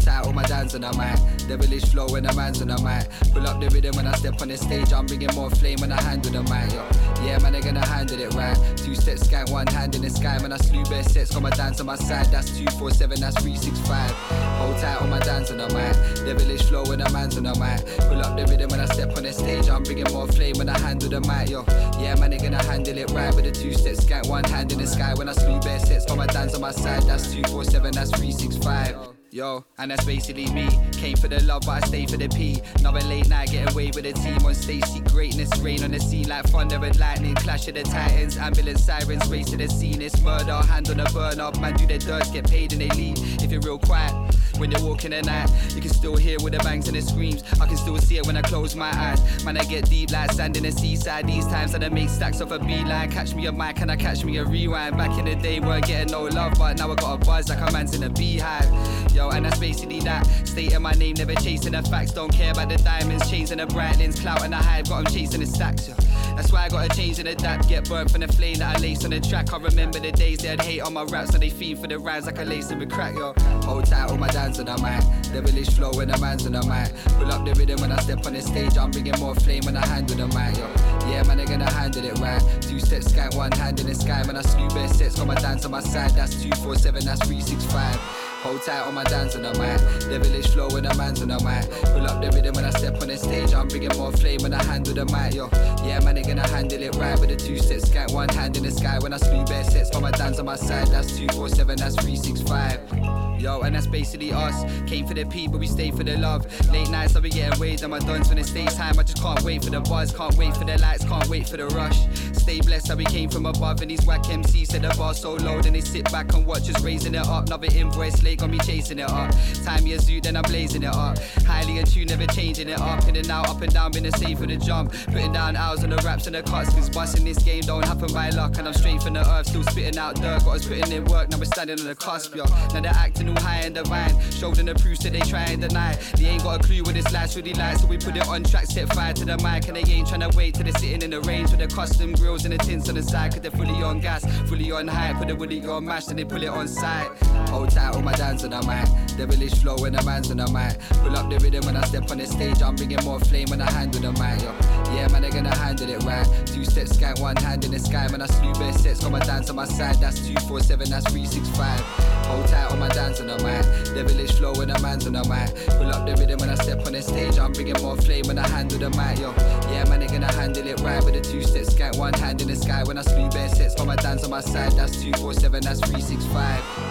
Tight, 0.00 0.24
all 0.26 0.32
my 0.32 0.42
dance 0.44 0.74
on 0.74 0.80
the 0.82 0.92
mic. 0.92 1.48
Devilish 1.48 1.84
flow 1.86 2.08
when 2.08 2.24
the 2.24 2.32
man's 2.34 2.60
on 2.60 2.68
the 2.68 2.78
mic. 2.82 3.08
Pull 3.32 3.46
up 3.46 3.60
the 3.60 3.68
rhythm 3.70 3.96
when 3.96 4.06
I 4.06 4.12
step 4.16 4.40
on 4.40 4.48
the 4.48 4.56
stage. 4.56 4.92
I'm 4.92 5.06
bringing 5.06 5.34
more 5.34 5.50
flame 5.50 5.78
when 5.80 5.92
I 5.92 6.00
handle 6.02 6.32
the 6.32 6.42
mic. 6.44 6.72
Yo. 6.72 6.84
Yeah, 7.24 7.38
man, 7.38 7.52
they 7.52 7.60
gonna 7.60 7.84
handle 7.84 8.18
it 8.20 8.32
right. 8.34 8.56
Two 8.76 8.94
steps, 8.94 9.26
skank, 9.26 9.50
one 9.50 9.66
hand 9.66 9.94
in 9.94 10.02
the 10.02 10.10
sky. 10.10 10.38
Man, 10.38 10.52
I 10.52 10.56
slew 10.56 10.84
bare 10.84 11.02
sets. 11.02 11.32
Got 11.32 11.42
my 11.42 11.50
dance 11.50 11.80
on 11.80 11.86
my 11.86 11.96
side. 11.96 12.26
That's 12.26 12.50
247, 12.50 13.20
that's 13.20 13.36
365. 13.42 14.10
Hold 14.10 14.76
tight, 14.78 15.00
all 15.00 15.08
my 15.08 15.18
dance 15.20 15.50
on 15.50 15.58
the 15.58 15.68
mic. 15.68 15.94
Devilish 16.24 16.62
flow 16.62 16.84
when 16.84 16.98
the 16.98 17.10
man's 17.10 17.36
on 17.36 17.44
the 17.44 17.54
mic. 17.54 17.84
Pull 18.08 18.20
up 18.20 18.36
the 18.36 18.46
rhythm 18.46 18.70
when 18.70 18.80
I 18.80 18.86
step 18.86 19.16
on 19.16 19.24
the 19.24 19.32
stage. 19.32 19.68
I'm 19.68 19.82
bringing 19.82 20.10
more 20.12 20.26
flame 20.28 20.56
when 20.58 20.68
I 20.68 20.78
handle 20.78 21.08
the 21.08 21.20
mic. 21.20 21.50
Yo. 21.50 21.64
Yeah, 22.00 22.14
man, 22.16 22.30
they 22.30 22.38
gonna 22.38 22.62
handle 22.64 22.96
it 22.96 23.10
right. 23.10 23.34
With 23.34 23.44
the 23.44 23.52
two 23.52 23.72
steps, 23.74 24.04
skank, 24.04 24.28
one 24.28 24.44
hand 24.44 24.72
in 24.72 24.78
the 24.78 24.86
sky. 24.86 25.14
When 25.14 25.28
I 25.28 25.32
slew 25.32 25.60
bare 25.60 25.78
sets. 25.80 26.06
Got 26.06 26.16
my 26.16 26.26
dance 26.26 26.54
on 26.54 26.60
my 26.60 26.72
side. 26.72 27.02
That's 27.02 27.30
247, 27.32 27.92
that's 27.92 28.10
365. 28.10 29.19
Yo, 29.32 29.64
and 29.78 29.92
that's 29.92 30.04
basically 30.04 30.50
me. 30.50 30.68
Came 30.90 31.16
for 31.16 31.28
the 31.28 31.40
love, 31.44 31.62
but 31.64 31.84
I 31.84 31.86
stay 31.86 32.04
for 32.04 32.16
the 32.16 32.28
P. 32.28 32.60
Another 32.80 33.00
late 33.02 33.28
night, 33.28 33.52
get 33.52 33.72
away 33.72 33.92
with 33.94 34.02
the 34.02 34.12
team 34.12 34.44
on 34.44 34.54
stage. 34.56 34.84
See 34.86 34.98
greatness 35.00 35.56
rain 35.60 35.84
on 35.84 35.92
the 35.92 36.00
scene 36.00 36.28
like 36.28 36.46
thunder 36.46 36.84
and 36.84 36.98
lightning. 36.98 37.36
Clash 37.36 37.68
of 37.68 37.74
the 37.74 37.84
titans, 37.84 38.36
ambulance 38.36 38.84
sirens 38.84 39.28
race 39.28 39.48
to 39.50 39.56
the 39.56 39.68
scene. 39.68 40.02
It's 40.02 40.20
murder, 40.20 40.54
hand 40.54 40.90
on 40.90 40.96
the 40.96 41.08
burn 41.14 41.38
up. 41.38 41.60
Man, 41.60 41.76
do 41.76 41.86
their 41.86 41.98
dirt, 41.98 42.32
get 42.32 42.50
paid 42.50 42.72
and 42.72 42.80
they 42.80 42.88
leave. 42.88 43.18
If 43.40 43.52
you're 43.52 43.60
real 43.60 43.78
quiet, 43.78 44.12
when 44.60 44.70
you're 44.70 44.84
walking 44.84 45.12
at 45.14 45.24
night, 45.24 45.50
you 45.74 45.80
can 45.80 45.90
still 45.90 46.16
hear 46.16 46.36
with 46.42 46.52
the 46.52 46.58
bangs 46.60 46.86
and 46.86 46.96
the 46.96 47.00
screams. 47.00 47.42
I 47.60 47.66
can 47.66 47.78
still 47.78 47.96
see 47.98 48.18
it 48.18 48.26
when 48.26 48.36
I 48.36 48.42
close 48.42 48.76
my 48.76 48.90
eyes. 48.94 49.44
Man, 49.44 49.56
I 49.56 49.64
get 49.64 49.88
deep 49.88 50.10
like 50.12 50.32
sand 50.32 50.56
in 50.56 50.64
the 50.64 50.70
seaside. 50.70 51.26
These 51.26 51.46
times 51.46 51.72
that 51.72 51.82
I 51.82 51.88
make 51.88 52.10
stacks 52.10 52.40
off 52.40 52.50
a 52.50 52.58
beeline. 52.58 53.10
Catch 53.10 53.34
me 53.34 53.46
a 53.46 53.52
mic 53.52 53.80
and 53.80 53.90
I 53.90 53.96
catch 53.96 54.24
me 54.24 54.36
a 54.36 54.44
rewind. 54.44 54.96
Back 54.98 55.18
in 55.18 55.24
the 55.24 55.34
day, 55.34 55.60
weren't 55.60 55.86
getting 55.86 56.12
no 56.12 56.24
love, 56.24 56.52
but 56.58 56.78
now 56.78 56.92
I 56.92 56.94
got 56.94 57.14
a 57.14 57.24
buzz 57.24 57.48
like 57.48 57.66
a 57.66 57.72
man's 57.72 57.94
in 57.94 58.02
a 58.02 58.10
beehive. 58.10 58.70
Yo, 59.14 59.30
and 59.30 59.46
that's 59.46 59.58
basically 59.58 60.00
that. 60.00 60.26
Stating 60.46 60.82
my 60.82 60.92
name, 60.92 61.14
never 61.16 61.34
chasing 61.34 61.72
the 61.72 61.82
facts. 61.82 62.12
Don't 62.12 62.32
care 62.32 62.52
about 62.52 62.68
the 62.68 62.76
diamonds, 62.76 63.30
chasing 63.30 63.58
the 63.58 63.66
bright 63.66 63.98
lens, 63.98 64.20
clout 64.20 64.44
and 64.44 64.52
the 64.52 64.56
hype. 64.56 64.88
Got 64.88 65.06
'em 65.06 65.12
chasing 65.12 65.40
the 65.40 65.46
stacks. 65.46 65.88
Yo. 65.88 65.94
That's 66.40 66.52
why 66.54 66.64
I 66.64 66.68
gotta 66.70 66.96
change 66.96 67.18
and 67.18 67.28
adapt. 67.28 67.68
Get 67.68 67.86
burnt 67.86 68.10
from 68.10 68.22
the 68.22 68.28
flame 68.28 68.56
that 68.60 68.74
I 68.74 68.80
lace 68.80 69.04
on 69.04 69.10
the 69.10 69.20
track. 69.20 69.52
I 69.52 69.58
remember 69.58 70.00
the 70.00 70.10
days 70.10 70.38
they'd 70.38 70.58
hate 70.58 70.80
on 70.80 70.94
my 70.94 71.02
raps, 71.02 71.34
and 71.34 71.42
they 71.42 71.50
fiend 71.50 71.80
for 71.80 71.86
the 71.86 71.98
rhymes 71.98 72.24
like 72.24 72.38
I 72.38 72.44
lace 72.44 72.68
them 72.68 72.78
with 72.78 72.90
crack. 72.90 73.14
Yo, 73.14 73.34
hold 73.62 73.84
tight, 73.84 74.08
all 74.08 74.16
my 74.16 74.28
dance 74.28 74.58
on 74.58 74.64
the 74.64 74.78
mic. 74.78 75.04
Devilish 75.34 75.68
flow 75.68 75.90
when 75.92 76.08
the 76.08 76.16
man's 76.16 76.46
on 76.46 76.52
the 76.52 76.62
mic. 76.62 76.96
Pull 77.18 77.30
up 77.30 77.44
the 77.44 77.52
rhythm 77.60 77.78
when 77.82 77.92
I 77.92 78.00
step 78.00 78.24
on 78.24 78.32
the 78.32 78.40
stage. 78.40 78.78
I'm 78.78 78.90
bringing 78.90 79.20
more 79.20 79.34
flame 79.34 79.64
when 79.66 79.76
I 79.76 79.84
handle 79.84 80.16
the 80.16 80.28
mic. 80.28 80.56
Yo, 80.56 81.10
yeah, 81.10 81.22
man, 81.24 81.36
they 81.36 81.44
gonna 81.44 81.70
handle 81.70 82.06
it 82.06 82.18
right. 82.20 82.40
Two 82.62 82.80
steps, 82.80 83.12
skank, 83.12 83.36
one 83.36 83.52
hand 83.52 83.78
in 83.78 83.86
the 83.86 83.94
sky. 83.94 84.22
Man, 84.26 84.38
I 84.38 84.40
slew 84.40 84.66
bare 84.70 84.88
sets. 84.88 85.16
Got 85.16 85.26
my 85.26 85.34
dance 85.34 85.66
on 85.66 85.72
my 85.72 85.80
side. 85.80 86.12
That's 86.12 86.42
two 86.42 86.50
four 86.62 86.74
seven. 86.74 87.04
That's 87.04 87.22
three 87.26 87.42
six 87.42 87.66
five. 87.66 88.00
Hold 88.42 88.62
tight 88.62 88.80
on 88.86 88.94
my 88.94 89.04
dance 89.04 89.36
on 89.36 89.42
the 89.42 89.52
mic. 89.52 90.08
Devilish 90.08 90.48
flow 90.48 90.70
when 90.70 90.84
the 90.84 90.94
man's 90.94 91.20
on 91.20 91.28
the 91.28 91.38
mic. 91.44 91.70
Pull 91.92 92.06
up 92.06 92.22
the 92.22 92.30
rhythm 92.34 92.54
when 92.54 92.64
I 92.64 92.70
step 92.70 93.00
on 93.02 93.08
the 93.08 93.18
stage. 93.18 93.52
I'm 93.52 93.68
bringing 93.68 93.94
more 93.98 94.12
flame 94.12 94.40
when 94.40 94.54
I 94.54 94.62
handle 94.64 94.94
the 94.94 95.04
mic, 95.04 95.34
yo. 95.34 95.50
Yeah, 95.86 96.00
man, 96.00 96.14
they 96.14 96.22
gonna 96.22 96.48
handle 96.48 96.82
it 96.82 96.94
right 96.96 97.20
with 97.20 97.28
the 97.28 97.36
two 97.36 97.58
steps, 97.58 97.90
skank, 97.90 98.14
one 98.14 98.30
hand 98.30 98.56
in 98.56 98.62
the 98.62 98.70
sky. 98.70 98.98
When 98.98 99.12
I 99.12 99.18
slew 99.18 99.44
bare 99.44 99.64
sets, 99.64 99.90
for 99.90 100.00
my 100.00 100.10
dance 100.10 100.38
on 100.38 100.46
my 100.46 100.56
side. 100.56 100.86
That's 100.88 101.08
247, 101.18 101.76
that's 101.76 101.96
365. 101.96 103.40
Yo, 103.40 103.60
and 103.62 103.74
that's 103.74 103.86
basically 103.86 104.32
us. 104.32 104.64
Came 104.86 105.06
for 105.06 105.14
the 105.14 105.24
people, 105.24 105.58
we 105.58 105.66
stay 105.66 105.90
for 105.90 106.04
the 106.04 106.16
love. 106.18 106.44
Late 106.70 106.90
nights, 106.90 107.16
I'll 107.16 107.22
be 107.22 107.30
getting 107.30 107.58
waves 107.58 107.82
on 107.82 107.88
my 107.88 107.98
duns 107.98 108.28
when 108.28 108.36
it's 108.36 108.50
daytime. 108.50 108.98
I 108.98 109.02
just 109.02 109.22
can't 109.22 109.42
wait 109.42 109.64
for 109.64 109.70
the 109.70 109.80
buzz, 109.80 110.12
can't 110.12 110.36
wait 110.36 110.54
for 110.54 110.64
the 110.64 110.76
lights, 110.78 111.04
can't 111.04 111.26
wait 111.28 111.48
for 111.48 111.56
the 111.56 111.66
rush. 111.68 111.98
Stay 112.34 112.60
blessed, 112.60 112.88
how 112.88 112.96
we 112.96 113.04
came 113.04 113.30
from 113.30 113.46
above. 113.46 113.80
And 113.80 113.90
these 113.90 114.04
whack 114.04 114.24
MCs 114.24 114.66
said 114.66 114.82
the 114.82 114.94
bar 114.96 115.14
so 115.14 115.34
low, 115.34 115.62
then 115.62 115.72
they 115.72 115.80
sit 115.80 116.10
back 116.12 116.34
and 116.34 116.44
watch 116.44 116.68
us 116.68 116.82
raising 116.82 117.14
it 117.14 117.26
up. 117.26 117.46
Another 117.46 117.68
invoice 117.74 118.22
late, 118.30 118.38
got 118.38 118.50
me 118.50 118.58
chasing 118.58 118.98
it 118.98 119.10
up. 119.10 119.34
Time 119.64 119.86
years 119.86 120.04
zoo, 120.04 120.20
then 120.20 120.36
I'm 120.36 120.42
blazing 120.42 120.82
it 120.82 120.94
up. 120.94 121.18
Highly 121.46 121.78
in 121.78 121.86
tune, 121.86 122.06
never 122.06 122.26
changing 122.26 122.68
it 122.68 122.80
up. 122.80 123.06
In 123.08 123.16
and 123.16 123.30
out, 123.30 123.48
up 123.48 123.60
and 123.62 123.72
down, 123.72 123.92
been 123.92 124.04
the 124.04 124.12
same 124.12 124.36
for 124.36 124.46
the 124.46 124.56
jump. 124.56 124.92
Putting 125.06 125.32
down 125.32 125.56
hours 125.56 125.82
on 125.82 125.90
the 125.90 125.96
raps 125.98 126.26
and 126.26 126.34
the 126.34 126.42
cuts, 126.42 126.72
cause 126.74 126.90
busting 126.90 127.24
this 127.24 127.38
game 127.38 127.62
don't 127.62 127.84
happen 127.84 128.12
by 128.12 128.30
luck. 128.30 128.56
And 128.58 128.68
I'm 128.68 128.74
straight 128.74 129.02
from 129.02 129.14
the 129.14 129.28
earth, 129.28 129.48
still 129.48 129.64
spitting 129.64 129.98
out 129.98 130.16
dirt. 130.16 130.44
Got 130.44 130.56
us 130.56 130.66
putting 130.66 130.92
in 130.92 131.04
work, 131.06 131.30
now 131.30 131.38
we're 131.38 131.44
standing 131.44 131.78
on 131.80 131.86
the 131.86 131.94
cusp, 131.94 132.34
yo. 132.34 132.44
Now 132.72 132.80
they're 132.80 132.92
acting 132.92 133.28
all 133.28 133.40
high 133.40 133.62
and 133.64 133.74
divine. 133.74 134.14
Them 134.40 134.66
the 134.66 134.74
proofs 134.74 135.02
that 135.04 135.12
they 135.12 135.20
try 135.20 135.44
and 135.44 135.60
deny. 135.60 135.96
They 136.16 136.26
ain't 136.26 136.42
got 136.42 136.60
a 136.60 136.66
clue 136.66 136.82
what 136.82 136.94
this 136.94 137.10
life's 137.12 137.36
really 137.36 137.54
like, 137.54 137.78
so 137.78 137.86
we 137.86 137.98
put 137.98 138.16
it 138.16 138.26
on 138.26 138.42
track, 138.42 138.66
set 138.66 138.92
fire 138.92 139.12
to 139.14 139.24
the 139.24 139.36
mic. 139.38 139.68
And 139.68 139.76
they 139.76 139.92
ain't 139.92 140.08
trying 140.08 140.28
to 140.28 140.36
wait 140.36 140.54
till 140.54 140.64
they're 140.64 140.72
sitting 140.72 141.02
in 141.02 141.10
the 141.10 141.20
range 141.22 141.50
with 141.50 141.60
the 141.60 141.68
custom 141.68 142.12
grills 142.14 142.44
and 142.44 142.52
the 142.52 142.58
tints 142.58 142.88
on 142.88 142.96
the 142.96 143.02
side, 143.02 143.32
cause 143.32 143.40
they're 143.40 143.50
fully 143.50 143.82
on 143.82 144.00
gas, 144.00 144.24
fully 144.48 144.72
on 144.72 144.88
hype. 144.88 145.16
Put 145.16 145.28
the 145.28 145.36
woolly 145.36 145.64
on 145.66 145.84
mash, 145.84 146.08
and 146.08 146.18
they 146.18 146.24
pull 146.24 146.42
it 146.42 146.48
on 146.48 146.66
site. 146.68 147.08
Hold 147.50 147.70
tight, 147.70 147.94
all 147.94 148.02
my 148.02 148.12
dance 148.20 148.44
on 148.44 148.50
the 148.50 148.60
mic. 148.68 149.16
Devilish 149.16 149.54
flow 149.62 149.76
when 149.78 149.94
the 149.94 150.02
man's 150.02 150.30
on 150.30 150.36
the 150.36 150.48
mic. 150.52 150.76
Pull 151.00 151.16
up 151.16 151.30
the 151.30 151.38
rhythm 151.38 151.64
when 151.64 151.74
I 151.74 151.80
step 151.86 152.10
on 152.10 152.18
the 152.18 152.26
stage. 152.26 152.60
I'm 152.60 152.76
bringing 152.76 153.02
more 153.02 153.18
flame 153.18 153.48
when 153.48 153.62
I 153.62 153.70
handle 153.70 154.00
the 154.00 154.12
mic. 154.20 154.44
Yo. 154.44 154.52
Yeah, 154.94 155.08
man, 155.08 155.22
they're 155.22 155.30
gonna 155.30 155.56
handle 155.56 155.88
it 155.88 156.02
right. 156.04 156.26
Two 156.44 156.64
steps, 156.64 156.92
skank, 156.98 157.18
one 157.18 157.36
hand 157.36 157.64
in 157.64 157.70
the 157.70 157.78
sky. 157.78 158.08
Man, 158.08 158.20
I 158.20 158.26
slew 158.26 158.52
bare 158.52 158.74
sets, 158.74 159.00
got 159.00 159.12
my 159.12 159.20
dance 159.20 159.48
on 159.48 159.56
my 159.56 159.64
side. 159.64 159.96
That's 160.00 160.20
247, 160.20 160.90
that's 160.90 161.08
365. 161.08 161.80
Hold 162.28 162.46
tight 162.48 162.70
on 162.70 162.78
my 162.78 162.88
dance 162.88 163.20
on 163.20 163.28
the 163.28 163.38
mic. 163.40 163.64
Devilish 163.94 164.32
flow 164.32 164.52
when 164.52 164.68
the 164.68 164.78
man's 164.80 165.06
on 165.06 165.14
the 165.14 165.24
mic. 165.24 165.48
Pull 165.80 165.88
up 165.88 166.04
the 166.04 166.12
rhythm 166.20 166.40
when 166.40 166.50
I 166.50 166.56
step 166.56 166.84
on 166.84 166.92
the 166.92 167.00
stage. 167.00 167.38
I'm 167.38 167.52
bringing 167.52 167.80
more 167.80 167.96
flame 167.96 168.26
when 168.26 168.38
I 168.38 168.46
handle 168.48 168.78
the 168.78 168.90
mic. 168.90 169.18
Yo. 169.18 169.32
Yeah, 169.72 169.88
man, 169.88 170.00
they're 170.00 170.12
gonna 170.12 170.32
handle 170.32 170.66
it 170.66 170.78
right 170.80 171.02
with 171.02 171.14
the 171.14 171.22
two 171.22 171.42
steps, 171.42 171.72
skank, 171.72 171.96
one 171.96 172.12
hand 172.14 172.42
in 172.42 172.48
the 172.48 172.56
sky. 172.56 172.84
When 172.84 172.98
I 172.98 173.02
slew 173.02 173.30
bare 173.30 173.48
sets, 173.48 173.76
got 173.76 173.86
my 173.86 173.96
dance 173.96 174.24
on 174.24 174.30
my 174.30 174.42
side. 174.42 174.72
That's 174.72 175.00
247, 175.00 175.62
that's 175.64 175.80
365. 175.80 176.89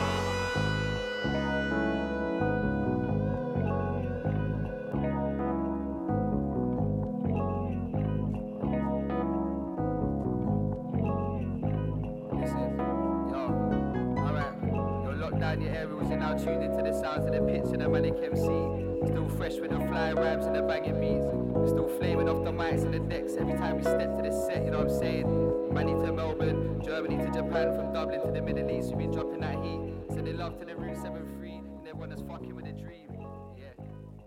Every 23.12 23.54
time 23.54 23.78
we 23.78 23.84
step 23.84 24.16
to 24.18 24.22
the 24.22 24.32
set, 24.32 24.64
you 24.64 24.72
know 24.72 24.80
what 24.80 24.92
I'm 24.92 25.00
saying? 25.00 25.74
Money 25.74 25.94
to 25.94 26.14
Melbourne, 26.14 26.82
Germany 26.84 27.18
to 27.18 27.32
Japan, 27.32 27.76
from 27.76 27.94
Dublin 27.94 28.22
to 28.22 28.32
the 28.32 28.42
Middle 28.42 28.70
East, 28.70 28.90
we 28.90 29.04
been 29.04 29.12
dropping 29.12 29.42
that 29.42 29.56
heat. 29.64 29.80
Send 30.10 30.28
it 30.28 30.36
love 30.36 30.60
to 30.60 30.66
the 30.66 30.76
Route 30.76 30.98
73, 30.98 31.52
and 31.52 31.88
everyone 31.88 32.10
that's 32.10 32.22
fucking 32.22 32.56
with 32.56 32.66
the 32.66 32.72
dream. 32.74 33.10
Yeah, 33.58 33.74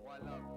one 0.03 0.19
love. 0.25 0.52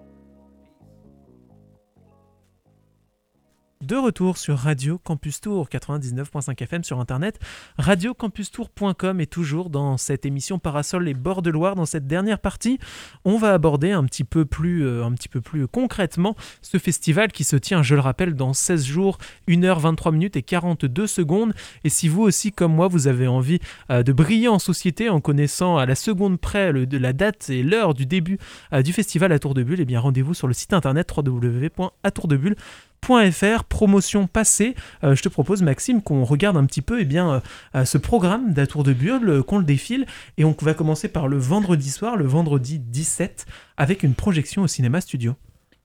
De 3.87 3.95
retour 3.95 4.37
sur 4.37 4.57
Radio 4.57 4.97
Campus 4.97 5.39
Tour 5.39 5.69
99.5 5.69 6.61
FM 6.61 6.83
sur 6.83 6.99
internet, 6.99 7.39
radiocampustour.com 7.77 9.21
et 9.21 9.27
toujours 9.27 9.69
dans 9.69 9.95
cette 9.95 10.25
émission 10.25 10.59
Parasol 10.59 11.07
et 11.07 11.13
Bord 11.13 11.41
de 11.41 11.49
Loire. 11.49 11.75
Dans 11.75 11.85
cette 11.85 12.05
dernière 12.05 12.39
partie, 12.39 12.79
on 13.23 13.37
va 13.37 13.53
aborder 13.53 13.91
un 13.91 14.03
petit 14.03 14.25
peu 14.25 14.43
plus, 14.43 14.85
euh, 14.85 15.05
un 15.05 15.13
petit 15.13 15.29
peu 15.29 15.39
plus 15.39 15.69
concrètement 15.69 16.35
ce 16.61 16.77
festival 16.79 17.31
qui 17.31 17.45
se 17.45 17.55
tient, 17.55 17.81
je 17.81 17.95
le 17.95 18.01
rappelle, 18.01 18.33
dans 18.33 18.51
16 18.51 18.83
jours, 18.83 19.19
1h 19.47 19.79
23 19.79 20.11
minutes 20.11 20.35
et 20.35 20.43
42 20.43 21.07
secondes. 21.07 21.53
Et 21.85 21.89
si 21.89 22.09
vous 22.09 22.23
aussi, 22.23 22.51
comme 22.51 22.75
moi, 22.75 22.89
vous 22.89 23.07
avez 23.07 23.27
envie 23.27 23.59
euh, 23.89 24.03
de 24.03 24.11
briller 24.11 24.49
en 24.49 24.59
société 24.59 25.07
en 25.07 25.21
connaissant 25.21 25.77
à 25.77 25.85
la 25.85 25.95
seconde 25.95 26.41
près 26.41 26.73
le, 26.73 26.83
la 26.91 27.13
date 27.13 27.49
et 27.49 27.63
l'heure 27.63 27.93
du 27.93 28.05
début 28.05 28.37
euh, 28.73 28.81
du 28.81 28.91
festival 28.91 29.31
à 29.31 29.39
Tour 29.39 29.53
de 29.53 29.63
Bulle, 29.63 29.79
eh 29.79 29.85
bien 29.85 30.01
rendez-vous 30.01 30.33
sur 30.33 30.47
le 30.47 30.53
site 30.53 30.73
internet 30.73 31.09
www.atourdebulle.com 31.15 32.57
.fr, 33.05 33.63
promotion 33.63 34.27
passée. 34.27 34.75
Euh, 35.03 35.15
je 35.15 35.21
te 35.21 35.29
propose, 35.29 35.61
Maxime, 35.61 36.01
qu'on 36.01 36.23
regarde 36.23 36.57
un 36.57 36.65
petit 36.65 36.81
peu 36.81 37.01
eh 37.01 37.05
bien, 37.05 37.41
euh, 37.75 37.85
ce 37.85 37.97
programme 37.97 38.53
d'Atour 38.53 38.83
de 38.83 38.93
Bulle, 38.93 39.29
euh, 39.29 39.43
qu'on 39.43 39.57
le 39.57 39.63
défile. 39.63 40.05
Et 40.37 40.45
on 40.45 40.55
va 40.61 40.73
commencer 40.73 41.07
par 41.07 41.27
le 41.27 41.37
vendredi 41.37 41.89
soir, 41.89 42.17
le 42.17 42.25
vendredi 42.25 42.79
17, 42.79 43.45
avec 43.77 44.03
une 44.03 44.13
projection 44.13 44.63
au 44.63 44.67
cinéma 44.67 45.01
studio. 45.01 45.35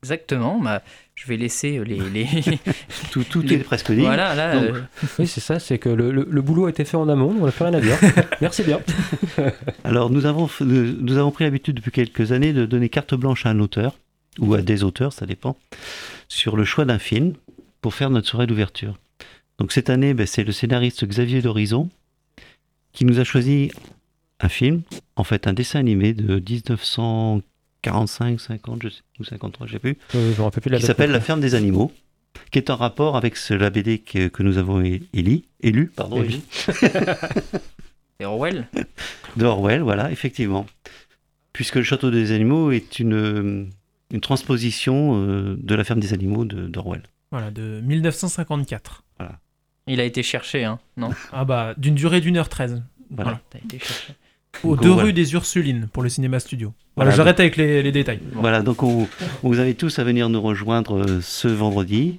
Exactement, 0.02 0.58
bah, 0.58 0.82
je 1.14 1.28
vais 1.28 1.36
laisser 1.36 1.80
les. 1.84 2.00
les... 2.10 2.26
tout, 3.12 3.22
tout 3.22 3.52
est 3.52 3.58
presque 3.58 3.92
dit. 3.92 4.00
Voilà, 4.00 4.34
là. 4.34 4.60
Oui, 5.20 5.28
c'est 5.28 5.40
ça, 5.40 5.60
c'est 5.60 5.78
que 5.78 5.88
le, 5.88 6.10
le, 6.10 6.42
boulot 6.42 6.66
a 6.66 6.70
été 6.70 6.84
fait 6.84 6.96
en 6.96 7.08
amont, 7.08 7.32
on 7.40 7.46
n'a 7.46 7.52
plus 7.52 7.64
rien 7.64 7.74
à 7.74 7.80
dire. 7.80 7.96
Merci 8.40 8.64
bien. 8.64 8.80
Alors, 9.84 10.10
nous 10.10 10.26
avons, 10.26 10.50
nous 10.60 11.16
avons 11.18 11.30
pris 11.30 11.44
l'habitude 11.44 11.76
depuis 11.76 11.92
quelques 11.92 12.32
années 12.32 12.52
de 12.52 12.66
donner 12.66 12.88
carte 12.88 13.14
blanche 13.14 13.46
à 13.46 13.50
un 13.50 13.60
auteur 13.60 13.94
ou 14.38 14.54
à 14.54 14.62
des 14.62 14.82
auteurs, 14.82 15.12
ça 15.12 15.26
dépend, 15.26 15.56
sur 16.32 16.56
le 16.56 16.64
choix 16.64 16.86
d'un 16.86 16.98
film 16.98 17.34
pour 17.82 17.92
faire 17.92 18.08
notre 18.08 18.26
soirée 18.26 18.46
d'ouverture. 18.46 18.98
Donc 19.58 19.70
cette 19.70 19.90
année, 19.90 20.14
ben, 20.14 20.26
c'est 20.26 20.44
le 20.44 20.52
scénariste 20.52 21.04
Xavier 21.04 21.42
d'Horizon 21.42 21.90
qui 22.92 23.04
nous 23.04 23.20
a 23.20 23.24
choisi 23.24 23.70
un 24.40 24.48
film, 24.48 24.80
en 25.16 25.24
fait 25.24 25.46
un 25.46 25.52
dessin 25.52 25.78
animé 25.78 26.14
de 26.14 26.36
1945, 26.36 28.40
50, 28.40 28.82
je 28.82 28.88
sais, 28.88 29.02
ou 29.20 29.24
53, 29.24 29.66
je 29.66 29.72
sais 29.74 29.78
plus, 29.78 29.98
qui 30.10 30.80
s'appelle 30.80 31.10
La 31.10 31.20
ferme 31.20 31.40
des 31.40 31.54
animaux, 31.54 31.92
qui 32.50 32.58
est 32.58 32.70
en 32.70 32.76
rapport 32.76 33.16
avec 33.16 33.36
la 33.50 33.68
BD 33.68 33.98
que, 33.98 34.42
nous 34.42 34.56
avons 34.56 34.82
élu, 34.82 35.42
élu, 35.60 35.92
pardon, 35.94 36.22
élu. 36.22 36.38
Et 38.20 38.24
Orwell 38.24 38.68
De 39.36 39.44
Orwell, 39.44 39.82
voilà, 39.82 40.10
effectivement. 40.10 40.66
Puisque 41.52 41.76
le 41.76 41.82
château 41.82 42.10
des 42.10 42.32
animaux 42.32 42.70
est 42.70 42.98
une 42.98 43.68
une 44.12 44.20
transposition 44.20 45.16
euh, 45.16 45.56
de 45.60 45.74
La 45.74 45.84
ferme 45.84 45.98
des 45.98 46.12
animaux 46.12 46.44
d'Orwell. 46.44 47.02
Voilà, 47.32 47.50
de 47.50 47.80
1954. 47.80 49.02
Voilà. 49.18 49.38
Il 49.88 49.98
a 49.98 50.04
été 50.04 50.22
cherché, 50.22 50.64
hein, 50.64 50.78
non 50.96 51.10
Ah 51.32 51.44
bah, 51.44 51.74
d'une 51.76 51.94
durée 51.94 52.20
d'une 52.20 52.36
heure 52.36 52.48
treize. 52.48 52.82
Voilà. 53.10 53.40
voilà. 53.52 53.64
été 53.64 53.78
cherché. 53.78 54.14
Aux 54.64 54.76
deux 54.76 54.92
rues 54.92 55.14
des 55.14 55.32
Ursulines 55.32 55.88
pour 55.92 56.02
le 56.02 56.10
cinéma 56.10 56.38
studio. 56.38 56.74
Voilà, 56.94 57.10
j'arrête 57.10 57.40
avec 57.40 57.56
les, 57.56 57.90
détails. 57.90 58.20
Voilà, 58.34 58.60
donc 58.60 58.82
on, 58.82 59.08
vous 59.42 59.60
invite 59.60 59.78
tous 59.78 59.98
à 59.98 60.04
venir 60.04 60.28
nous 60.28 60.42
rejoindre 60.42 61.02
euh, 61.02 61.20
ce 61.22 61.48
vendredi 61.48 62.18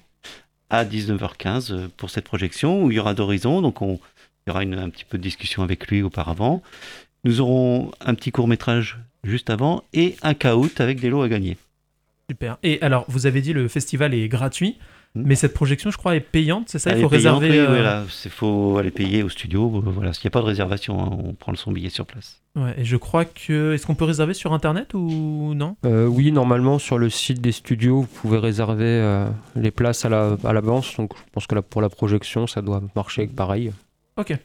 à 0.71 0.83
19h15 0.83 1.71
euh, 1.71 1.87
pour 1.95 2.09
cette 2.09 2.25
projection 2.25 2.83
où 2.83 2.89
il 2.89 2.95
y 2.95 2.99
aura 2.99 3.13
d'horizon. 3.13 3.61
Donc 3.61 3.83
on, 3.83 3.99
il 4.45 4.49
y 4.49 4.51
aura 4.51 4.63
une, 4.63 4.73
un 4.73 4.89
petit 4.89 5.05
peu 5.05 5.19
de 5.19 5.23
discussion 5.23 5.61
avec 5.61 5.87
lui 5.87 6.01
auparavant. 6.01 6.63
Nous 7.23 7.39
aurons 7.39 7.91
un 8.01 8.15
petit 8.15 8.31
court 8.31 8.47
métrage 8.47 8.97
juste 9.23 9.51
avant 9.51 9.83
et 9.93 10.15
un 10.23 10.33
caout 10.33 10.71
avec 10.79 10.99
des 10.99 11.09
lots 11.09 11.21
à 11.21 11.29
gagner. 11.29 11.55
Super. 12.33 12.57
Et 12.63 12.81
alors, 12.81 13.05
vous 13.09 13.27
avez 13.27 13.41
dit 13.41 13.53
le 13.53 13.67
festival 13.67 14.15
est 14.15 14.27
gratuit, 14.27 14.79
hmm. 15.13 15.21
mais 15.23 15.35
cette 15.35 15.53
projection, 15.53 15.91
je 15.91 15.97
crois, 15.97 16.15
est 16.15 16.19
payante, 16.19 16.67
c'est 16.67 16.79
ça 16.79 16.95
Il 16.95 17.01
faut 17.03 17.07
réserver. 17.07 17.51
Oui, 17.51 17.57
euh, 17.59 18.03
il 18.25 18.31
faut 18.31 18.77
aller 18.79 18.89
payer 18.89 19.21
au 19.21 19.29
studio. 19.29 19.69
Voilà, 19.69 20.13
s'il 20.13 20.25
n'y 20.25 20.29
a 20.29 20.31
pas 20.31 20.41
de 20.41 20.47
réservation, 20.47 20.99
hein, 20.99 21.11
on 21.11 21.33
prend 21.35 21.53
son 21.53 21.71
billet 21.71 21.89
sur 21.89 22.07
place. 22.07 22.41
Ouais, 22.55 22.73
et 22.75 22.85
je 22.85 22.97
crois 22.97 23.25
que. 23.25 23.73
Est-ce 23.73 23.85
qu'on 23.85 23.93
peut 23.93 24.05
réserver 24.05 24.33
sur 24.33 24.51
internet 24.51 24.95
ou 24.95 25.53
non? 25.53 25.75
Euh, 25.85 26.07
Oui, 26.07 26.31
normalement, 26.31 26.79
sur 26.79 26.97
le 26.97 27.11
site 27.11 27.39
des 27.39 27.51
studios, 27.51 28.01
vous 28.01 28.07
pouvez 28.07 28.39
réserver 28.39 28.85
euh, 28.85 29.29
les 29.55 29.69
places 29.69 30.03
à 30.03 30.09
l'avance. 30.09 30.97
La, 30.97 31.03
donc, 31.03 31.15
je 31.15 31.31
pense 31.33 31.45
que 31.45 31.53
là, 31.53 31.61
pour 31.61 31.83
la 31.83 31.89
projection, 31.89 32.47
ça 32.47 32.63
doit 32.63 32.81
marcher 32.95 33.27
pareil. 33.27 33.71
Ok. 34.17 34.35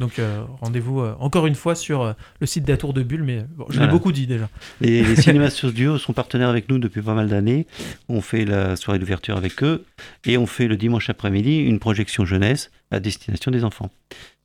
Donc 0.00 0.18
euh, 0.18 0.44
rendez-vous 0.60 1.00
euh, 1.00 1.14
encore 1.20 1.46
une 1.46 1.54
fois 1.54 1.76
sur 1.76 2.02
euh, 2.02 2.12
le 2.40 2.48
site 2.48 2.64
d'Atour 2.64 2.94
de 2.94 3.04
Bulle, 3.04 3.22
mais 3.22 3.46
je 3.68 3.78
l'ai 3.78 3.86
beaucoup 3.86 4.10
dit 4.10 4.26
déjà. 4.26 4.48
Les, 4.80 5.04
les 5.04 5.16
cinémas 5.22 5.50
studios 5.50 5.98
sont 5.98 6.12
partenaires 6.12 6.48
avec 6.48 6.68
nous 6.68 6.78
depuis 6.78 7.00
pas 7.00 7.14
mal 7.14 7.28
d'années. 7.28 7.68
On 8.08 8.20
fait 8.20 8.44
la 8.44 8.74
soirée 8.74 8.98
d'ouverture 8.98 9.36
avec 9.36 9.62
eux 9.62 9.84
et 10.24 10.36
on 10.36 10.46
fait 10.46 10.66
le 10.66 10.76
dimanche 10.76 11.10
après-midi 11.10 11.58
une 11.58 11.78
projection 11.78 12.24
jeunesse 12.24 12.72
à 12.90 12.98
destination 12.98 13.52
des 13.52 13.62
enfants. 13.62 13.88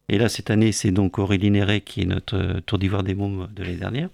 Et 0.07 0.19
là, 0.19 0.29
cette 0.29 0.51
année, 0.51 0.71
c'est 0.71 0.91
donc 0.91 1.17
Aurélie 1.17 1.49
Néret, 1.49 1.81
qui 1.81 2.01
est 2.01 2.05
notre 2.05 2.59
Tour 2.67 2.77
d'Ivoire 2.77 3.03
des 3.03 3.15
Mômes 3.15 3.47
de 3.55 3.63
l'année 3.63 3.77
dernière, 3.77 4.09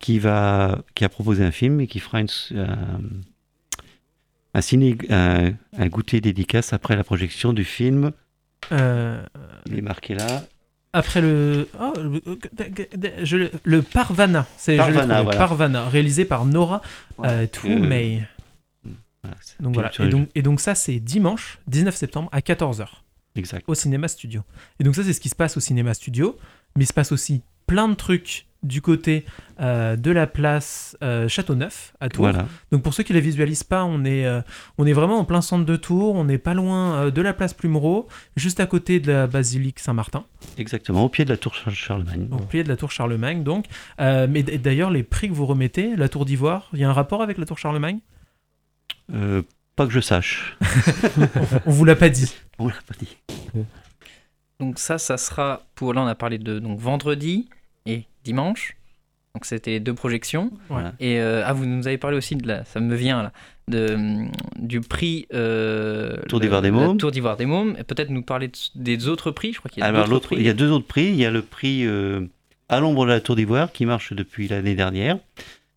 qui, 0.00 0.18
va, 0.18 0.82
qui 0.96 1.04
a 1.04 1.08
proposé 1.08 1.44
un 1.44 1.52
film 1.52 1.80
et 1.80 1.86
qui 1.86 2.00
fera 2.00 2.18
un, 2.18 2.26
ciné, 4.60 4.98
un, 5.10 5.52
un 5.78 5.86
goûter 5.86 6.20
dédicace 6.20 6.72
après 6.72 6.96
la 6.96 7.04
projection 7.04 7.52
du 7.52 7.64
film 7.64 8.10
euh, 8.72 9.22
Il 9.66 9.78
est 9.78 9.82
marqué 9.82 10.14
là. 10.14 10.44
Après 10.92 11.20
le, 11.20 11.68
oh, 11.80 11.92
le 13.64 13.82
Parvana, 13.82 14.46
c'est 14.56 14.76
Parvana, 14.76 15.24
Parvana, 15.24 15.88
réalisé 15.88 16.24
par 16.24 16.44
Nora 16.44 16.82
euh, 17.22 17.46
Toomey. 17.46 18.26
donc 19.60 19.74
voilà. 19.74 19.92
Et 20.00 20.08
donc, 20.08 20.28
et 20.34 20.42
donc 20.42 20.60
ça 20.60 20.74
c'est 20.74 20.98
dimanche 20.98 21.58
19 21.68 21.94
septembre 21.94 22.28
à 22.32 22.40
14h. 22.40 22.86
Exact. 23.36 23.64
Au 23.68 23.74
cinéma 23.74 24.08
studio. 24.08 24.42
Et 24.80 24.84
donc 24.84 24.96
ça 24.96 25.04
c'est 25.04 25.12
ce 25.12 25.20
qui 25.20 25.28
se 25.28 25.36
passe 25.36 25.56
au 25.56 25.60
cinéma 25.60 25.94
studio, 25.94 26.36
mais 26.74 26.82
il 26.82 26.88
se 26.88 26.92
passe 26.92 27.12
aussi 27.12 27.42
plein 27.66 27.88
de 27.88 27.94
trucs 27.94 28.46
du 28.62 28.82
côté 28.82 29.24
euh, 29.60 29.96
de 29.96 30.10
la 30.10 30.26
place 30.26 30.96
euh, 31.02 31.28
Châteauneuf 31.28 31.94
à 32.00 32.08
Tours. 32.08 32.30
Donc 32.70 32.82
pour 32.82 32.94
ceux 32.94 33.02
qui 33.02 33.12
ne 33.12 33.18
la 33.18 33.24
visualisent 33.24 33.64
pas, 33.64 33.84
on 33.84 34.04
est, 34.04 34.26
euh, 34.26 34.42
on 34.78 34.86
est 34.86 34.92
vraiment 34.92 35.18
en 35.18 35.24
plein 35.24 35.40
centre 35.40 35.64
de 35.64 35.76
Tours, 35.76 36.14
on 36.14 36.24
n'est 36.24 36.38
pas 36.38 36.54
loin 36.54 37.10
de 37.10 37.22
la 37.22 37.32
place 37.32 37.54
Plumereau, 37.54 38.08
juste 38.36 38.60
à 38.60 38.66
côté 38.66 39.00
de 39.00 39.12
la 39.12 39.26
basilique 39.26 39.78
Saint-Martin. 39.78 40.24
Exactement, 40.58 41.04
au 41.04 41.08
pied 41.08 41.24
de 41.24 41.30
la 41.30 41.36
tour 41.36 41.54
Charlemagne. 41.54 42.28
Au 42.30 42.38
pied 42.38 42.62
de 42.62 42.68
la 42.68 42.76
tour 42.76 42.90
Charlemagne, 42.90 43.42
donc. 43.42 43.66
mais 43.98 44.42
d'ailleurs, 44.42 44.90
les 44.90 45.02
prix 45.02 45.28
que 45.28 45.34
vous 45.34 45.46
remettez, 45.46 45.96
la 45.96 46.08
tour 46.08 46.24
d'Ivoire, 46.24 46.68
il 46.72 46.80
y 46.80 46.84
a 46.84 46.90
un 46.90 46.94
rapport 46.94 47.22
avec 47.22 47.38
la 47.38 47.46
tour 47.46 47.58
Charlemagne? 47.58 48.00
Pas 49.76 49.86
que 49.86 49.92
je 49.92 50.00
sache. 50.00 50.58
on 51.66 51.70
vous 51.70 51.84
l'a 51.84 51.96
pas 51.96 52.10
dit. 52.10 52.34
On 52.58 52.68
l'a 52.68 52.74
pas 52.86 52.94
dit. 52.98 53.16
Donc 54.58 54.78
ça, 54.78 54.98
ça 54.98 55.16
sera 55.16 55.62
pour, 55.74 55.94
là 55.94 56.02
on 56.02 56.06
a 56.06 56.14
parlé 56.14 56.36
de 56.36 56.58
donc 56.58 56.78
vendredi, 56.78 57.48
et 57.86 58.04
dimanche. 58.24 58.76
Donc 59.34 59.44
c'était 59.44 59.78
deux 59.78 59.94
projections. 59.94 60.50
Et 60.98 61.20
euh, 61.20 61.42
ah, 61.46 61.52
vous 61.52 61.64
nous 61.64 61.86
avez 61.86 61.98
parlé 61.98 62.16
aussi 62.16 62.34
de 62.34 62.46
la, 62.48 62.64
ça 62.64 62.80
me 62.80 62.94
vient 62.96 63.22
là, 63.22 63.32
de, 63.68 64.26
du 64.58 64.80
prix 64.80 65.26
euh, 65.32 66.16
Tour 66.28 66.40
d'Ivoire 66.40 66.62
des 66.62 66.72
Mômes. 66.72 66.98
Tour 66.98 67.12
d'Ivoire 67.12 67.36
des 67.36 67.46
Mômes. 67.46 67.76
Et 67.78 67.84
peut-être 67.84 68.10
nous 68.10 68.22
parler 68.22 68.50
des 68.74 69.08
autres 69.08 69.30
prix. 69.30 69.52
Je 69.52 69.58
crois 69.58 69.70
qu'il 69.70 69.80
y 69.82 69.84
a 69.84 69.86
Alors 69.86 70.08
l'autre, 70.08 70.32
il 70.32 70.42
y 70.42 70.48
a 70.48 70.54
deux 70.54 70.70
autres 70.70 70.86
prix. 70.86 71.06
Il 71.06 71.16
y 71.16 71.24
a 71.24 71.30
le 71.30 71.42
prix 71.42 71.86
euh, 71.86 72.26
à 72.68 72.80
l'ombre 72.80 73.06
de 73.06 73.10
la 73.10 73.20
Tour 73.20 73.36
d'Ivoire 73.36 73.70
qui 73.70 73.86
marche 73.86 74.12
depuis 74.12 74.48
l'année 74.48 74.74
dernière, 74.74 75.18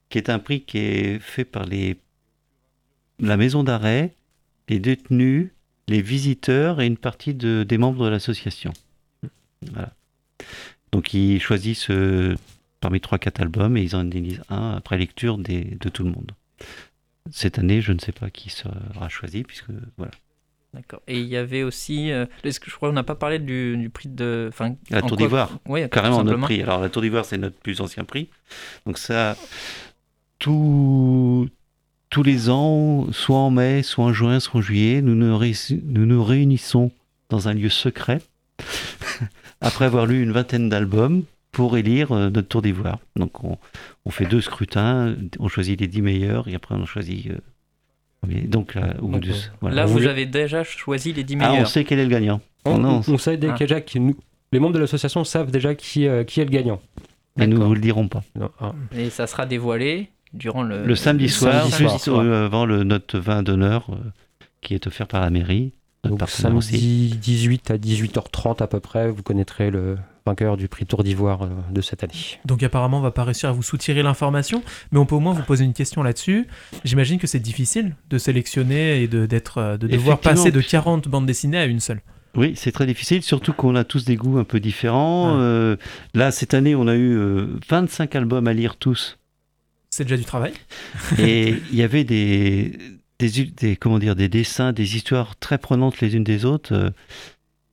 qui 0.10 0.18
est 0.18 0.30
un 0.30 0.40
prix 0.40 0.62
qui 0.62 0.80
est 0.80 1.20
fait 1.20 1.46
par 1.46 1.66
les 1.66 1.98
la 3.20 3.38
maison 3.38 3.64
d'arrêt, 3.64 4.14
les 4.68 4.80
détenus, 4.80 5.50
les 5.88 6.02
visiteurs 6.02 6.82
et 6.82 6.88
une 6.88 6.98
partie 6.98 7.34
de, 7.34 7.64
des 7.64 7.78
membres 7.78 8.06
de 8.06 8.10
l'association. 8.10 8.74
Voilà. 9.72 9.94
Donc 10.94 11.16
ils 11.16 11.42
choisissent 11.42 11.90
euh, 11.90 12.36
parmi 12.80 13.00
3-4 13.00 13.42
albums 13.42 13.76
et 13.78 13.82
ils 13.82 13.96
en 13.96 14.00
indemnisent 14.02 14.44
un 14.50 14.76
après 14.78 14.96
lecture 14.96 15.40
des, 15.40 15.76
de 15.80 15.90
tout 15.90 16.04
le 16.04 16.12
monde. 16.12 16.32
Cette 17.32 17.58
année, 17.58 17.82
je 17.82 17.94
ne 17.94 18.00
sais 18.00 18.12
pas 18.12 18.30
qui 18.30 18.52
sera 18.52 19.10
choisi, 19.10 19.44
puisque 19.44 19.72
voilà. 19.98 20.12
D'accord. 20.72 21.02
Et 21.08 21.20
il 21.20 21.26
y 21.28 21.36
avait 21.36 21.64
aussi, 21.64 22.12
euh, 22.12 22.28
est-ce 22.44 22.60
que 22.60 22.70
je 22.70 22.76
crois 22.76 22.90
qu'on 22.90 22.96
n'a 22.96 23.04
pas 23.04 23.16
parlé 23.16 23.40
du, 23.40 23.90
prix 23.92 24.08
de, 24.08 24.48
enfin, 24.50 24.76
la 24.92 25.02
Tour 25.02 25.18
d'Ivoire. 25.18 25.58
Oui, 25.68 25.90
carrément 25.90 26.24
notre 26.24 26.42
prix. 26.42 26.62
Alors 26.62 26.80
la 26.80 26.90
Tour 26.90 27.02
d'Ivoire, 27.02 27.26
c'est 27.26 27.40
notre 27.40 27.58
plus 27.58 27.82
ancien 27.82 28.04
prix. 28.04 28.30
Donc 28.86 29.00
ça, 29.00 29.36
tout, 30.38 31.50
tous 32.12 32.24
les 32.24 32.52
ans, 32.52 33.12
soit 33.12 33.38
en 33.38 33.50
mai, 33.50 33.82
soit 33.82 34.06
en 34.06 34.14
juin, 34.14 34.40
soit 34.40 34.60
en 34.60 34.62
juillet, 34.62 35.02
nous 35.02 35.16
nous, 35.16 35.36
nous, 35.40 36.06
nous 36.06 36.24
réunissons 36.24 36.92
dans 37.30 37.48
un 37.48 37.54
lieu 37.56 37.70
secret 37.70 38.20
après 39.64 39.86
avoir 39.86 40.06
lu 40.06 40.22
une 40.22 40.32
vingtaine 40.32 40.70
d'albums 40.70 41.24
pour 41.52 41.78
élire 41.78 42.12
notre 42.14 42.48
tour 42.48 42.62
d'ivoire. 42.62 43.00
Donc 43.16 43.44
on, 43.44 43.58
on, 44.06 44.10
fait 44.10 44.26
deux 44.26 44.42
scrutins, 44.42 45.16
on 45.40 45.48
choisit 45.48 45.80
les 45.80 45.88
dix 45.88 46.02
meilleurs 46.02 46.48
et 46.48 46.56
après 46.56 46.76
on 46.76 46.86
choisit. 46.86 47.32
donc 48.28 48.76
là, 48.76 48.94
là 49.62 49.86
vous 49.86 50.06
avez 50.06 50.26
déjà 50.26 50.64
choisi 50.64 51.14
les 51.14 51.24
dix 51.24 51.36
meilleurs. 51.36 51.56
Ah, 51.58 51.62
on 51.62 51.66
sait 51.66 51.84
quel 51.84 52.00
est 52.00 52.04
le 52.04 52.10
gagnant. 52.10 52.42
On, 52.66 52.84
on, 52.84 53.18
sait 53.18 53.38
déjà 53.38 53.56
ah. 53.78 54.00
nous, 54.00 54.16
les 54.52 54.60
membres 54.60 54.74
de 54.74 54.80
l'association 54.80 55.24
savent 55.24 55.52
déjà 55.52 55.76
qui, 55.76 56.08
qui 56.28 56.42
est 56.42 56.46
le 56.46 56.52
gagnant. 56.52 56.82
Mais 57.36 57.48
nous 57.48 57.58
ne 57.58 57.66
vous 57.66 57.74
le 57.74 57.82
dirons 57.82 58.08
pas. 58.08 58.24
Ah. 58.60 58.74
Et 58.96 59.10
ça 59.10 59.28
sera 59.28 59.46
dévoilé 59.46 60.10
durant 60.34 60.64
le, 60.64 60.86
le 60.86 60.96
samedi 60.96 61.30
soir, 61.30 61.68
juste 61.70 62.08
avant 62.08 62.66
le 62.66 62.84
note 62.84 63.16
20 63.16 63.44
d'honneur 63.44 63.88
qui 64.62 64.74
est 64.74 64.88
offert 64.88 65.08
par 65.08 65.22
la 65.22 65.30
mairie. 65.30 65.74
Donc 66.04 66.22
samedi 66.30 67.16
18 67.16 67.72
à 67.72 67.78
18h30 67.78 68.62
à 68.62 68.68
peu 68.68 68.80
près, 68.80 69.10
vous 69.10 69.24
connaîtrez 69.24 69.72
le 69.72 69.98
vainqueur 70.26 70.58
du 70.58 70.68
prix 70.68 70.86
Tour 70.86 71.04
d'Ivoire 71.04 71.44
euh, 71.44 71.50
de 71.72 71.82
cette 71.82 72.04
année. 72.04 72.14
Donc 72.46 72.62
apparemment, 72.64 73.00
on 73.00 73.02
va 73.02 73.12
pas 73.12 73.24
réussir 73.24 73.50
à 73.50 73.52
vous 73.52 73.64
soutirer 73.64 74.04
l'information, 74.04 74.64
mais 74.92 75.00
on 75.00 75.06
peut 75.06 75.16
au 75.16 75.20
moins 75.20 75.34
vous 75.34 75.44
poser 75.44 75.64
une 75.64 75.74
question 75.74 76.04
là-dessus. 76.04 76.48
J'imagine 76.84 77.20
que 77.20 77.28
c'est 77.28 77.40
difficile 77.40 77.96
de 78.10 78.18
sélectionner 78.18 79.02
et 79.02 79.08
de, 79.08 79.26
d'être, 79.26 79.58
euh, 79.58 79.78
de 79.78 79.88
devoir 79.88 80.20
passer 80.20 80.52
de 80.52 80.62
40 80.62 81.08
bandes 81.08 81.26
dessinées 81.26 81.58
à 81.58 81.66
une 81.66 81.80
seule. 81.80 82.02
Oui, 82.36 82.54
c'est 82.56 82.72
très 82.72 82.88
difficile, 82.88 83.22
surtout 83.22 83.54
qu'on 83.54 83.76
a 83.76 83.84
tous 83.84 84.06
des 84.06 84.16
goûts 84.16 84.40
un 84.40 84.44
peu 84.44 84.60
différents. 84.60 85.38
Euh, 85.40 85.76
là, 86.14 86.32
cette 86.32 86.54
année, 86.54 86.74
on 86.74 86.88
a 86.88 86.96
eu 86.96 87.16
25 87.70 88.16
albums 88.16 88.48
à 88.48 88.54
lire 88.54 88.76
tous. 88.76 89.20
C'est 89.92 90.04
déjà 90.04 90.18
du 90.18 90.26
travail. 90.26 90.54
et 91.20 91.56
il 91.72 91.78
y 91.78 91.84
avait 91.84 92.04
des, 92.04 92.80
des, 93.30 93.76
comment 93.76 94.00
dire, 94.00 94.16
des 94.16 94.30
dessins, 94.30 94.74
des 94.74 94.96
histoires 94.96 95.36
très 95.38 95.58
prenantes 95.58 96.00
les 96.02 96.16
unes 96.16 96.24
des 96.24 96.46
autres. 96.46 96.74
Euh, 96.74 96.90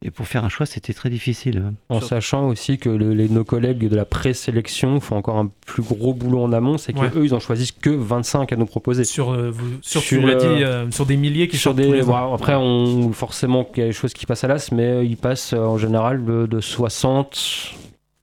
et 0.02 0.10
pour 0.10 0.26
faire 0.26 0.46
un 0.46 0.48
choix, 0.48 0.64
c'était 0.64 0.94
très 0.94 1.10
difficile. 1.10 1.74
En 1.90 2.00
sachant 2.00 2.48
aussi 2.48 2.78
que 2.78 2.88
les, 2.88 3.28
nos 3.28 3.44
collègues 3.44 3.86
de 3.86 3.94
la 3.94 4.06
présélection 4.06 4.98
font 4.98 5.16
encore 5.16 5.36
un 5.36 5.50
plus 5.66 5.82
gros 5.82 6.14
boulot 6.14 6.42
en 6.42 6.54
amont, 6.54 6.78
c'est 6.78 6.94
qu'eux, 6.94 7.26
ils 7.26 7.34
en 7.34 7.40
choisissent 7.40 7.72
que 7.72 7.90
25 7.90 8.50
à 8.50 8.56
nous 8.56 8.64
proposer. 8.64 9.04
Sur, 9.04 9.30
euh, 9.32 9.52
sur, 9.82 10.00
sur, 10.00 10.24
euh, 10.24 10.86
dit, 10.86 10.94
sur 10.94 11.04
des 11.04 11.18
milliers 11.18 11.48
qui 11.48 11.58
sur 11.58 11.74
des, 11.74 12.00
Après, 12.00 12.54
on, 12.54 13.12
forcément, 13.12 13.68
il 13.76 13.80
y 13.80 13.82
a 13.82 13.86
des 13.88 13.92
choses 13.92 14.14
qui 14.14 14.24
passent 14.24 14.44
à 14.44 14.48
l'as, 14.48 14.72
mais 14.72 15.04
ils 15.04 15.18
passent 15.18 15.52
en 15.52 15.76
général 15.76 16.24
de, 16.24 16.46
de 16.46 16.60
60 16.62 17.74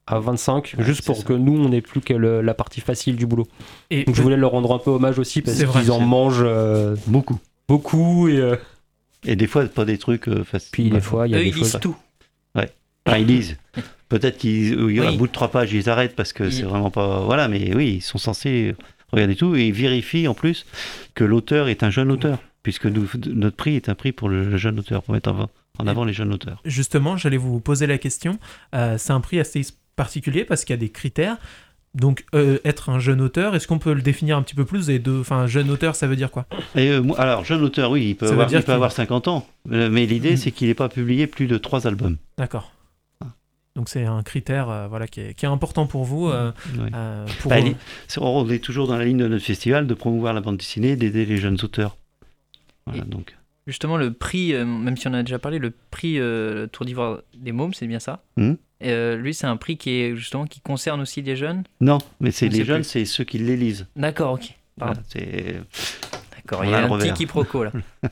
à 0.07 0.19
25, 0.19 0.75
juste 0.79 1.05
pour 1.05 1.23
que 1.25 1.33
nous, 1.33 1.61
on 1.61 1.69
n'ait 1.69 1.81
plus 1.81 1.99
que 1.99 2.13
la 2.13 2.53
partie 2.53 2.79
facile 2.79 3.17
du 3.17 3.27
boulot. 3.27 3.47
Et 3.89 4.05
Donc 4.05 4.15
je 4.15 4.21
voulais 4.21 4.37
leur 4.37 4.51
rendre 4.51 4.73
un 4.73 4.79
peu 4.79 4.89
hommage 4.89 5.19
aussi, 5.19 5.41
parce 5.41 5.61
qu'ils 5.61 5.91
en 5.91 5.99
mangent 5.99 6.43
euh, 6.43 6.95
beaucoup. 7.07 7.39
Beaucoup, 7.67 8.29
et... 8.29 8.37
Euh, 8.37 8.55
et 9.25 9.35
des 9.35 9.47
fois, 9.47 9.65
pas 9.65 9.83
des 9.83 9.97
trucs 9.97 10.29
euh, 10.29 10.43
faciles. 10.43 10.69
Puis 10.71 10.89
des 10.89 11.01
fois, 11.01 11.27
il 11.27 11.31
y 11.31 11.35
a 11.35 11.39
des 11.39 11.47
ils 11.47 11.55
lisent 11.55 11.79
tout. 11.81 11.97
Ouais. 12.55 12.69
Enfin, 13.05 13.17
ils 13.17 13.27
lisent. 13.27 13.57
Peut-être 14.09 14.37
qu'ils, 14.37 14.79
oui. 14.81 15.17
bout 15.17 15.27
de 15.27 15.31
trois 15.31 15.49
pages, 15.49 15.73
ils 15.73 15.89
arrêtent 15.89 16.15
parce 16.15 16.31
que 16.31 16.49
c'est 16.49 16.63
vraiment 16.63 16.91
pas. 16.91 17.19
Voilà, 17.21 17.49
mais 17.49 17.75
oui, 17.75 17.95
ils 17.95 18.01
sont 18.01 18.17
censés 18.17 18.73
regarder 19.11 19.35
tout 19.35 19.55
et 19.57 19.67
ils 19.67 19.73
vérifient 19.73 20.29
en 20.29 20.33
plus 20.33 20.65
que 21.13 21.25
l'auteur 21.25 21.67
est 21.67 21.83
un 21.83 21.89
jeune 21.89 22.09
auteur, 22.11 22.39
puisque 22.63 22.85
nous, 22.85 23.05
notre 23.25 23.57
prix 23.57 23.75
est 23.75 23.89
un 23.89 23.95
prix 23.95 24.13
pour 24.13 24.29
le 24.29 24.55
jeune 24.55 24.79
auteur, 24.79 25.03
pour 25.03 25.13
mettre 25.13 25.33
en 25.77 25.87
avant 25.87 26.05
les 26.05 26.13
jeunes 26.13 26.33
auteurs. 26.33 26.61
Justement, 26.63 27.17
j'allais 27.17 27.35
vous 27.35 27.59
poser 27.59 27.85
la 27.85 27.97
question. 27.97 28.39
c'est 28.71 29.11
un 29.11 29.19
prix 29.19 29.41
assez 29.41 29.65
particulier 29.97 30.45
parce 30.45 30.63
qu'il 30.63 30.73
y 30.73 30.79
a 30.79 30.79
des 30.79 30.91
critères. 30.91 31.37
Donc, 31.93 32.25
euh, 32.35 32.59
être 32.63 32.89
un 32.89 32.99
jeune 32.99 33.21
auteur, 33.21 33.55
est-ce 33.55 33.67
qu'on 33.67 33.79
peut 33.79 33.93
le 33.93 34.03
définir 34.03 34.37
un 34.37 34.43
petit 34.43 34.53
peu 34.53 34.65
plus 34.65 34.89
et 34.89 34.99
de, 34.99 35.19
Enfin, 35.19 35.47
jeune 35.47 35.71
auteur, 35.71 35.95
ça 35.95 36.05
veut 36.05 36.15
dire 36.15 36.29
quoi? 36.29 36.45
Et 36.75 36.89
euh, 36.91 37.03
Alors, 37.17 37.43
jeune 37.43 37.63
auteur, 37.63 37.89
oui, 37.89 38.09
il 38.09 38.15
peut, 38.15 38.27
avoir, 38.27 38.53
il 38.53 38.61
peut 38.61 38.71
avoir 38.71 38.91
50 38.91 39.27
ans. 39.27 39.47
Euh, 39.71 39.89
mais 39.91 40.05
l'idée, 40.05 40.31
mhm. 40.31 40.37
c'est 40.37 40.51
qu'il 40.51 40.67
n'ait 40.67 40.75
pas 40.75 40.89
publié 40.89 41.25
plus 41.25 41.47
de 41.47 41.57
3 41.57 41.87
albums. 41.87 42.17
D'accord. 42.37 42.71
Ah. 43.21 43.29
Donc, 43.75 43.89
c'est 43.89 44.05
un 44.05 44.21
critère 44.21 44.87
voilà, 44.89 45.07
qui, 45.07 45.21
est, 45.21 45.43
important 45.45 45.87
pour 45.87 46.03
vous. 46.03 46.31
pour... 47.39 47.49
Bah, 47.49 47.57
on 48.17 48.49
est 48.49 48.63
toujours 48.63 48.87
dans 48.87 48.97
la 48.97 49.05
ligne 49.05 49.17
de 49.17 49.27
notre 49.27 49.45
festival 49.45 49.87
de 49.87 49.93
promouvoir 49.95 50.33
la 50.33 50.41
bande 50.41 50.57
dessinée, 50.57 50.95
d'aider 50.95 51.25
les 51.25 51.37
jeunes 51.37 51.57
auteurs. 51.63 51.97
Voilà, 52.85 53.05
donc. 53.05 53.35
Justement, 53.65 53.97
le 53.97 54.13
prix, 54.13 54.53
même 54.53 54.97
si 54.97 55.07
on 55.07 55.13
a 55.13 55.23
déjà 55.23 55.39
parlé, 55.39 55.57
le 55.57 55.73
prix 55.89 56.19
Tour 56.71 56.85
d'Ivoire 56.85 57.21
des 57.35 57.53
Mômes, 57.53 57.73
c'est 57.73 57.87
bien 57.87 57.99
ça? 57.99 58.23
Hmm? 58.35 58.53
Euh, 58.83 59.15
lui, 59.15 59.33
c'est 59.33 59.47
un 59.47 59.57
prix 59.57 59.77
qui 59.77 60.01
est 60.01 60.15
justement 60.15 60.45
qui 60.45 60.61
concerne 60.61 61.01
aussi 61.01 61.21
les 61.21 61.35
jeunes? 61.35 61.63
Non, 61.81 61.97
mais 62.19 62.31
c'est 62.31 62.49
les 62.49 62.63
jeunes, 62.63 62.83
c'est 62.83 63.05
ceux 63.05 63.23
qui 63.23 63.39
l'élisent. 63.39 63.87
D'accord, 63.95 64.33
ok. 64.33 64.55
D'accord, 64.77 66.63
il 66.63 66.71
y 66.71 66.73
a 66.73 66.85
un 66.85 66.97
petit 66.97 67.13
quiproquo 67.13 67.63
là. 67.63 67.71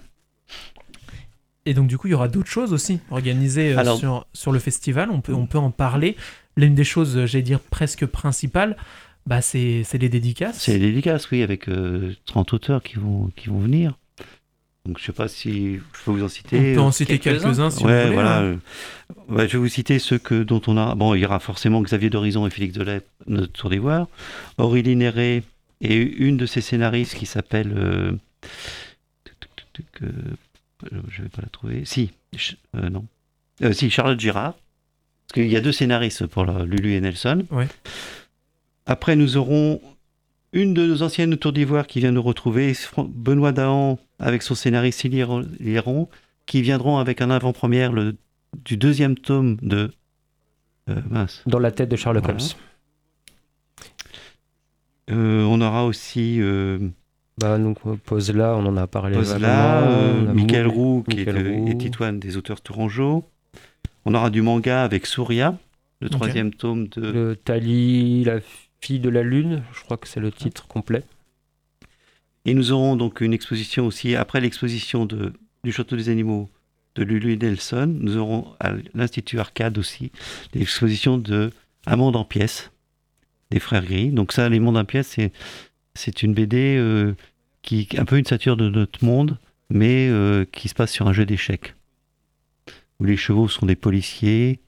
Et 1.68 1.74
donc 1.74 1.88
du 1.88 1.98
coup, 1.98 2.08
il 2.08 2.12
y 2.12 2.14
aura 2.14 2.28
d'autres 2.28 2.50
choses 2.50 2.74
aussi 2.74 3.00
organisées 3.10 3.76
euh, 3.76 3.96
sur, 3.96 4.28
sur 4.34 4.52
le 4.52 4.60
festival. 4.60 5.10
On 5.10 5.22
peut, 5.22 5.34
on 5.34 5.48
peut 5.48 5.58
en 5.58 5.72
parler. 5.72 6.16
L'une 6.56 6.76
des 6.76 6.84
choses, 6.84 7.18
euh, 7.18 7.26
j'allais 7.26 7.42
dire 7.42 7.60
presque 7.60 8.06
principales, 8.06 8.78
bah, 9.26 9.42
c'est 9.42 9.84
les 9.94 10.10
dédicaces. 10.10 10.60
C'est 10.60 10.74
les 10.74 10.92
dédicaces, 10.92 11.32
oui, 11.32 11.42
avec 11.42 11.68
30 12.26 12.54
auteurs 12.54 12.84
qui 12.84 12.98
vont, 12.98 13.32
qui 13.36 13.50
vont 13.50 13.58
venir. 13.58 13.98
Donc 14.86 15.00
je 15.00 15.06
sais 15.06 15.14
pas 15.14 15.28
si 15.28 15.78
je 15.78 16.04
peux 16.06 16.12
vous 16.12 16.24
en 16.24 16.28
citer. 16.28 16.74
On 16.74 16.76
peut 16.76 16.82
en 16.82 16.92
citer 16.92 17.18
quelques-uns 17.18 17.72
si 17.72 17.84
ouais, 17.84 18.02
vous 18.02 18.04
voulez. 18.04 18.14
Voilà. 18.14 18.40
Hein. 18.42 18.60
je 19.30 19.36
vais 19.36 19.58
vous 19.58 19.68
citer 19.68 19.98
ceux 19.98 20.20
que, 20.20 20.44
dont 20.44 20.62
on 20.68 20.78
a. 20.78 20.94
Bon, 20.94 21.16
il 21.16 21.22
y 21.22 21.26
aura 21.26 21.40
forcément 21.40 21.82
Xavier 21.82 22.12
d'Horizon 22.12 22.46
et 22.46 22.52
Félix 22.52 22.76
Delay, 22.76 23.02
notre 23.26 23.52
Tour 23.54 23.72
d'Ivoire. 23.72 24.08
Aurélie 24.58 24.96
Néré 24.96 25.44
et 25.82 25.96
une 25.98 26.38
de 26.38 26.46
ses 26.46 26.62
scénaristes 26.62 27.16
qui 27.16 27.26
s'appelle. 27.26 27.74
Euh, 27.76 28.12
euh, 30.04 31.02
je 31.10 31.24
vais 31.24 31.30
pas 31.30 31.42
la 31.42 31.50
trouver. 31.50 31.84
Si, 31.86 32.12
euh, 32.76 32.90
non. 32.90 33.06
si, 33.72 33.90
Charlotte 33.90 34.20
Girard. 34.20 34.54
Parce 35.28 35.42
qu'il 35.42 35.52
y 35.52 35.58
a 35.58 35.62
deux 35.62 35.72
scénaristes 35.72 36.28
pour 36.28 36.46
Lulu 36.46 36.94
et 36.94 37.02
Nelson. 37.02 37.46
Ouais. 37.50 37.68
Après, 38.86 39.16
nous 39.16 39.38
aurons 39.38 39.82
une 40.56 40.74
de 40.74 40.88
nos 40.88 41.04
anciennes 41.04 41.36
Tours 41.38 41.52
d'Ivoire 41.52 41.86
qui 41.86 42.00
vient 42.00 42.12
nous 42.12 42.22
retrouver, 42.22 42.74
Benoît 42.98 43.52
Dahan 43.52 44.00
avec 44.20 44.42
son 44.42 44.56
scénariste 44.56 45.02
Sylvie 45.02 45.24
Léron, 45.60 46.08
qui 46.46 46.62
viendront 46.62 46.98
avec 46.98 47.22
un 47.22 47.30
avant-première 47.30 47.92
du 47.92 48.78
deuxième 48.78 49.16
tome 49.16 49.58
de 49.62 49.92
euh, 50.90 51.26
Dans 51.46 51.60
la 51.60 51.72
tête 51.72 51.90
de 51.90 51.98
Sherlock 51.98 52.30
Holmes. 52.30 52.40
Euh, 55.12 55.44
on 55.44 55.60
aura 55.60 55.86
aussi. 55.86 56.38
Euh, 56.40 56.80
bah, 57.38 57.58
donc, 57.58 57.80
pose 58.06 58.32
là, 58.32 58.56
on 58.58 58.66
en 58.66 58.78
a 58.78 58.88
parlé. 58.88 59.18
Pose 59.18 59.38
là, 59.38 59.86
Michael 60.34 60.68
Roux, 60.68 61.04
qui 61.08 61.20
est, 61.20 61.78
Titoine 61.78 62.18
des 62.20 62.38
auteurs 62.38 62.62
Tourangeau. 62.62 63.26
On 64.06 64.14
aura 64.14 64.30
du 64.30 64.42
manga 64.42 64.84
avec 64.84 65.06
Souria, 65.06 65.58
le 66.00 66.10
troisième 66.10 66.54
tome 66.54 66.88
de. 66.88 67.02
Le 67.02 67.36
Tali, 67.36 68.24
la 68.24 68.40
Fille 68.82 69.00
de 69.00 69.10
la 69.10 69.24
Lune, 69.24 69.64
je 69.74 69.82
crois 69.84 69.98
que 69.98 70.08
c'est 70.08 70.20
le 70.20 70.32
titre 70.32 70.68
complet. 70.68 71.04
Et 72.46 72.54
nous 72.54 72.72
aurons 72.72 72.96
donc 72.96 73.22
une 73.22 73.34
exposition 73.34 73.88
aussi, 73.88 74.16
après 74.16 74.40
l'exposition 74.40 75.06
de, 75.06 75.34
du 75.64 75.72
Château 75.72 75.96
des 75.96 76.10
Animaux 76.10 76.50
de 76.96 77.04
Lulu 77.04 77.38
Nelson, 77.38 77.94
nous 78.00 78.18
aurons 78.18 78.54
à 78.60 78.72
l'Institut 78.94 79.40
Arcade 79.40 79.78
aussi 79.78 80.12
l'exposition 80.54 81.18
de 81.18 81.52
Un 81.88 81.96
monde 81.96 82.16
en 82.16 82.24
pièces 82.24 82.72
des 83.52 83.60
Frères 83.60 83.86
Gris. 83.86 84.10
Donc 84.12 84.32
ça, 84.32 84.50
Les 84.50 84.60
Mondes 84.60 84.78
en 84.78 84.86
pièces, 84.86 85.08
c'est, 85.08 85.32
c'est 85.94 86.24
une 86.24 86.34
BD 86.34 86.78
euh, 86.78 87.14
qui 87.62 87.88
est 87.92 88.00
un 88.00 88.06
peu 88.06 88.18
une 88.18 88.26
satire 88.26 88.58
de 88.58 88.70
notre 88.70 89.04
monde, 89.04 89.38
mais 89.70 90.08
euh, 90.10 90.46
qui 90.52 90.70
se 90.70 90.76
passe 90.76 90.92
sur 90.92 91.08
un 91.08 91.14
jeu 91.14 91.26
d'échecs. 91.26 91.76
Où 93.00 93.06
les 93.06 93.18
chevaux 93.18 93.48
sont 93.48 93.66
des 93.66 93.76
policiers, 93.76 94.60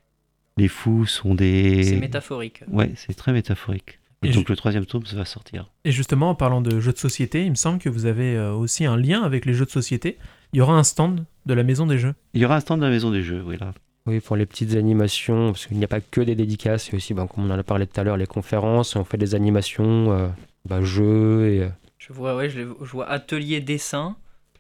les 0.58 0.68
fous 0.68 1.06
sont 1.06 1.36
des... 1.36 1.84
C'est 1.84 1.98
métaphorique. 1.98 2.64
Ouais, 2.72 2.92
c'est 2.96 3.16
très 3.16 3.32
métaphorique. 3.32 4.00
Et, 4.24 4.32
donc 4.32 4.50
le 4.50 4.56
troisième 4.56 4.86
tome 4.86 5.06
ça 5.06 5.16
va 5.16 5.26
sortir. 5.26 5.70
Et 5.86 5.92
justement, 5.92 6.32
en 6.32 6.36
parlant 6.36 6.62
de 6.62 6.80
jeux 6.80 6.92
de 6.92 6.98
société, 6.98 7.46
il 7.46 7.52
me 7.52 7.56
semble 7.56 7.80
que 7.80 7.90
vous 7.90 8.08
avez 8.08 8.36
euh, 8.36 8.52
aussi 8.52 8.86
un 8.86 8.98
lien 8.98 9.22
avec 9.22 9.46
les 9.46 9.54
jeux 9.54 9.66
de 9.66 9.70
société. 9.70 10.18
Il 10.54 10.58
y 10.58 10.62
aura 10.62 10.74
un 10.74 10.84
stand 10.84 11.26
de 11.46 11.54
la 11.54 11.64
Maison 11.64 11.86
des 11.86 12.00
Jeux. 12.00 12.16
Il 12.34 12.42
y 12.42 12.46
aura 12.46 12.56
un 12.56 12.60
stand 12.60 12.80
de 12.80 12.86
la 12.86 12.92
Maison 12.92 13.12
des 13.12 13.22
Jeux, 13.22 13.44
oui 13.46 13.58
là. 13.60 13.74
Oui, 14.08 14.22
pour 14.22 14.38
les 14.38 14.46
petites 14.46 14.76
animations, 14.76 15.52
parce 15.52 15.66
qu'il 15.68 15.78
n'y 15.78 15.84
a 15.84 15.90
pas 15.90 16.00
que 16.00 16.22
des 16.22 16.34
dédicaces, 16.34 16.88
il 16.88 16.92
y 16.94 16.96
a 16.96 16.98
aussi, 16.98 17.14
ben, 17.14 17.28
comme 17.28 17.46
on 17.46 17.54
en 17.54 17.60
a 17.60 17.64
parlé 17.64 17.86
tout 17.86 18.00
à 18.00 18.06
l'heure, 18.06 18.16
les 18.16 18.26
conférences, 18.26 18.96
on 18.96 19.04
fait 19.04 19.18
des 19.18 19.36
animations, 19.36 20.14
euh, 20.14 20.30
ben, 20.66 20.82
jeux 20.82 21.50
et... 21.50 21.64
Euh, 21.64 21.70
je 21.98 22.14
vois, 22.14 22.38
ouais, 22.38 22.50
je, 22.50 22.62
vois 22.62 23.10
atelier 23.10 23.60
dessin 23.60 24.16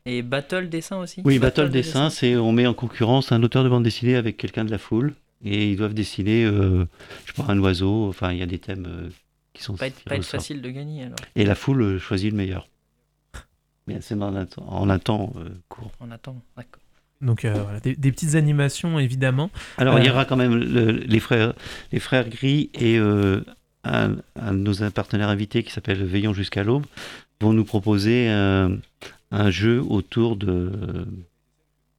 et 0.05 0.21
battle 0.21 0.67
dessin 0.67 0.97
aussi. 0.97 1.21
Oui, 1.23 1.39
battle, 1.39 1.69
dessin, 1.69 2.09
c'est 2.09 2.35
on 2.35 2.51
met 2.51 2.67
en 2.67 2.73
concurrence 2.73 3.31
un 3.31 3.41
auteur 3.41 3.63
de 3.63 3.69
bande 3.69 3.83
dessinée 3.83 4.17
avec 4.17 4.35
quelqu'un 4.35 4.65
de 4.65 4.71
la 4.71 4.77
foule 4.77 5.13
et 5.43 5.71
ils 5.71 5.77
doivent 5.77 5.93
dessiner, 5.93 6.45
je 6.45 6.85
sais 7.25 7.33
pas, 7.41 7.51
un 7.51 7.59
oiseau, 7.59 8.07
enfin 8.07 8.31
il 8.31 8.39
y 8.39 8.43
a 8.43 8.47
des 8.47 8.59
thèmes 8.59 9.11
qui 9.57 9.63
sont 9.63 9.75
pas 9.75 9.87
être, 9.87 10.03
pas 10.03 10.15
être 10.15 10.25
facile 10.25 10.61
de 10.61 10.69
gagner 10.69 11.03
alors. 11.03 11.17
Et 11.35 11.43
la 11.43 11.55
foule 11.55 11.81
euh, 11.81 11.99
choisit 11.99 12.31
le 12.31 12.37
meilleur. 12.37 12.69
Mais 13.87 13.99
c'est 14.01 14.15
en, 14.15 14.35
en 14.67 14.89
un 14.89 14.99
temps 14.99 15.33
euh, 15.37 15.49
court. 15.67 15.91
En 15.99 16.11
un 16.11 16.17
temps, 16.17 16.41
d'accord. 16.55 16.81
Donc 17.19 17.45
euh, 17.45 17.53
voilà, 17.63 17.79
des, 17.79 17.95
petites 17.95 18.35
animations 18.35 18.99
évidemment. 18.99 19.49
Alors 19.77 19.97
il 19.97 20.05
y 20.05 20.09
aura 20.09 20.25
quand 20.25 20.35
même 20.35 20.55
les 20.55 21.19
frères 21.19 21.55
les 21.91 21.99
frères 21.99 22.29
Gris 22.29 22.69
et 22.75 22.99
un, 22.99 24.09
de 24.35 24.51
nos 24.51 24.91
partenaires 24.91 25.29
invités 25.29 25.63
qui 25.63 25.71
s'appelle 25.71 26.03
Veillons 26.03 26.35
jusqu'à 26.35 26.63
l'aube 26.63 26.85
vont 27.41 27.53
nous 27.53 27.65
proposer 27.65 28.29
un, 28.29 28.79
jeu 29.49 29.81
autour 29.81 30.35
de 30.35 31.07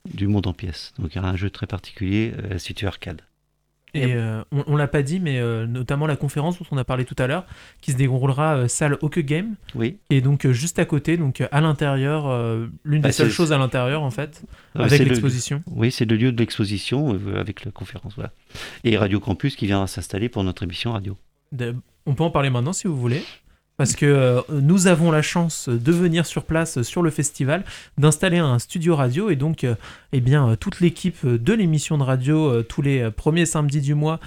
du 0.04 0.28
monde 0.28 0.46
en 0.46 0.52
pièces. 0.52 0.94
Donc 1.00 1.12
il 1.12 1.16
y 1.16 1.18
aura 1.18 1.30
un 1.30 1.36
jeu 1.36 1.50
très 1.50 1.66
particulier, 1.66 2.32
situé 2.58 2.86
arcade. 2.86 3.22
Et 3.94 4.14
euh, 4.14 4.42
on, 4.52 4.76
l'a 4.76 4.88
pas 4.88 5.02
dit, 5.02 5.18
mais 5.18 5.38
euh, 5.38 5.66
notamment 5.66 6.06
la 6.06 6.16
conférence 6.16 6.58
dont 6.58 6.66
on 6.70 6.76
a 6.76 6.84
parlé 6.84 7.04
tout 7.04 7.16
à 7.18 7.26
l'heure, 7.26 7.46
qui 7.80 7.92
se 7.92 7.96
déroulera 7.96 8.56
euh, 8.56 8.68
salle 8.68 8.98
Hockey 9.00 9.24
Game. 9.24 9.54
Oui. 9.74 9.98
Et 10.10 10.20
donc 10.20 10.46
juste 10.50 10.78
à 10.78 10.84
côté, 10.84 11.16
donc 11.16 11.42
à 11.50 11.60
l'intérieur, 11.60 12.28
l'une 12.84 13.00
des 13.00 13.08
bah, 13.08 13.12
seules 13.12 13.30
choses 13.30 13.52
à 13.52 13.58
l'intérieur 13.58 14.02
en 14.02 14.10
fait, 14.10 14.42
avec 14.74 15.00
l'exposition. 15.00 15.62
Oui, 15.66 15.90
c'est 15.90 16.04
le 16.04 16.16
lieu 16.16 16.32
de 16.32 16.38
l'exposition 16.38 17.18
avec 17.34 17.64
la 17.64 17.70
conférence. 17.70 18.14
Voilà. 18.14 18.32
Et 18.84 18.96
Radio 18.96 19.20
Campus 19.20 19.56
qui 19.56 19.66
viendra 19.66 19.86
s'installer 19.86 20.28
pour 20.28 20.44
notre 20.44 20.62
émission 20.62 20.92
radio. 20.92 21.16
on 22.06 22.14
peut 22.14 22.24
en 22.24 22.30
parler 22.30 22.50
maintenant 22.50 22.72
si 22.72 22.86
vous 22.86 22.96
voulez 22.96 23.22
parce 23.78 23.94
que 23.94 24.04
euh, 24.04 24.40
nous 24.50 24.88
avons 24.88 25.10
la 25.10 25.22
chance 25.22 25.68
de 25.68 25.92
venir 25.92 26.26
sur 26.26 26.44
place 26.44 26.82
sur 26.82 27.00
le 27.00 27.10
festival, 27.10 27.64
d'installer 27.96 28.38
un 28.38 28.58
studio 28.58 28.96
radio 28.96 29.30
et 29.30 29.36
donc 29.36 29.64
euh, 29.64 29.76
eh 30.12 30.20
bien 30.20 30.56
toute 30.56 30.80
l'équipe 30.80 31.24
de 31.24 31.52
l'émission 31.54 31.96
de 31.96 32.02
radio 32.02 32.50
euh, 32.50 32.62
tous 32.62 32.82
les 32.82 33.10
premiers 33.10 33.46
samedis 33.46 33.80
du 33.80 33.94
mois 33.94 34.20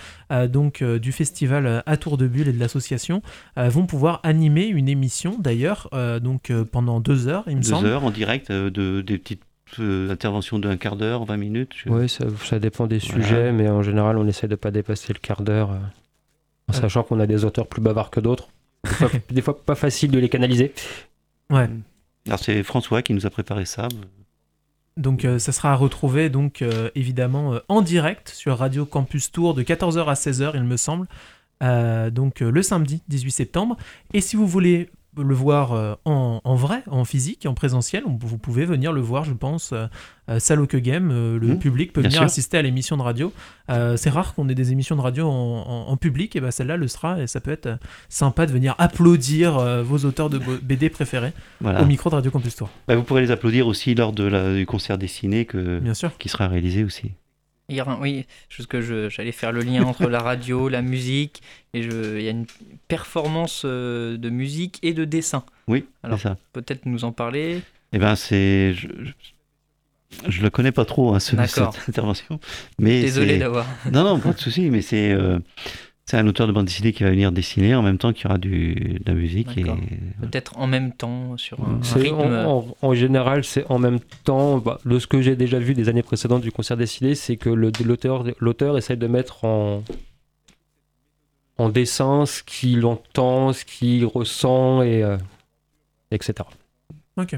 donc 0.48 0.82
du 0.82 1.12
festival 1.12 1.84
à 1.86 1.98
Tour 1.98 2.18
de 2.18 2.26
Bulle 2.26 2.48
et 2.48 2.54
de 2.54 2.60
l'association 2.60 3.22
vont 3.58 3.86
pouvoir 3.86 4.22
animer 4.24 4.66
une 4.66 4.88
émission 4.88 5.36
d'ailleurs 5.38 5.90
donc 6.22 6.54
pendant 6.72 7.02
deux 7.02 7.28
heures 7.28 7.44
il 7.48 7.58
me 7.58 7.62
semble. 7.62 7.86
Deux 7.86 7.92
heures 7.92 8.06
en 8.06 8.12
direct 8.12 8.50
de 8.50 9.02
des 9.02 9.18
petites 9.18 9.44
interventions 9.80 10.58
d'un 10.58 10.78
quart 10.78 10.96
d'heure, 10.96 11.26
20 11.26 11.36
minutes. 11.36 11.74
Oui, 11.88 12.08
ça, 12.08 12.60
dépend 12.60 12.88
des 12.88 13.00
sujets, 13.00 13.52
mais 13.52 13.70
en 13.70 13.82
général 13.82 14.18
on 14.18 14.26
essaie 14.26 14.48
de 14.48 14.56
pas 14.56 14.72
dépasser 14.72 15.12
le 15.12 15.20
quart 15.20 15.42
d'heure, 15.42 15.72
en 16.70 16.74
sachant 16.74 17.04
qu'on 17.04 17.20
a 17.20 17.28
des 17.28 17.44
auteurs 17.44 17.68
plus 17.68 17.82
bavards 17.82 18.10
que 18.10 18.22
d'autres. 18.22 18.51
Des 19.30 19.42
fois, 19.42 19.60
pas 19.64 19.76
facile 19.76 20.12
de 20.12 20.20
les 20.20 20.30
canaliser. 20.30 20.74
Ouais. 21.50 21.70
Alors 22.28 22.40
c'est 22.40 22.64
François 22.64 23.02
qui 23.02 23.14
nous 23.14 23.26
a 23.26 23.30
préparé 23.30 23.66
ça. 23.66 23.88
Donc 24.98 25.26
euh, 25.26 25.40
ça 25.40 25.52
sera 25.52 25.72
à 25.72 25.76
retrouver 25.76 26.30
donc 26.30 26.62
euh, 26.62 26.90
évidemment 26.96 27.54
euh, 27.54 27.60
en 27.70 27.82
direct 27.82 28.30
sur 28.30 28.58
Radio 28.58 28.86
Campus 28.86 29.32
Tour 29.32 29.54
de 29.54 29.64
14h 29.64 30.06
à 30.06 30.14
16h 30.14 30.52
il 30.56 30.64
me 30.64 30.78
semble. 30.78 31.08
donc 32.12 32.40
le 32.42 32.62
samedi 32.62 33.02
18 33.08 33.32
septembre. 33.32 33.78
Et 34.14 34.22
si 34.22 34.36
vous 34.36 34.48
voulez 34.48 34.90
le 35.18 35.34
voir 35.34 35.74
euh, 35.74 35.96
en, 36.06 36.56
vrai, 36.56 36.84
en 36.88 37.04
physique, 37.06 37.46
en 37.46 37.54
présentiel. 37.54 38.04
Vous 38.06 38.38
pouvez 38.38 38.66
venir 38.66 38.94
le 38.94 39.02
voir, 39.02 39.24
je 39.24 39.34
pense, 39.34 39.74
euh, 39.74 39.88
euh 40.30 40.40
Saloke 40.40 40.76
Game. 40.78 41.10
Le 41.10 41.40
mmh, 41.40 41.60
public 41.60 41.94
peut 41.94 42.02
venir 42.02 42.22
assister 42.22 42.58
à 42.58 42.62
l'émission 42.62 42.98
de 42.98 43.02
radio. 43.02 43.34
c'est 43.68 44.10
rare 44.10 44.34
qu'on 44.34 44.48
ait 44.50 44.56
des 44.56 44.72
émissions 44.72 44.96
de 44.96 45.02
radio 45.02 45.28
en, 45.28 45.98
public, 45.98 46.36
et 46.36 46.40
ben 46.40 46.52
celle-là 46.52 46.78
le 46.78 46.88
sera, 46.88 47.22
et 47.22 47.28
ça 47.28 47.42
peut 47.42 47.52
être 47.52 47.78
sympa 48.10 48.46
de 48.46 48.52
venir 48.52 48.76
applaudir 48.78 49.84
vos 49.84 50.00
auteurs 50.06 50.30
de 50.30 50.40
BD 50.40 50.90
préférés 50.90 51.34
au 51.64 51.86
micro 51.86 52.10
de 52.10 52.16
Radio 52.16 52.32
Campus 52.32 52.56
Tour. 52.56 52.70
Bah, 52.88 52.96
vous 52.96 53.04
pourrez 53.04 53.22
les 53.22 53.32
applaudir 53.32 53.68
aussi 53.68 53.94
lors 53.96 54.14
de 54.14 54.24
la, 54.24 54.54
du 54.54 54.66
concert 54.66 54.98
dessiné 54.98 55.46
que, 55.46 55.80
Bien 55.80 55.94
sûr. 55.94 56.18
qui 56.18 56.30
sera 56.30 56.48
réalisé 56.48 56.84
aussi 56.84 57.12
oui, 58.00 58.26
juste 58.50 58.68
que 58.68 59.10
j'allais 59.10 59.32
faire 59.32 59.52
le 59.52 59.62
lien 59.62 59.84
entre 59.84 60.08
la 60.08 60.20
radio, 60.24 60.70
la 60.70 60.82
musique, 60.82 61.42
et 61.74 61.84
je, 61.84 62.18
il 62.18 62.24
y 62.24 62.28
a 62.28 62.32
une 62.32 62.46
performance 62.88 63.64
euh, 63.66 64.18
de 64.18 64.30
musique 64.30 64.80
et 64.82 64.94
de 64.94 65.06
dessin. 65.06 65.44
Oui, 65.68 65.86
alors 66.04 66.20
ça. 66.20 66.38
Peut-être 66.54 66.86
nous 66.86 67.04
en 67.04 67.12
parler. 67.12 67.62
Eh 67.94 68.00
ben, 68.00 68.16
c'est, 68.16 68.74
je, 68.74 68.88
je, 70.28 70.42
le 70.42 70.50
connais 70.50 70.72
pas 70.72 70.86
trop 70.86 71.14
hein, 71.14 71.20
ce, 71.20 71.36
cette 71.46 71.90
intervention, 71.90 72.40
mais 72.80 73.02
désolé 73.02 73.38
d'avoir. 73.38 73.66
Non, 73.92 74.04
non, 74.04 74.20
pas 74.20 74.34
de 74.34 74.40
souci, 74.40 74.70
mais 74.70 74.82
c'est, 74.82 75.12
euh, 75.12 75.40
c'est 76.06 76.18
un 76.18 76.28
auteur 76.28 76.48
de 76.48 76.52
bande 76.52 76.66
dessinée 76.66 76.94
qui 76.94 77.04
va 77.04 77.12
venir 77.12 77.32
dessiner 77.32 77.76
en 77.76 77.82
même 77.82 77.98
temps 77.98 78.12
qu'il 78.12 78.26
y 78.26 78.28
aura 78.28 78.38
du, 78.38 78.74
de 78.76 79.04
la 79.06 79.14
musique. 79.14 79.58
Et... 79.58 79.64
Peut-être 79.64 80.58
en 80.58 80.68
même 80.68 80.92
temps 80.92 81.38
sur 81.38 81.60
un, 81.62 81.80
rythme. 81.96 82.74
En, 82.82 82.94
général, 82.94 83.44
c'est 83.44 83.66
en 83.70 83.80
même 83.80 84.00
temps. 84.24 84.58
Bah, 84.58 84.80
de 84.84 85.00
ce 85.00 85.08
que 85.08 85.22
j'ai 85.22 85.36
déjà 85.36 85.60
vu 85.60 85.74
des 85.74 85.90
années 85.90 86.04
précédentes 86.04 86.42
du 86.42 86.52
concert 86.52 86.76
dessiné, 86.76 87.16
c'est 87.16 87.38
que 87.38 87.50
l'auteur, 87.50 88.26
l'auteur 88.40 88.78
essaie 88.78 88.98
de 88.98 89.08
mettre 89.08 89.46
en, 89.46 89.84
en 91.58 91.70
dessin 91.70 92.26
ce 92.26 92.44
qu'il 92.44 92.86
entend, 92.86 93.54
ce 93.54 93.64
qu'il 93.64 94.06
ressent, 94.06 94.82
et, 94.82 95.04
euh, 95.04 95.18
etc. 96.12 96.34
Ok. 97.18 97.38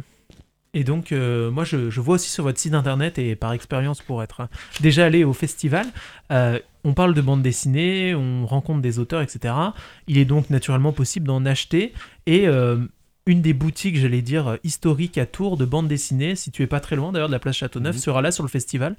Et 0.73 0.83
donc, 0.83 1.11
euh, 1.11 1.51
moi, 1.51 1.65
je, 1.65 1.77
vois 1.99 2.15
aussi 2.15 2.29
sur 2.29 2.43
votre 2.43 2.59
site 2.59 2.73
internet, 2.73 3.19
et 3.19 3.35
par 3.35 3.53
expérience 3.53 4.01
pour 4.01 4.23
être 4.23 4.47
déjà 4.81 5.05
allé 5.05 5.23
au 5.23 5.33
festival, 5.33 5.85
euh, 6.31 6.59
on 6.83 6.93
parle 6.93 7.13
de 7.13 7.21
bande 7.21 7.41
dessinée, 7.41 8.15
on 8.15 8.45
rencontre 8.45 8.81
des 8.81 8.99
auteurs, 8.99 9.21
etc. 9.21 9.53
Il 10.07 10.17
est 10.17 10.25
donc 10.25 10.49
naturellement 10.49 10.91
possible 10.91 11.27
d'en 11.27 11.45
acheter. 11.45 11.93
Et 12.25 12.47
euh, 12.47 12.77
une 13.25 13.41
des 13.41 13.53
boutiques, 13.53 13.97
j'allais 13.97 14.21
dire, 14.21 14.57
historiques 14.63 15.17
à 15.17 15.25
Tours 15.25 15.55
de 15.55 15.65
bande 15.65 15.87
dessinée, 15.87 16.35
située 16.35 16.67
pas 16.67 16.81
très 16.81 16.95
loin 16.95 17.11
d'ailleurs 17.11 17.29
de 17.29 17.33
la 17.33 17.39
place 17.39 17.55
Châteauneuf, 17.55 17.95
mhm. 17.95 18.01
sera 18.01 18.21
là 18.21 18.31
sur 18.31 18.43
le 18.43 18.49
festival. 18.49 18.95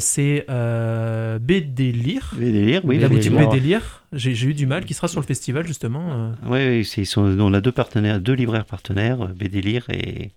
c'est 0.00 0.46
BD 0.48 1.92
Lire. 1.92 2.32
BD 2.36 2.64
Lire, 2.64 2.80
oui. 2.84 2.98
La 2.98 3.08
boutique 3.08 3.32
BD 3.32 3.60
Lire. 3.60 4.04
J'ai 4.12 4.46
eu 4.46 4.54
du 4.54 4.66
mal, 4.66 4.84
qui 4.84 4.94
sera 4.94 5.08
sur 5.08 5.20
le 5.20 5.26
festival 5.26 5.66
justement. 5.66 6.32
Oui, 6.46 6.84
oui 6.96 7.12
on 7.16 7.54
a 7.54 7.60
deux 7.60 7.72
partenaires, 7.72 8.20
deux 8.20 8.34
libraires 8.34 8.66
partenaires, 8.66 9.28
BD 9.28 9.60
Lire 9.60 9.86
et 9.88 10.32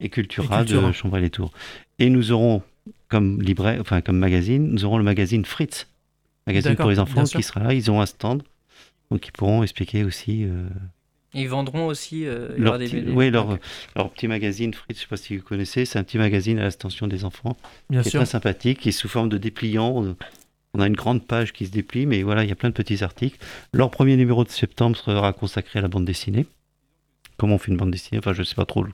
et 0.00 0.08
Cultura, 0.08 0.64
de 0.64 0.92
Chambray-les-Tours. 0.92 1.52
Et 1.98 2.10
nous 2.10 2.32
aurons 2.32 2.62
comme 3.08 3.40
libraire, 3.40 3.80
enfin 3.80 4.00
comme 4.00 4.18
magazine, 4.18 4.72
nous 4.72 4.84
aurons 4.84 4.98
le 4.98 5.04
magazine 5.04 5.44
Fritz, 5.44 5.88
magazine 6.46 6.76
pour 6.76 6.90
les 6.90 6.98
enfants 6.98 7.24
qui 7.24 7.42
sera 7.42 7.60
là. 7.60 7.74
Ils 7.74 7.90
ont 7.90 8.00
un 8.00 8.06
stand, 8.06 8.42
donc 9.10 9.26
ils 9.26 9.32
pourront 9.32 9.62
expliquer 9.62 10.04
aussi. 10.04 10.44
Euh, 10.44 10.68
ils 11.34 11.48
vendront 11.48 11.86
aussi 11.86 12.26
euh, 12.26 12.48
leur, 12.56 12.78
petit, 12.78 13.04
oui, 13.08 13.30
leur, 13.30 13.58
leur, 13.94 14.10
petit 14.10 14.28
magazine 14.28 14.72
Fritz, 14.72 14.98
je 14.98 15.02
ne 15.02 15.02
sais 15.02 15.08
pas 15.08 15.16
si 15.16 15.36
vous 15.36 15.42
connaissez, 15.42 15.84
c'est 15.84 15.98
un 15.98 16.04
petit 16.04 16.18
magazine 16.18 16.58
à 16.58 16.64
l'extension 16.64 17.06
des 17.06 17.24
enfants, 17.24 17.56
Bien 17.90 18.02
qui 18.02 18.08
est 18.08 18.12
très 18.12 18.26
sympathique, 18.26 18.80
qui 18.80 18.88
est 18.90 18.92
sous 18.92 19.08
forme 19.08 19.28
de 19.28 19.38
dépliant. 19.38 20.16
On 20.74 20.80
a 20.80 20.86
une 20.86 20.96
grande 20.96 21.26
page 21.26 21.52
qui 21.52 21.66
se 21.66 21.70
déplie, 21.70 22.04
mais 22.04 22.22
voilà, 22.22 22.44
il 22.44 22.48
y 22.48 22.52
a 22.52 22.54
plein 22.54 22.68
de 22.68 22.74
petits 22.74 23.02
articles. 23.02 23.38
Leur 23.72 23.90
premier 23.90 24.16
numéro 24.16 24.44
de 24.44 24.50
septembre 24.50 24.96
sera 24.96 25.32
consacré 25.32 25.78
à 25.78 25.82
la 25.82 25.88
bande 25.88 26.04
dessinée 26.04 26.46
comment 27.36 27.56
on 27.56 27.58
fait 27.58 27.70
une 27.70 27.76
bande 27.76 27.90
dessinée? 27.90 28.18
Enfin, 28.18 28.32
je 28.32 28.40
ne 28.40 28.44
sais 28.44 28.54
pas 28.54 28.66
trop 28.66 28.84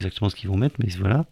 exactement 0.00 0.30
ce 0.30 0.36
qu'ils 0.36 0.48
vont 0.48 0.56
mettre, 0.56 0.76
mais 0.78 0.88
voilà. 0.98 1.26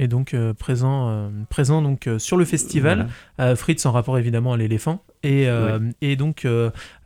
Et 0.00 0.06
donc 0.06 0.32
euh, 0.32 0.54
présent, 0.54 1.08
euh, 1.08 1.28
présent 1.48 1.82
donc 1.82 2.06
euh, 2.06 2.20
sur 2.20 2.36
le 2.36 2.44
festival, 2.44 3.08
Fritz 3.56 3.84
en 3.84 3.92
rapport 3.92 4.18
évidemment 4.18 4.52
à 4.52 4.56
l'éléphant. 4.56 5.02
Et, 5.24 5.46
et 6.00 6.16
donc 6.16 6.46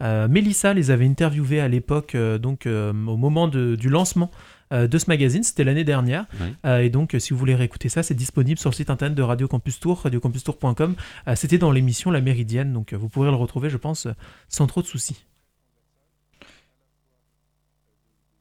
Mélissa 0.01 0.75
les 0.75 0.91
avait 0.91 1.07
interviewés 1.07 1.61
à 1.61 1.69
l'époque, 1.69 2.17
donc 2.17 2.67
au 2.67 3.17
moment 3.17 3.49
du 3.49 3.89
lancement 3.89 4.31
de 4.71 4.99
ce 4.99 5.05
magazine, 5.09 5.43
c'était 5.43 5.65
l'année 5.65 5.85
dernière. 5.85 6.27
et 6.65 6.91
donc 6.91 7.17
si 7.19 7.33
vous 7.33 7.39
voulez 7.39 7.55
réécouter 7.55 7.89
ça, 7.89 8.03
c'est 8.03 8.15
disponible 8.15 8.59
sur 8.59 8.71
le 8.71 8.75
site 8.75 8.91
internet 8.91 9.17
de 9.17 9.23
Radio 9.23 9.49
Campus 9.49 9.81
Tour, 9.81 10.01
radiocampustour.com. 10.01 10.95
c'était 11.35 11.59
dans 11.59 11.71
l'émission 11.71 12.11
La 12.11 12.21
Méridienne, 12.21 12.73
donc 12.73 12.93
vous 12.93 13.09
pourrez 13.09 13.31
le 13.31 13.37
retrouver, 13.37 13.71
je 13.71 13.79
pense, 13.79 14.09
sans 14.49 14.67
trop 14.67 14.83
de 14.83 14.87
soucis. 14.87 15.25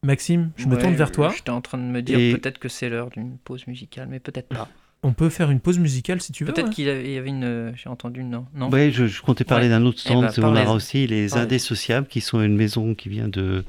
Maxime, 0.03 0.51
je 0.55 0.65
me 0.65 0.79
tourne 0.79 0.95
vers 0.95 1.11
toi. 1.11 1.31
J'étais 1.35 1.51
en 1.51 1.61
train 1.61 1.77
de 1.77 1.83
me 1.83 2.01
dire 2.01 2.17
peut-être 2.37 2.57
que 2.57 2.69
c'est 2.69 2.89
l'heure 2.89 3.09
d'une 3.09 3.37
pause 3.37 3.67
musicale, 3.67 4.07
mais 4.09 4.19
peut-être 4.19 4.47
pas. 4.47 4.67
On 5.03 5.13
peut 5.13 5.29
faire 5.29 5.49
une 5.49 5.59
pause 5.59 5.79
musicale 5.79 6.21
si 6.21 6.31
tu 6.31 6.43
veux. 6.43 6.53
Peut-être 6.53 6.69
qu'il 6.69 6.85
y 6.85 7.17
avait 7.17 7.29
une. 7.29 7.73
J'ai 7.75 7.89
entendu 7.89 8.23
non. 8.23 8.45
non 8.53 8.69
oui, 8.71 8.91
je, 8.91 9.21
comptais 9.21 9.43
parler 9.43 9.67
d'un 9.67 9.83
autre 9.83 9.99
stand. 9.99 10.31
Eh 10.37 10.41
ben, 10.41 10.47
on 10.47 10.55
aura 10.55 10.73
aussi 10.73 11.07
les 11.07 11.35
Indésociables, 11.37 12.07
qui 12.07 12.21
sont 12.21 12.41
une 12.41 12.55
maison 12.55 12.93
qui 12.93 13.09
vient 13.09 13.27
de 13.27 13.63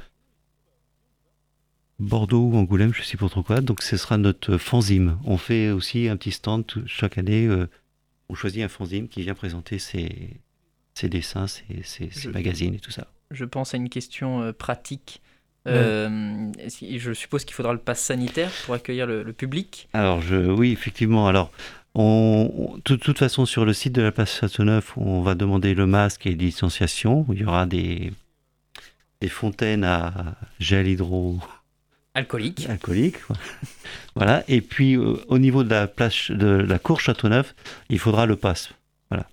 Bordeaux 2.02 2.48
ou 2.48 2.56
Angoulême, 2.56 2.92
je 2.92 3.00
ne 3.00 3.04
sais 3.04 3.16
pas 3.16 3.28
trop 3.28 3.42
quoi. 3.42 3.60
Donc 3.60 3.82
ce 3.82 3.96
sera 3.96 4.18
notre 4.18 4.58
fanzine. 4.58 5.16
On 5.24 5.36
fait 5.36 5.70
aussi 5.70 6.08
un 6.08 6.16
petit 6.16 6.32
stand 6.32 6.64
chaque 6.86 7.16
année. 7.16 7.46
Euh, 7.46 7.68
on 8.28 8.34
choisit 8.34 8.62
un 8.62 8.68
fanzine 8.68 9.08
qui 9.08 9.22
vient 9.22 9.34
présenter 9.34 9.78
ses, 9.78 10.36
ses 10.94 11.08
dessins, 11.08 11.46
ses, 11.46 11.82
ses, 11.82 12.28
magazines 12.28 12.74
et 12.74 12.80
tout 12.80 12.90
ça. 12.90 13.06
Je 13.30 13.44
pense 13.44 13.74
à 13.74 13.76
une 13.76 13.88
question 13.88 14.42
euh, 14.42 14.52
pratique. 14.52 15.22
Euh, 15.68 16.50
je 16.80 17.12
suppose 17.12 17.44
qu'il 17.44 17.54
faudra 17.54 17.72
le 17.72 17.78
pass 17.78 18.00
sanitaire 18.00 18.50
pour 18.64 18.74
accueillir 18.74 19.06
le, 19.06 19.32
public. 19.32 19.88
Alors, 19.92 20.20
je, 20.20 20.36
oui, 20.36 20.72
effectivement. 20.72 21.28
Alors, 21.28 21.52
on, 21.94 22.78
de 22.84 22.96
toute 22.96 23.18
façon, 23.18 23.46
sur 23.46 23.64
le 23.64 23.72
site 23.72 23.92
de 23.92 24.02
la 24.02 24.12
place 24.12 24.40
Châteauneuf, 24.40 24.96
on 24.96 25.20
va 25.20 25.34
demander 25.34 25.74
le 25.74 25.86
masque 25.86 26.26
et 26.26 26.34
les. 26.34 26.48
Il 26.48 27.40
y 27.40 27.44
aura 27.44 27.66
des, 27.66 28.12
des 29.20 29.28
fontaines 29.28 29.84
à 29.84 30.34
gel 30.58 30.88
hydro. 30.88 31.38
Alcoolique. 32.14 32.68
Alcoolique. 32.68 33.16
voilà. 34.16 34.44
Et 34.48 34.60
puis, 34.60 34.96
euh, 34.96 35.16
au 35.28 35.38
niveau 35.38 35.64
de 35.64 35.70
la, 35.70 35.86
place, 35.86 36.30
de 36.30 36.46
la 36.46 36.78
cour 36.78 37.00
Châteauneuf, 37.00 37.54
il 37.88 37.98
faudra 37.98 38.26
le 38.26 38.36
pass. 38.36 38.70
Voilà. 39.10 39.28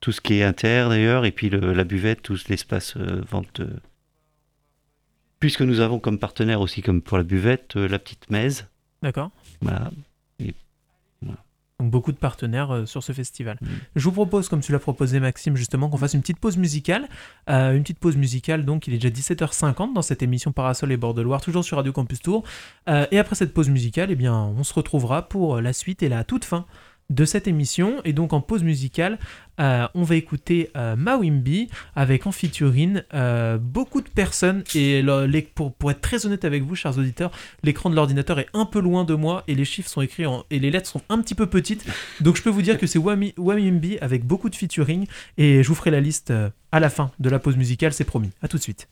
Tout 0.00 0.12
ce 0.12 0.20
qui 0.20 0.34
est 0.34 0.42
inter, 0.42 0.86
d'ailleurs, 0.88 1.24
et 1.24 1.30
puis 1.30 1.50
la 1.50 1.84
buvette, 1.84 2.22
tout 2.22 2.38
l'espace 2.48 2.94
euh, 2.96 3.22
vente 3.30 3.60
puisque 5.44 5.60
nous 5.60 5.80
avons 5.80 5.98
comme 5.98 6.18
partenaire 6.18 6.62
aussi, 6.62 6.80
comme 6.80 7.02
pour 7.02 7.18
la 7.18 7.22
buvette, 7.22 7.76
euh, 7.76 7.86
la 7.86 7.98
petite 7.98 8.30
Mèze. 8.30 8.66
D'accord. 9.02 9.30
Voilà. 9.60 9.90
Donc 11.78 11.90
beaucoup 11.90 12.12
de 12.12 12.16
partenaires 12.16 12.70
euh, 12.70 12.86
sur 12.86 13.02
ce 13.02 13.12
festival. 13.12 13.58
Mm. 13.60 13.66
Je 13.96 14.04
vous 14.04 14.12
propose, 14.12 14.48
comme 14.48 14.62
tu 14.62 14.72
l'as 14.72 14.78
proposé 14.78 15.20
Maxime, 15.20 15.54
justement, 15.54 15.90
qu'on 15.90 15.98
fasse 15.98 16.14
une 16.14 16.22
petite 16.22 16.38
pause 16.38 16.56
musicale. 16.56 17.10
Euh, 17.50 17.76
une 17.76 17.82
petite 17.82 17.98
pause 17.98 18.16
musicale, 18.16 18.64
donc 18.64 18.86
il 18.86 18.94
est 18.94 18.96
déjà 18.96 19.10
17h50 19.10 19.92
dans 19.92 20.00
cette 20.00 20.22
émission 20.22 20.50
Parasol 20.50 20.92
et 20.92 20.96
Bord 20.96 21.12
de 21.12 21.20
Loire, 21.20 21.42
toujours 21.42 21.62
sur 21.62 21.76
Radio 21.76 21.92
Campus 21.92 22.22
Tour. 22.22 22.42
et 22.88 23.18
après 23.18 23.34
cette 23.34 23.52
pause 23.52 23.68
musicale, 23.68 24.10
eh 24.10 24.16
bien, 24.16 24.34
on 24.34 24.64
se 24.64 24.72
retrouvera 24.72 25.28
pour 25.28 25.60
la 25.60 25.74
suite 25.74 26.02
et 26.02 26.08
la 26.08 26.24
toute 26.24 26.46
fin 26.46 26.64
de 27.10 27.24
cette 27.24 27.46
émission. 27.46 28.00
Et 28.04 28.12
donc 28.12 28.32
en 28.32 28.40
pause 28.40 28.62
musicale, 28.62 29.18
euh, 29.60 29.86
on 29.94 30.02
va 30.02 30.16
écouter 30.16 30.70
euh, 30.76 30.96
Mawimbi 30.96 31.68
avec 31.94 32.26
en 32.26 32.32
featuring 32.32 33.02
euh, 33.12 33.58
beaucoup 33.58 34.00
de 34.00 34.08
personnes. 34.08 34.64
Et 34.74 35.04
pour, 35.54 35.90
être 35.90 36.00
très 36.00 36.26
honnête 36.26 36.44
avec 36.44 36.62
vous, 36.62 36.74
chers 36.74 36.98
auditeurs, 36.98 37.30
l'écran 37.62 37.90
de 37.90 37.94
l'ordinateur 37.94 38.38
est 38.38 38.48
un 38.52 38.66
peu 38.66 38.80
loin 38.80 39.04
de 39.04 39.14
moi 39.14 39.44
et 39.48 39.54
les 39.54 39.64
chiffres 39.64 39.88
sont 39.88 40.00
écrits 40.00 40.24
et 40.50 40.58
les 40.58 40.70
lettres 40.70 40.88
sont 40.88 41.02
un 41.08 41.20
petit 41.20 41.34
peu 41.34 41.46
petites. 41.46 41.84
Donc 42.20 42.36
je 42.36 42.42
peux 42.42 42.50
vous 42.50 42.62
dire 42.62 42.78
que 42.78 42.86
c'est 42.86 42.98
Wamimbi 42.98 43.98
avec 44.00 44.24
beaucoup 44.24 44.50
de 44.50 44.56
featuring. 44.56 45.06
Et 45.38 45.62
je 45.62 45.68
vous 45.68 45.74
ferai 45.74 45.90
la 45.90 46.00
liste 46.00 46.32
à 46.72 46.80
la 46.80 46.90
fin 46.90 47.10
de 47.20 47.28
la 47.30 47.38
pause 47.38 47.56
musicale, 47.56 47.92
c'est 47.92 48.04
promis. 48.04 48.30
A 48.42 48.48
tout 48.48 48.56
de 48.56 48.62
suite. 48.62 48.88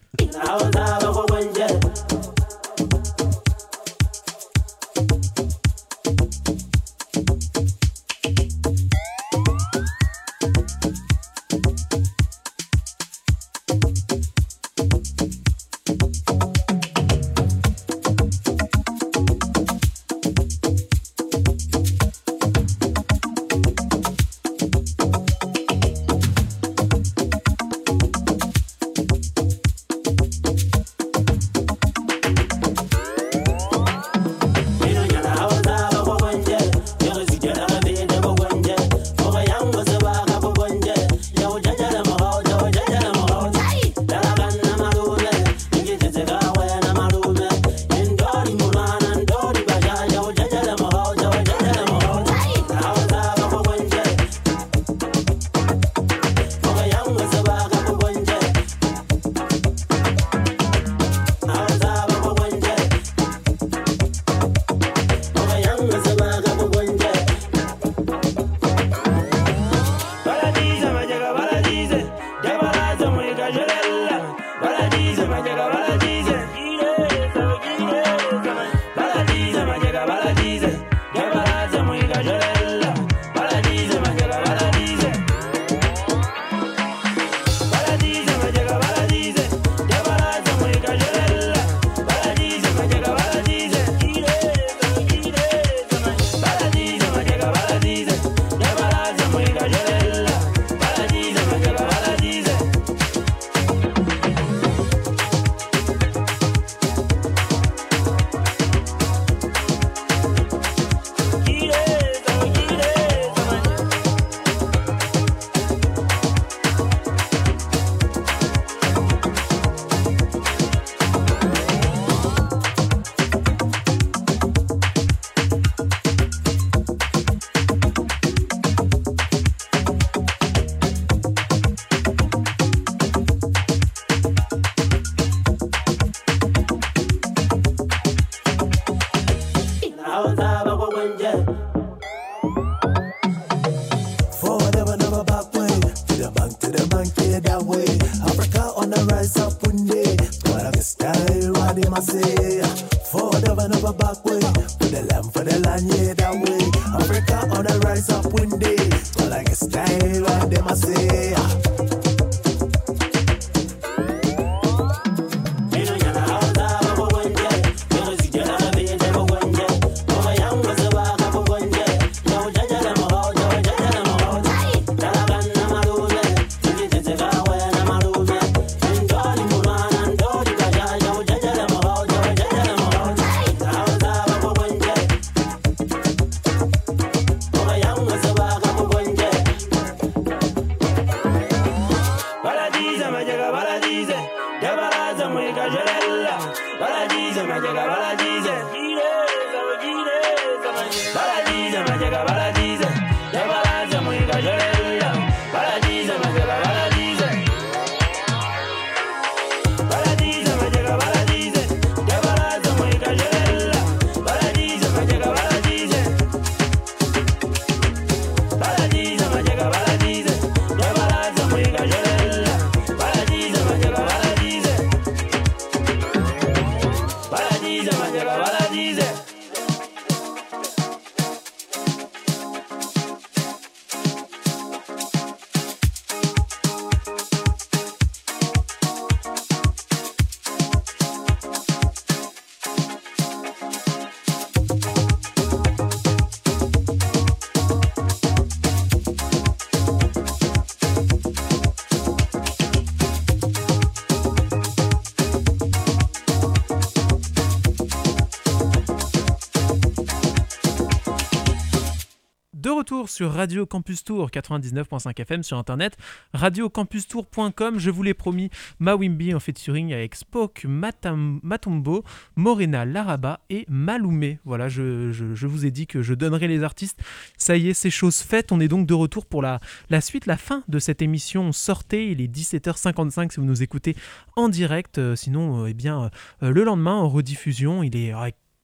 Radio 263.24 263.66
Campus 263.66 264.04
Tour 264.04 264.30
99.5 264.30 265.20
FM 265.20 265.42
sur 265.42 265.58
internet, 265.58 265.96
radiocampustour.com. 266.34 267.78
Je 267.78 267.90
vous 267.90 268.02
l'ai 268.02 268.14
promis, 268.14 268.50
Mawimbi 268.78 269.34
en 269.34 269.40
featuring 269.40 269.92
avec 269.92 270.14
Spock, 270.14 270.64
Matumbo, 270.64 272.04
Morena 272.36 272.84
Laraba 272.84 273.40
et 273.50 273.64
Maloumé. 273.68 274.38
Voilà, 274.44 274.68
je, 274.68 275.46
vous 275.46 275.66
ai 275.66 275.70
dit 275.70 275.86
que 275.86 276.02
je 276.02 276.14
donnerai 276.14 276.48
les 276.48 276.62
artistes. 276.62 277.00
Ça 277.36 277.56
y 277.56 277.68
est, 277.68 277.74
c'est 277.74 277.90
chose 277.90 278.18
faite. 278.18 278.52
On 278.52 278.60
est 278.60 278.68
donc 278.68 278.86
de 278.86 278.94
retour 278.94 279.26
pour 279.26 279.42
la, 279.42 279.60
la 279.90 280.00
suite, 280.00 280.26
la 280.26 280.36
fin 280.36 280.64
de 280.68 280.78
cette 280.78 281.02
émission. 281.02 281.52
Sortez, 281.52 282.10
il 282.10 282.20
est 282.20 282.34
17h55 282.34 283.32
si 283.32 283.40
vous 283.40 283.46
nous 283.46 283.62
écoutez 283.62 283.96
en 284.36 284.48
direct. 284.48 284.98
Euh, 284.98 285.16
sinon, 285.16 285.64
euh, 285.64 285.68
eh 285.68 285.74
bien, 285.74 286.10
euh, 286.42 286.52
le 286.52 286.64
lendemain, 286.64 286.94
en 286.94 287.08
rediffusion, 287.08 287.82
il 287.82 287.96
est 287.96 288.12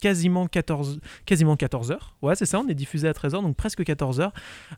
quasiment 0.01 0.46
14, 0.46 1.01
quasiment 1.26 1.57
14 1.57 1.90
heures. 1.90 2.16
Ouais, 2.22 2.34
c'est 2.36 2.46
ça, 2.46 2.61
on 2.61 2.68
est 2.68 2.74
diffusé 2.74 3.09
à 3.09 3.12
13h, 3.12 3.42
donc 3.42 3.57
presque 3.57 3.84
14 3.84 4.20
heures. 4.20 4.32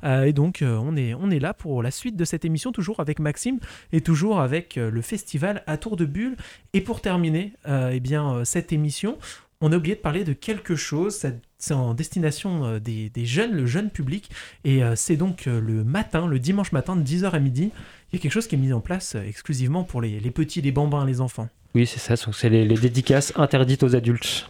Euh, 0.04 0.24
et 0.24 0.32
donc, 0.32 0.62
euh, 0.62 0.78
on, 0.82 0.96
est, 0.96 1.14
on 1.14 1.30
est 1.30 1.38
là 1.38 1.54
pour 1.54 1.82
la 1.82 1.90
suite 1.90 2.16
de 2.16 2.24
cette 2.24 2.44
émission, 2.44 2.72
toujours 2.72 3.00
avec 3.00 3.18
Maxime 3.18 3.58
et 3.92 4.00
toujours 4.00 4.40
avec 4.40 4.76
euh, 4.76 4.90
le 4.90 5.02
festival 5.02 5.62
à 5.66 5.76
Tour 5.76 5.96
de 5.96 6.04
Bulle. 6.04 6.36
Et 6.72 6.80
pour 6.80 7.00
terminer 7.00 7.52
eh 7.66 8.00
bien, 8.00 8.44
cette 8.44 8.72
émission, 8.72 9.18
on 9.60 9.72
a 9.72 9.76
oublié 9.76 9.94
de 9.94 10.00
parler 10.00 10.24
de 10.24 10.32
quelque 10.32 10.76
chose. 10.76 11.26
C'est 11.58 11.74
en 11.74 11.94
destination 11.94 12.78
des, 12.78 13.10
jeunes, 13.24 13.52
le 13.52 13.66
jeune 13.66 13.90
public. 13.90 14.30
Et 14.64 14.82
c'est 14.94 15.16
donc 15.16 15.46
le 15.46 15.84
matin, 15.84 16.26
le 16.26 16.38
dimanche 16.38 16.72
matin, 16.72 16.96
de 16.96 17.02
10h 17.02 17.30
à 17.30 17.38
midi. 17.38 17.70
Il 18.12 18.16
y 18.16 18.18
a 18.18 18.22
quelque 18.22 18.32
chose 18.32 18.46
qui 18.46 18.54
est 18.54 18.58
mis 18.58 18.72
en 18.72 18.80
place 18.80 19.14
exclusivement 19.14 19.84
pour 19.84 20.00
les, 20.00 20.18
petits, 20.30 20.60
les 20.60 20.72
bambins, 20.72 21.04
les 21.04 21.20
enfants. 21.20 21.48
Oui, 21.74 21.86
c'est 21.86 21.98
ça. 22.00 22.16
C'est 22.32 22.48
les 22.48 22.66
dédicaces 22.76 23.32
interdites 23.36 23.82
aux 23.82 23.96
adultes. 23.96 24.48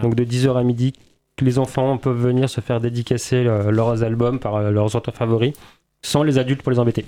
Donc 0.00 0.14
de 0.14 0.24
10h 0.24 0.56
à 0.56 0.62
midi, 0.62 0.92
les 1.40 1.58
enfants 1.58 1.98
peuvent 1.98 2.20
venir 2.20 2.48
se 2.48 2.60
faire 2.60 2.80
dédicacer 2.80 3.46
euh, 3.46 3.70
leurs 3.70 4.02
albums 4.02 4.38
par 4.38 4.56
euh, 4.56 4.70
leurs 4.70 4.94
auteurs 4.94 5.14
favoris, 5.14 5.52
sans 6.02 6.22
les 6.22 6.38
adultes 6.38 6.62
pour 6.62 6.72
les 6.72 6.78
embêter. 6.78 7.04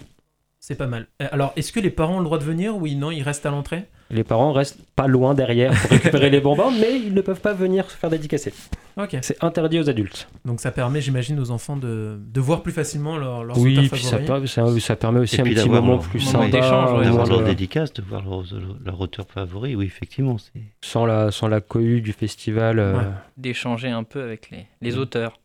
C'est 0.67 0.77
pas 0.77 0.87
mal. 0.87 1.09
Euh, 1.21 1.27
alors, 1.31 1.53
est-ce 1.57 1.73
que 1.73 1.81
les 1.81 1.91
parents 1.91 2.17
ont 2.17 2.21
le 2.21 2.25
droit 2.25 2.39
de 2.39 2.45
venir 2.45 2.75
Oui, 2.75 2.95
non, 2.95 3.11
ils 3.11 3.23
restent 3.23 3.45
à 3.45 3.51
l'entrée? 3.51 3.85
Les 4.09 4.25
parents 4.25 4.51
restent 4.51 4.81
pas 4.97 5.07
loin 5.07 5.35
derrière 5.35 5.79
pour 5.79 5.91
récupérer 5.91 6.31
les 6.31 6.41
bonbons, 6.41 6.71
mais 6.71 6.99
ils 6.99 7.13
ne 7.13 7.21
peuvent 7.21 7.43
pas 7.43 7.53
venir 7.53 7.91
se 7.91 7.95
faire 7.95 8.09
dédicacer. 8.09 8.55
Ok. 8.97 9.15
C'est 9.21 9.45
interdit 9.45 9.79
aux 9.79 9.91
adultes. 9.91 10.27
Donc 10.47 10.61
ça 10.61 10.71
permet, 10.71 11.03
j'imagine, 11.03 11.39
aux 11.39 11.51
enfants 11.51 11.77
de, 11.77 12.19
de 12.19 12.41
voir 12.41 12.63
plus 12.63 12.73
facilement 12.73 13.19
leur, 13.19 13.45
leurs 13.45 13.59
oui, 13.59 13.91
puis 13.91 14.03
ça, 14.03 14.19
ça, 14.47 14.79
ça, 14.81 14.97
permet 14.97 15.21
aussi 15.21 15.39
un 15.39 15.45
petit 15.45 15.69
moment 15.69 15.99
plus 15.99 16.21
sympa. 16.21 16.49
D'avoir 16.49 17.27
leur 17.27 17.45
dédicace, 17.45 17.93
de 17.93 18.01
voir 18.01 18.25
leur, 18.25 18.43
leur, 18.83 18.99
auteur 18.99 19.27
favori, 19.29 19.77
oui, 19.77 19.85
effectivement. 19.85 20.39
Sans 20.81 21.05
la, 21.05 21.31
sans 21.31 21.49
la 21.49 21.61
cohue 21.61 22.01
du 22.01 22.15
festival. 22.15 22.79
Euh, 22.79 23.03
D'échanger 23.37 23.91
un 23.91 24.05
peu 24.05 24.23
avec 24.23 24.49
les, 24.49 24.67
les 24.81 24.97
auteurs. 24.97 25.39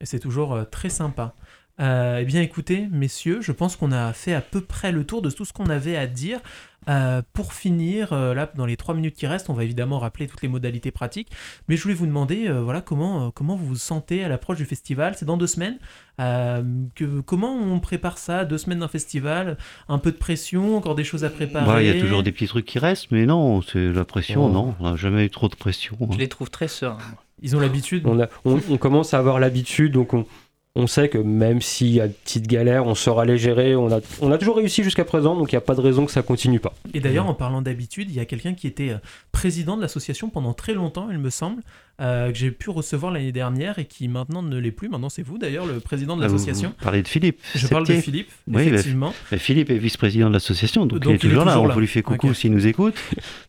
Et 0.00 0.06
c'est 0.06 0.20
toujours 0.20 0.54
euh, 0.54 0.64
très 0.64 0.88
sympa. 0.88 1.34
Euh, 1.80 2.18
eh 2.20 2.24
bien 2.24 2.42
écoutez, 2.42 2.88
messieurs, 2.90 3.40
je 3.40 3.52
pense 3.52 3.76
qu'on 3.76 3.92
a 3.92 4.12
fait 4.12 4.34
à 4.34 4.40
peu 4.40 4.60
près 4.60 4.90
le 4.90 5.04
tour 5.04 5.22
de 5.22 5.30
tout 5.30 5.44
ce 5.44 5.52
qu'on 5.52 5.66
avait 5.66 5.96
à 5.96 6.06
dire. 6.06 6.40
Euh, 6.88 7.20
pour 7.34 7.52
finir, 7.52 8.14
euh, 8.14 8.32
là, 8.32 8.50
dans 8.54 8.64
les 8.64 8.78
trois 8.78 8.94
minutes 8.94 9.14
qui 9.14 9.26
restent, 9.26 9.50
on 9.50 9.52
va 9.52 9.62
évidemment 9.62 9.98
rappeler 9.98 10.26
toutes 10.26 10.40
les 10.40 10.48
modalités 10.48 10.90
pratiques. 10.90 11.28
Mais 11.68 11.76
je 11.76 11.82
voulais 11.82 11.94
vous 11.94 12.06
demander, 12.06 12.48
voilà, 12.48 12.80
comment, 12.80 13.30
comment 13.30 13.56
vous 13.56 13.66
vous 13.66 13.76
sentez 13.76 14.24
à 14.24 14.28
l'approche 14.28 14.56
du 14.56 14.64
festival 14.64 15.14
C'est 15.16 15.26
dans 15.26 15.36
deux 15.36 15.46
semaines. 15.46 15.78
Que, 16.18 17.20
comment 17.20 17.54
on 17.54 17.78
prépare 17.78 18.18
ça? 18.18 18.44
Deux 18.44 18.58
semaines 18.58 18.80
d'un 18.80 18.88
festival 18.88 19.56
Un 19.88 19.98
peu 19.98 20.10
de 20.10 20.16
pression 20.16 20.76
Encore 20.76 20.96
des 20.96 21.04
choses 21.04 21.24
à 21.24 21.30
préparer? 21.30 21.86
Il 21.86 21.94
y 21.94 21.96
a 21.96 22.00
toujours 22.00 22.22
des 22.22 22.32
petits 22.32 22.48
trucs 22.48 22.66
qui 22.66 22.78
restent, 22.78 23.10
mais 23.12 23.26
non, 23.26 23.62
c'est 23.62 23.92
la 23.92 24.04
pression, 24.04 24.46
oh. 24.46 24.50
non. 24.50 24.74
On 24.80 24.90
n'a 24.90 24.96
jamais 24.96 25.26
eu 25.26 25.30
trop 25.30 25.48
de 25.48 25.54
pression. 25.54 25.96
Hein. 26.00 26.08
Je 26.12 26.18
les 26.18 26.28
trouve 26.28 26.50
très 26.50 26.68
sereins. 26.68 26.98
Ils 27.40 27.54
ont 27.54 27.60
l'habitude. 27.60 28.04
On, 28.06 28.26
on, 28.44 28.78
commence 28.78 29.14
à 29.14 29.18
avoir 29.18 29.38
l'habitude, 29.38 29.92
donc 29.92 30.12
on 30.12 30.26
on 30.74 30.86
sait 30.86 31.08
que 31.08 31.18
même 31.18 31.60
s'il 31.60 31.88
y 31.88 32.00
a 32.00 32.08
de 32.08 32.12
petites 32.12 32.46
galères, 32.46 32.86
on 32.86 32.94
saura 32.94 33.24
les 33.24 33.36
gérer. 33.36 33.74
On 33.74 33.90
a, 33.90 34.00
on 34.20 34.30
a 34.30 34.38
toujours 34.38 34.56
réussi 34.56 34.84
jusqu'à 34.84 35.04
présent, 35.04 35.34
donc 35.34 35.50
il 35.50 35.54
n'y 35.54 35.58
a 35.58 35.62
pas 35.62 35.74
de 35.74 35.80
raison 35.80 36.06
que 36.06 36.12
ça 36.12 36.22
continue 36.22 36.60
pas. 36.60 36.74
Et 36.94 37.00
d'ailleurs, 37.00 37.26
en 37.26 37.34
parlant 37.34 37.62
d'habitude, 37.62 38.10
il 38.10 38.16
y 38.16 38.20
a 38.20 38.24
quelqu'un 38.24 38.54
qui 38.54 38.66
était 38.66 38.90
euh, 38.90 38.98
président 39.32 39.76
de 39.76 39.82
l'association 39.82 40.30
pendant 40.30 40.52
très 40.52 40.74
longtemps, 40.74 41.08
il 41.10 41.18
me 41.18 41.30
semble, 41.30 41.62
euh, 42.00 42.30
que 42.30 42.38
j'ai 42.38 42.50
pu 42.50 42.70
recevoir 42.70 43.12
l'année 43.12 43.32
dernière 43.32 43.78
et 43.78 43.84
qui 43.84 44.08
maintenant 44.08 44.42
ne 44.42 44.56
l'est 44.58 44.70
plus. 44.70 44.88
Maintenant, 44.88 45.08
c'est 45.08 45.22
vous 45.22 45.38
d'ailleurs, 45.38 45.66
le 45.66 45.80
président 45.80 46.16
de 46.16 46.22
ah, 46.22 46.26
l'association. 46.26 46.70
Vous, 46.78 46.84
parlez 46.84 47.02
de 47.02 47.08
Philippe. 47.08 47.40
Je 47.54 47.66
parle 47.66 47.86
de 47.86 47.94
Philippe, 47.94 48.30
effectivement. 48.54 49.12
Philippe 49.36 49.70
est 49.70 49.78
vice-président 49.78 50.28
de 50.28 50.34
l'association, 50.34 50.86
donc, 50.86 51.02
il 51.04 51.12
est 51.12 51.18
toujours, 51.18 51.44
là. 51.44 51.60
On 51.60 51.68
vous 51.68 51.80
lui 51.80 51.86
fait 51.86 52.02
coucou 52.02 52.34
s'il 52.34 52.52
nous 52.52 52.66
écoute. 52.66 52.94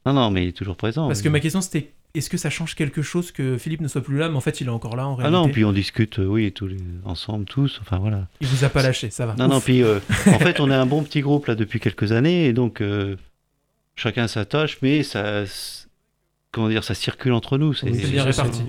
Non, 0.06 0.14
non, 0.14 0.32
mais 0.32 0.46
il 0.46 0.50
est 0.50 0.54
toujours 0.54 0.76
présent. 0.76 1.08
Parce 1.08 1.22
que 1.22 1.30
ma 1.30 1.40
question 1.40 1.62
c'était 1.62 1.92
est-ce 2.16 2.30
que 2.30 2.38
ça 2.38 2.50
change 2.50 2.76
quelque 2.76 3.02
chose 3.02 3.32
que 3.32 3.58
Philippe 3.58 3.82
ne 3.82 3.88
soit 3.88 4.02
plus 4.02 4.18
là, 4.18 4.30
mais 4.30 4.36
en 4.36 4.42
fait 4.42 4.62
il 4.62 4.68
est 4.68 4.72
encore 4.72 4.96
là 4.96 5.08
en 5.08 5.16
réalité 5.16 5.36
Ah 5.36 5.40
non, 5.40 5.50
puis 5.50 5.64
on 5.64 5.72
discute, 5.72 6.18
euh, 6.20 6.26
oui, 6.26 6.52
tous 6.52 6.68
les, 6.68 6.78
ensemble, 7.06 7.46
tous, 7.46 7.80
enfin 7.82 7.98
voilà. 7.98 8.28
Il 8.42 8.48
vous 8.48 8.64
a 8.64 8.70
pas 8.70 8.82
lâché, 8.82 9.12
ça 9.12 9.28
va. 9.28 9.36
Non, 9.36 9.48
non, 9.48 9.62
puis 9.62 9.84
euh, 9.84 10.00
en 10.28 10.40
fait 10.40 10.60
on 10.60 10.72
est 10.72 10.76
un 10.76 10.88
bon 10.88 11.04
petit 11.04 11.22
groupe 11.22 11.46
là 11.46 11.56
depuis 11.56 11.80
quelques 11.80 12.12
années, 12.12 12.48
et 12.48 12.54
donc 12.54 12.82
euh, 12.82 13.16
chacun 13.96 14.28
s'attache, 14.28 14.80
mais 14.82 15.04
ça, 15.04 15.44
comment 16.52 16.70
dire, 16.70 16.84
ça 16.84 16.96
circule 16.96 17.34
entre 17.34 17.58
nous. 17.58 17.74
C'est 17.74 17.90
bien 17.90 18.24
réparti. 18.24 18.64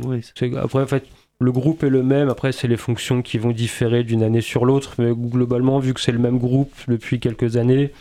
Après, 0.56 0.82
en 0.82 0.86
fait, 0.86 1.06
le 1.38 1.52
groupe 1.52 1.82
est 1.82 1.90
le 1.90 2.02
même, 2.02 2.28
après 2.28 2.52
c'est 2.52 2.68
les 2.68 2.76
fonctions 2.76 3.22
qui 3.22 3.38
vont 3.38 3.52
différer 3.52 4.04
d'une 4.04 4.22
année 4.22 4.42
sur 4.42 4.64
l'autre, 4.64 4.94
mais 4.98 5.12
globalement, 5.14 5.78
vu 5.78 5.94
que 5.94 6.00
c'est 6.00 6.12
le 6.12 6.18
même 6.18 6.38
groupe 6.38 6.72
depuis 6.88 7.20
quelques 7.20 7.56
années, 7.56 7.92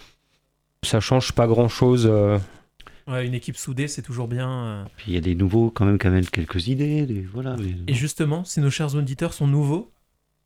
ça 0.84 1.00
change 1.00 1.32
pas 1.32 1.48
grand-chose 1.48 2.10
une 3.18 3.34
équipe 3.34 3.58
soudée, 3.58 3.88
c'est 3.88 4.02
toujours 4.02 4.28
bien. 4.28 4.50
Euh. 4.50 4.84
Puis 4.98 5.06
il 5.10 5.14
y 5.14 5.18
a 5.18 5.22
des 5.22 5.36
nouveaux 5.36 5.70
quand 5.72 5.86
même 5.86 5.98
qui 5.98 6.08
amènent 6.08 6.26
quelques 6.26 6.68
idées. 6.68 7.26
voilà, 7.32 7.56
Et 7.88 7.94
justement, 7.94 8.44
si 8.44 8.60
nos 8.60 8.70
chers 8.70 8.96
auditeurs 8.96 9.34
sont 9.34 9.48
nouveaux, 9.48 9.92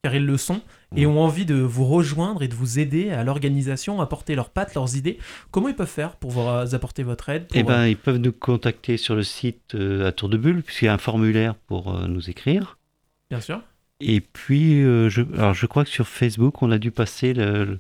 car 0.04 0.14
ils 0.14 0.26
le 0.26 0.36
sont, 0.36 0.60
et 0.98 1.06
ont 1.06 1.22
envie 1.22 1.46
de 1.46 1.56
vous 1.56 1.86
rejoindre 1.86 2.44
et 2.44 2.50
de 2.50 2.54
vous 2.54 2.78
aider 2.78 3.10
à 3.12 3.24
l'organisation, 3.24 4.02
apporter 4.02 4.36
leurs 4.36 4.50
pattes, 4.50 4.76
leurs 4.76 4.98
idées, 4.98 5.18
comment 5.50 5.70
ils 5.70 5.76
peuvent 5.76 5.88
faire 5.88 6.18
pour 6.18 6.32
vous 6.32 6.76
apporter 6.76 7.04
votre 7.04 7.30
aide 7.30 7.46
Eh 7.54 7.64
ben, 7.64 7.84
euh, 7.84 7.90
ils 7.90 7.98
peuvent 7.98 8.18
nous 8.18 8.34
contacter 8.34 8.98
sur 8.98 9.16
le 9.16 9.24
site 9.24 9.76
euh, 9.76 10.10
à 10.10 10.12
Tour 10.12 10.28
de 10.28 10.36
Bulle, 10.36 10.62
puisqu'il 10.62 10.86
y 10.86 10.88
a 10.90 10.94
un 10.94 10.98
formulaire 10.98 11.56
pour 11.56 11.94
nous 12.08 12.30
écrire. 12.30 12.78
Bien 13.30 13.40
sûr. 13.40 13.62
Et 14.02 14.20
puis, 14.20 14.82
je, 14.82 15.22
alors 15.38 15.54
je 15.54 15.66
crois 15.66 15.86
que 15.86 15.90
sur 15.90 16.08
Facebook, 16.08 16.62
on 16.62 16.72
a 16.72 16.78
dû 16.78 16.92
passer 16.92 17.34
le, 17.34 17.80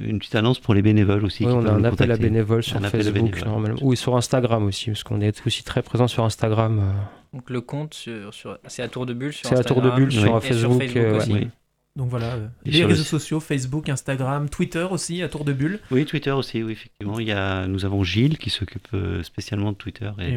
une 0.00 0.18
petite 0.18 0.34
annonce 0.34 0.58
pour 0.58 0.74
les 0.74 0.82
bénévoles 0.82 1.24
aussi. 1.24 1.46
Oui, 1.46 1.52
on 1.52 1.64
a 1.66 1.70
un 1.70 1.84
appel 1.84 2.10
à 2.10 2.16
bénévoles 2.16 2.64
sur 2.64 2.80
Facebook 2.84 3.44
normalement. 3.44 3.78
ou 3.80 3.94
sur 3.94 4.16
Instagram 4.16 4.64
aussi, 4.66 4.86
parce 4.86 5.04
qu'on 5.04 5.20
est 5.20 5.46
aussi 5.46 5.62
très 5.62 5.82
présent 5.82 6.08
sur 6.08 6.24
Instagram. 6.24 6.94
Euh. 7.34 7.38
Donc 7.38 7.50
le 7.50 7.60
compte, 7.60 7.94
sur, 7.94 8.32
sur 8.32 8.58
c'est 8.66 8.82
à 8.82 8.88
tour 8.88 9.06
de 9.06 9.14
bulle 9.14 9.32
sur 9.32 9.48
C'est 9.48 9.58
à 9.58 9.64
tour 9.64 9.82
de 9.82 9.90
bulle 9.90 10.12
sur, 10.12 10.42
Facebook, 10.42 10.82
sur 10.82 10.92
Facebook 10.92 11.16
aussi. 11.16 11.48
Donc 11.96 12.08
voilà, 12.08 12.32
euh, 12.34 12.48
les 12.64 12.84
réseaux 12.84 13.04
sociaux, 13.04 13.38
Facebook, 13.38 13.88
Instagram, 13.88 14.48
Twitter 14.48 14.84
aussi, 14.90 15.22
à 15.22 15.28
tour 15.28 15.44
de 15.44 15.52
bulle. 15.52 15.78
Oui, 15.92 16.04
Twitter 16.04 16.32
aussi, 16.32 16.60
oui, 16.60 16.72
effectivement. 16.72 17.20
Il 17.20 17.28
y 17.28 17.32
a, 17.32 17.68
nous 17.68 17.84
avons 17.84 18.02
Gilles 18.02 18.36
qui 18.36 18.50
s'occupe 18.50 18.88
euh, 18.94 19.22
spécialement 19.22 19.70
de 19.70 19.76
Twitter. 19.76 20.10
Et, 20.18 20.34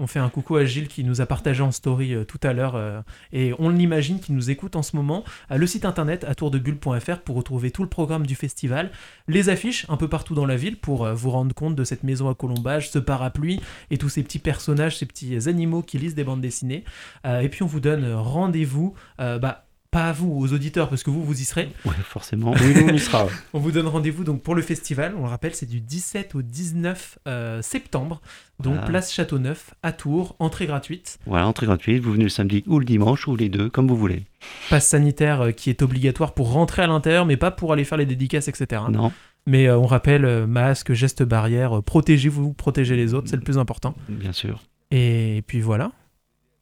on, 0.00 0.06
fait 0.06 0.18
un 0.18 0.28
coucou 0.28 0.56
à 0.56 0.64
Gilles 0.64 0.88
qui 0.88 1.04
nous 1.04 1.20
a 1.20 1.26
partagé 1.26 1.62
en 1.62 1.70
story 1.70 2.14
euh, 2.14 2.24
tout 2.24 2.40
à 2.42 2.52
l'heure 2.52 3.04
et 3.32 3.52
on 3.58 3.68
l'imagine 3.68 4.20
qu'il 4.20 4.34
nous 4.34 4.50
écoute 4.50 4.76
en 4.76 4.82
ce 4.82 4.96
moment. 4.96 5.24
le 5.50 5.66
site 5.66 5.84
internet 5.84 6.24
à 6.24 6.34
tourdebulle.fr 6.34 7.18
pour 7.20 7.36
retrouver 7.36 7.70
tout 7.70 7.82
le 7.82 7.88
programme 7.88 8.26
du 8.26 8.34
festival, 8.34 8.90
les 9.28 9.48
affiches 9.48 9.86
un 9.88 9.96
peu 9.96 10.08
partout 10.08 10.34
dans 10.34 10.46
la 10.46 10.56
ville 10.56 10.78
pour 10.78 11.06
vous 11.06 11.30
rendre 11.30 11.54
compte 11.54 11.76
de 11.76 11.84
cette 11.84 12.02
maison 12.02 12.28
à 12.28 12.34
colombage, 12.34 12.90
ce 12.90 12.98
parapluie 12.98 13.60
et 13.90 13.98
tous 13.98 14.08
ces 14.08 14.22
petits 14.22 14.38
personnages, 14.38 14.98
ces 14.98 15.06
petits 15.06 15.48
animaux 15.48 15.82
qui 15.82 15.98
lisent 15.98 16.14
des 16.14 16.24
bandes 16.24 16.40
dessinées. 16.40 16.84
et 17.24 17.48
puis 17.48 17.62
on 17.62 17.66
vous 17.66 17.80
donne 17.80 18.12
rendez-vous. 18.12 18.94
bah, 19.18 19.64
pas 19.90 20.08
à 20.08 20.12
vous, 20.12 20.32
aux 20.38 20.52
auditeurs, 20.52 20.88
parce 20.88 21.02
que 21.02 21.10
vous, 21.10 21.24
vous 21.24 21.40
y 21.40 21.44
serez. 21.44 21.72
Oui, 21.84 21.94
forcément. 22.04 22.52
Oui, 22.52 22.84
on 22.88 22.94
y 22.94 22.98
sera. 22.98 23.26
on 23.52 23.58
vous 23.58 23.72
donne 23.72 23.88
rendez-vous 23.88 24.22
donc 24.22 24.42
pour 24.42 24.54
le 24.54 24.62
festival. 24.62 25.14
On 25.18 25.22
le 25.22 25.28
rappelle, 25.28 25.54
c'est 25.54 25.66
du 25.66 25.80
17 25.80 26.34
au 26.36 26.42
19 26.42 27.18
euh, 27.26 27.62
septembre. 27.62 28.20
Donc 28.60 28.84
place 28.84 29.12
Châteauneuf 29.12 29.74
à 29.82 29.92
Tours, 29.92 30.36
entrée 30.38 30.66
gratuite. 30.66 31.18
Voilà, 31.26 31.46
entrée 31.46 31.66
gratuite. 31.66 32.02
Vous 32.02 32.12
venez 32.12 32.24
le 32.24 32.30
samedi 32.30 32.62
ou 32.66 32.78
le 32.78 32.84
dimanche 32.84 33.26
ou 33.26 33.34
les 33.34 33.48
deux, 33.48 33.68
comme 33.68 33.88
vous 33.88 33.96
voulez. 33.96 34.24
Passe 34.68 34.86
sanitaire 34.86 35.40
euh, 35.40 35.50
qui 35.50 35.70
est 35.70 35.82
obligatoire 35.82 36.34
pour 36.34 36.52
rentrer 36.52 36.82
à 36.82 36.86
l'intérieur, 36.86 37.26
mais 37.26 37.36
pas 37.36 37.50
pour 37.50 37.72
aller 37.72 37.84
faire 37.84 37.98
les 37.98 38.06
dédicaces, 38.06 38.48
etc. 38.48 38.82
Non. 38.90 39.12
Mais 39.46 39.66
euh, 39.66 39.78
on 39.78 39.86
rappelle 39.86 40.46
masque, 40.46 40.92
geste 40.92 41.22
barrière, 41.22 41.82
protégez-vous, 41.82 42.52
protégez 42.52 42.94
les 42.94 43.14
autres, 43.14 43.28
c'est 43.28 43.36
le 43.36 43.42
plus 43.42 43.58
important. 43.58 43.94
Bien 44.08 44.32
sûr. 44.32 44.62
Et 44.90 45.42
puis 45.46 45.60
voilà. 45.60 45.90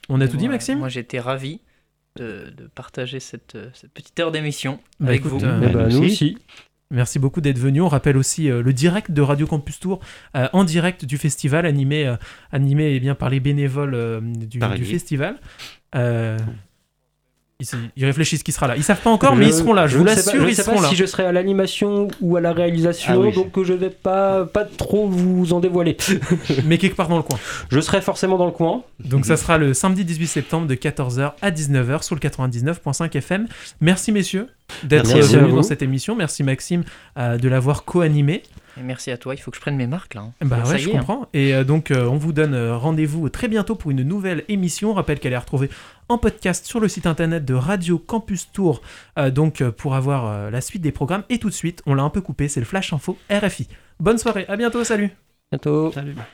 On 0.09 0.21
a 0.21 0.29
tout 0.29 0.39
dit, 0.39 0.49
Maxime? 0.49 0.79
Moi, 0.79 0.89
j'étais 0.89 1.21
ravi 1.21 1.61
de, 2.17 2.69
partager 2.75 3.21
cette, 3.21 3.55
euh, 3.55 3.71
cette, 3.75 3.93
petite 3.93 4.19
heure 4.21 4.33
d'émission 4.33 4.81
bah, 5.01 5.09
avec 5.09 5.25
vous. 5.25 5.45
Euh, 5.45 5.61
eh 5.63 5.73
ben, 5.73 5.89
nous 5.89 6.05
aussi. 6.05 6.37
Merci 6.91 7.19
beaucoup 7.19 7.41
d'être 7.41 7.59
venu. 7.59 7.83
On 7.83 7.89
rappelle 7.89 8.17
aussi 8.17 8.51
euh, 8.51 8.63
le 8.63 8.73
direct 8.73 9.11
de 9.11 9.21
Radio 9.21 9.47
Campus 9.47 9.79
Tour 9.79 10.01
en 10.35 10.65
direct 10.65 11.05
du 11.05 11.19
festival, 11.19 11.67
animé, 11.67 12.15
animé 12.51 12.95
eh 12.95 13.01
bien, 13.01 13.15
par 13.15 13.29
les 13.29 13.41
bénévoles 13.41 14.23
du, 14.23 14.59
du, 14.59 14.85
festival. 14.85 15.39
Ils, 17.97 18.05
réfléchissent 18.05 18.45
qui 18.45 18.53
sera 18.53 18.69
là. 18.69 18.77
Ils 18.77 18.85
savent 18.85 19.01
pas 19.01 19.11
encore, 19.11 19.35
mais 19.35 19.47
ils 19.47 19.53
seront 19.53 19.73
là. 19.73 19.89
Je, 19.89 19.99
vous 19.99 20.05
l'assure, 20.05 20.49
ils 20.49 20.55
sais 20.55 20.63
seront 20.63 20.77
pas 20.77 20.83
là. 20.83 20.89
Si 20.91 20.95
je 20.95 21.05
serai 21.07 21.25
à 21.25 21.33
l'animation 21.33 22.07
ou 22.21 22.37
à 22.37 22.41
la 22.41 22.53
réalisation, 22.53 23.25
ah 23.27 23.35
donc 23.35 23.61
je 23.61 23.73
vais 23.73 23.91
pas 23.91 24.45
pas 24.45 24.65
trop 24.65 25.09
vous 25.09 25.53
en 25.53 25.59
dévoiler. 25.59 25.97
mais 26.67 26.79
quelque 26.79 26.95
part 26.95 27.09
dans 27.09 27.17
le 27.17 27.25
coin. 27.25 27.37
Je 27.73 27.81
serai 27.81 28.01
forcément 28.01 28.39
dans 28.39 28.47
le 28.47 28.53
coin. 28.53 28.85
Donc 29.01 29.27
ça 29.27 29.37
sera 29.37 29.59
le 29.59 29.75
samedi 29.75 30.05
18 30.05 30.29
septembre 30.29 30.67
de 30.69 30.77
14h 30.77 31.33
à 31.43 31.51
19h 31.51 32.05
sur 32.05 32.15
le 32.15 32.21
99.5 32.21 33.17
FM. 33.17 33.49
Merci 33.81 34.13
messieurs 34.13 34.47
d'être 34.85 35.11
venus 35.13 35.53
dans 35.53 35.65
cette 35.65 35.83
émission. 35.83 36.15
Merci 36.15 36.45
Maxime 36.45 36.85
euh, 37.19 37.39
de 37.39 37.49
l'avoir 37.49 37.85
co-animé 37.85 38.45
merci 38.83 39.11
à 39.11 39.17
toi. 39.17 39.35
Il 39.35 39.39
faut 39.39 39.51
que 39.51 39.57
je 39.57 39.61
prenne 39.61 39.77
mes 39.77 39.87
marques 39.87 40.15
là. 40.15 40.23
Hein. 40.23 40.33
Bah 40.43 40.63
ouais, 40.67 40.79
je 40.79 40.89
hein. 40.89 40.93
comprends. 40.93 41.29
Et 41.35 41.55
euh, 41.55 41.65
donc, 41.65 41.91
euh, 41.91 42.07
on 42.07 42.17
vous 42.17 42.33
donne 42.33 42.55
euh, 42.55 42.77
rendez-vous 42.77 43.29
très 43.29 43.49
bientôt 43.49 43.75
pour 43.75 43.91
une 43.91 44.03
nouvelle 44.03 44.45
émission. 44.49 44.91
On 44.91 44.95
rappelle 44.95 45.19
qu'elle 45.19 45.33
est 45.33 45.39
retrouvée 45.39 45.71
en 46.09 46.19
podcast 46.19 46.67
sur 46.67 46.81
le 46.81 46.89
site 46.89 47.07
internet 47.07 47.45
de 47.45 47.55
Radio 47.55 47.99
Campus 47.99 48.51
Tour. 48.53 48.83
donc, 49.33 49.63
pour 49.71 49.95
avoir 49.95 50.51
la 50.51 50.61
suite 50.61 50.83
des 50.83 50.93
programmes. 50.93 51.25
Et 51.29 51.39
tout 51.39 51.49
de 51.49 51.55
suite, 51.55 51.83
on 51.87 51.95
l'a 51.95 52.03
un 52.03 52.11
peu 52.11 52.21
coupé, 52.21 52.49
c'est 52.49 52.61
le 52.61 52.67
Flash 52.67 52.93
Info 52.93 53.17
RFI. 53.31 53.69
Bonne 54.01 54.19
soirée, 54.19 54.45
à 54.49 54.57
bientôt, 54.57 54.85
salut. 54.85 55.11
Bientôt. 55.51 55.93
Salut. 55.93 56.15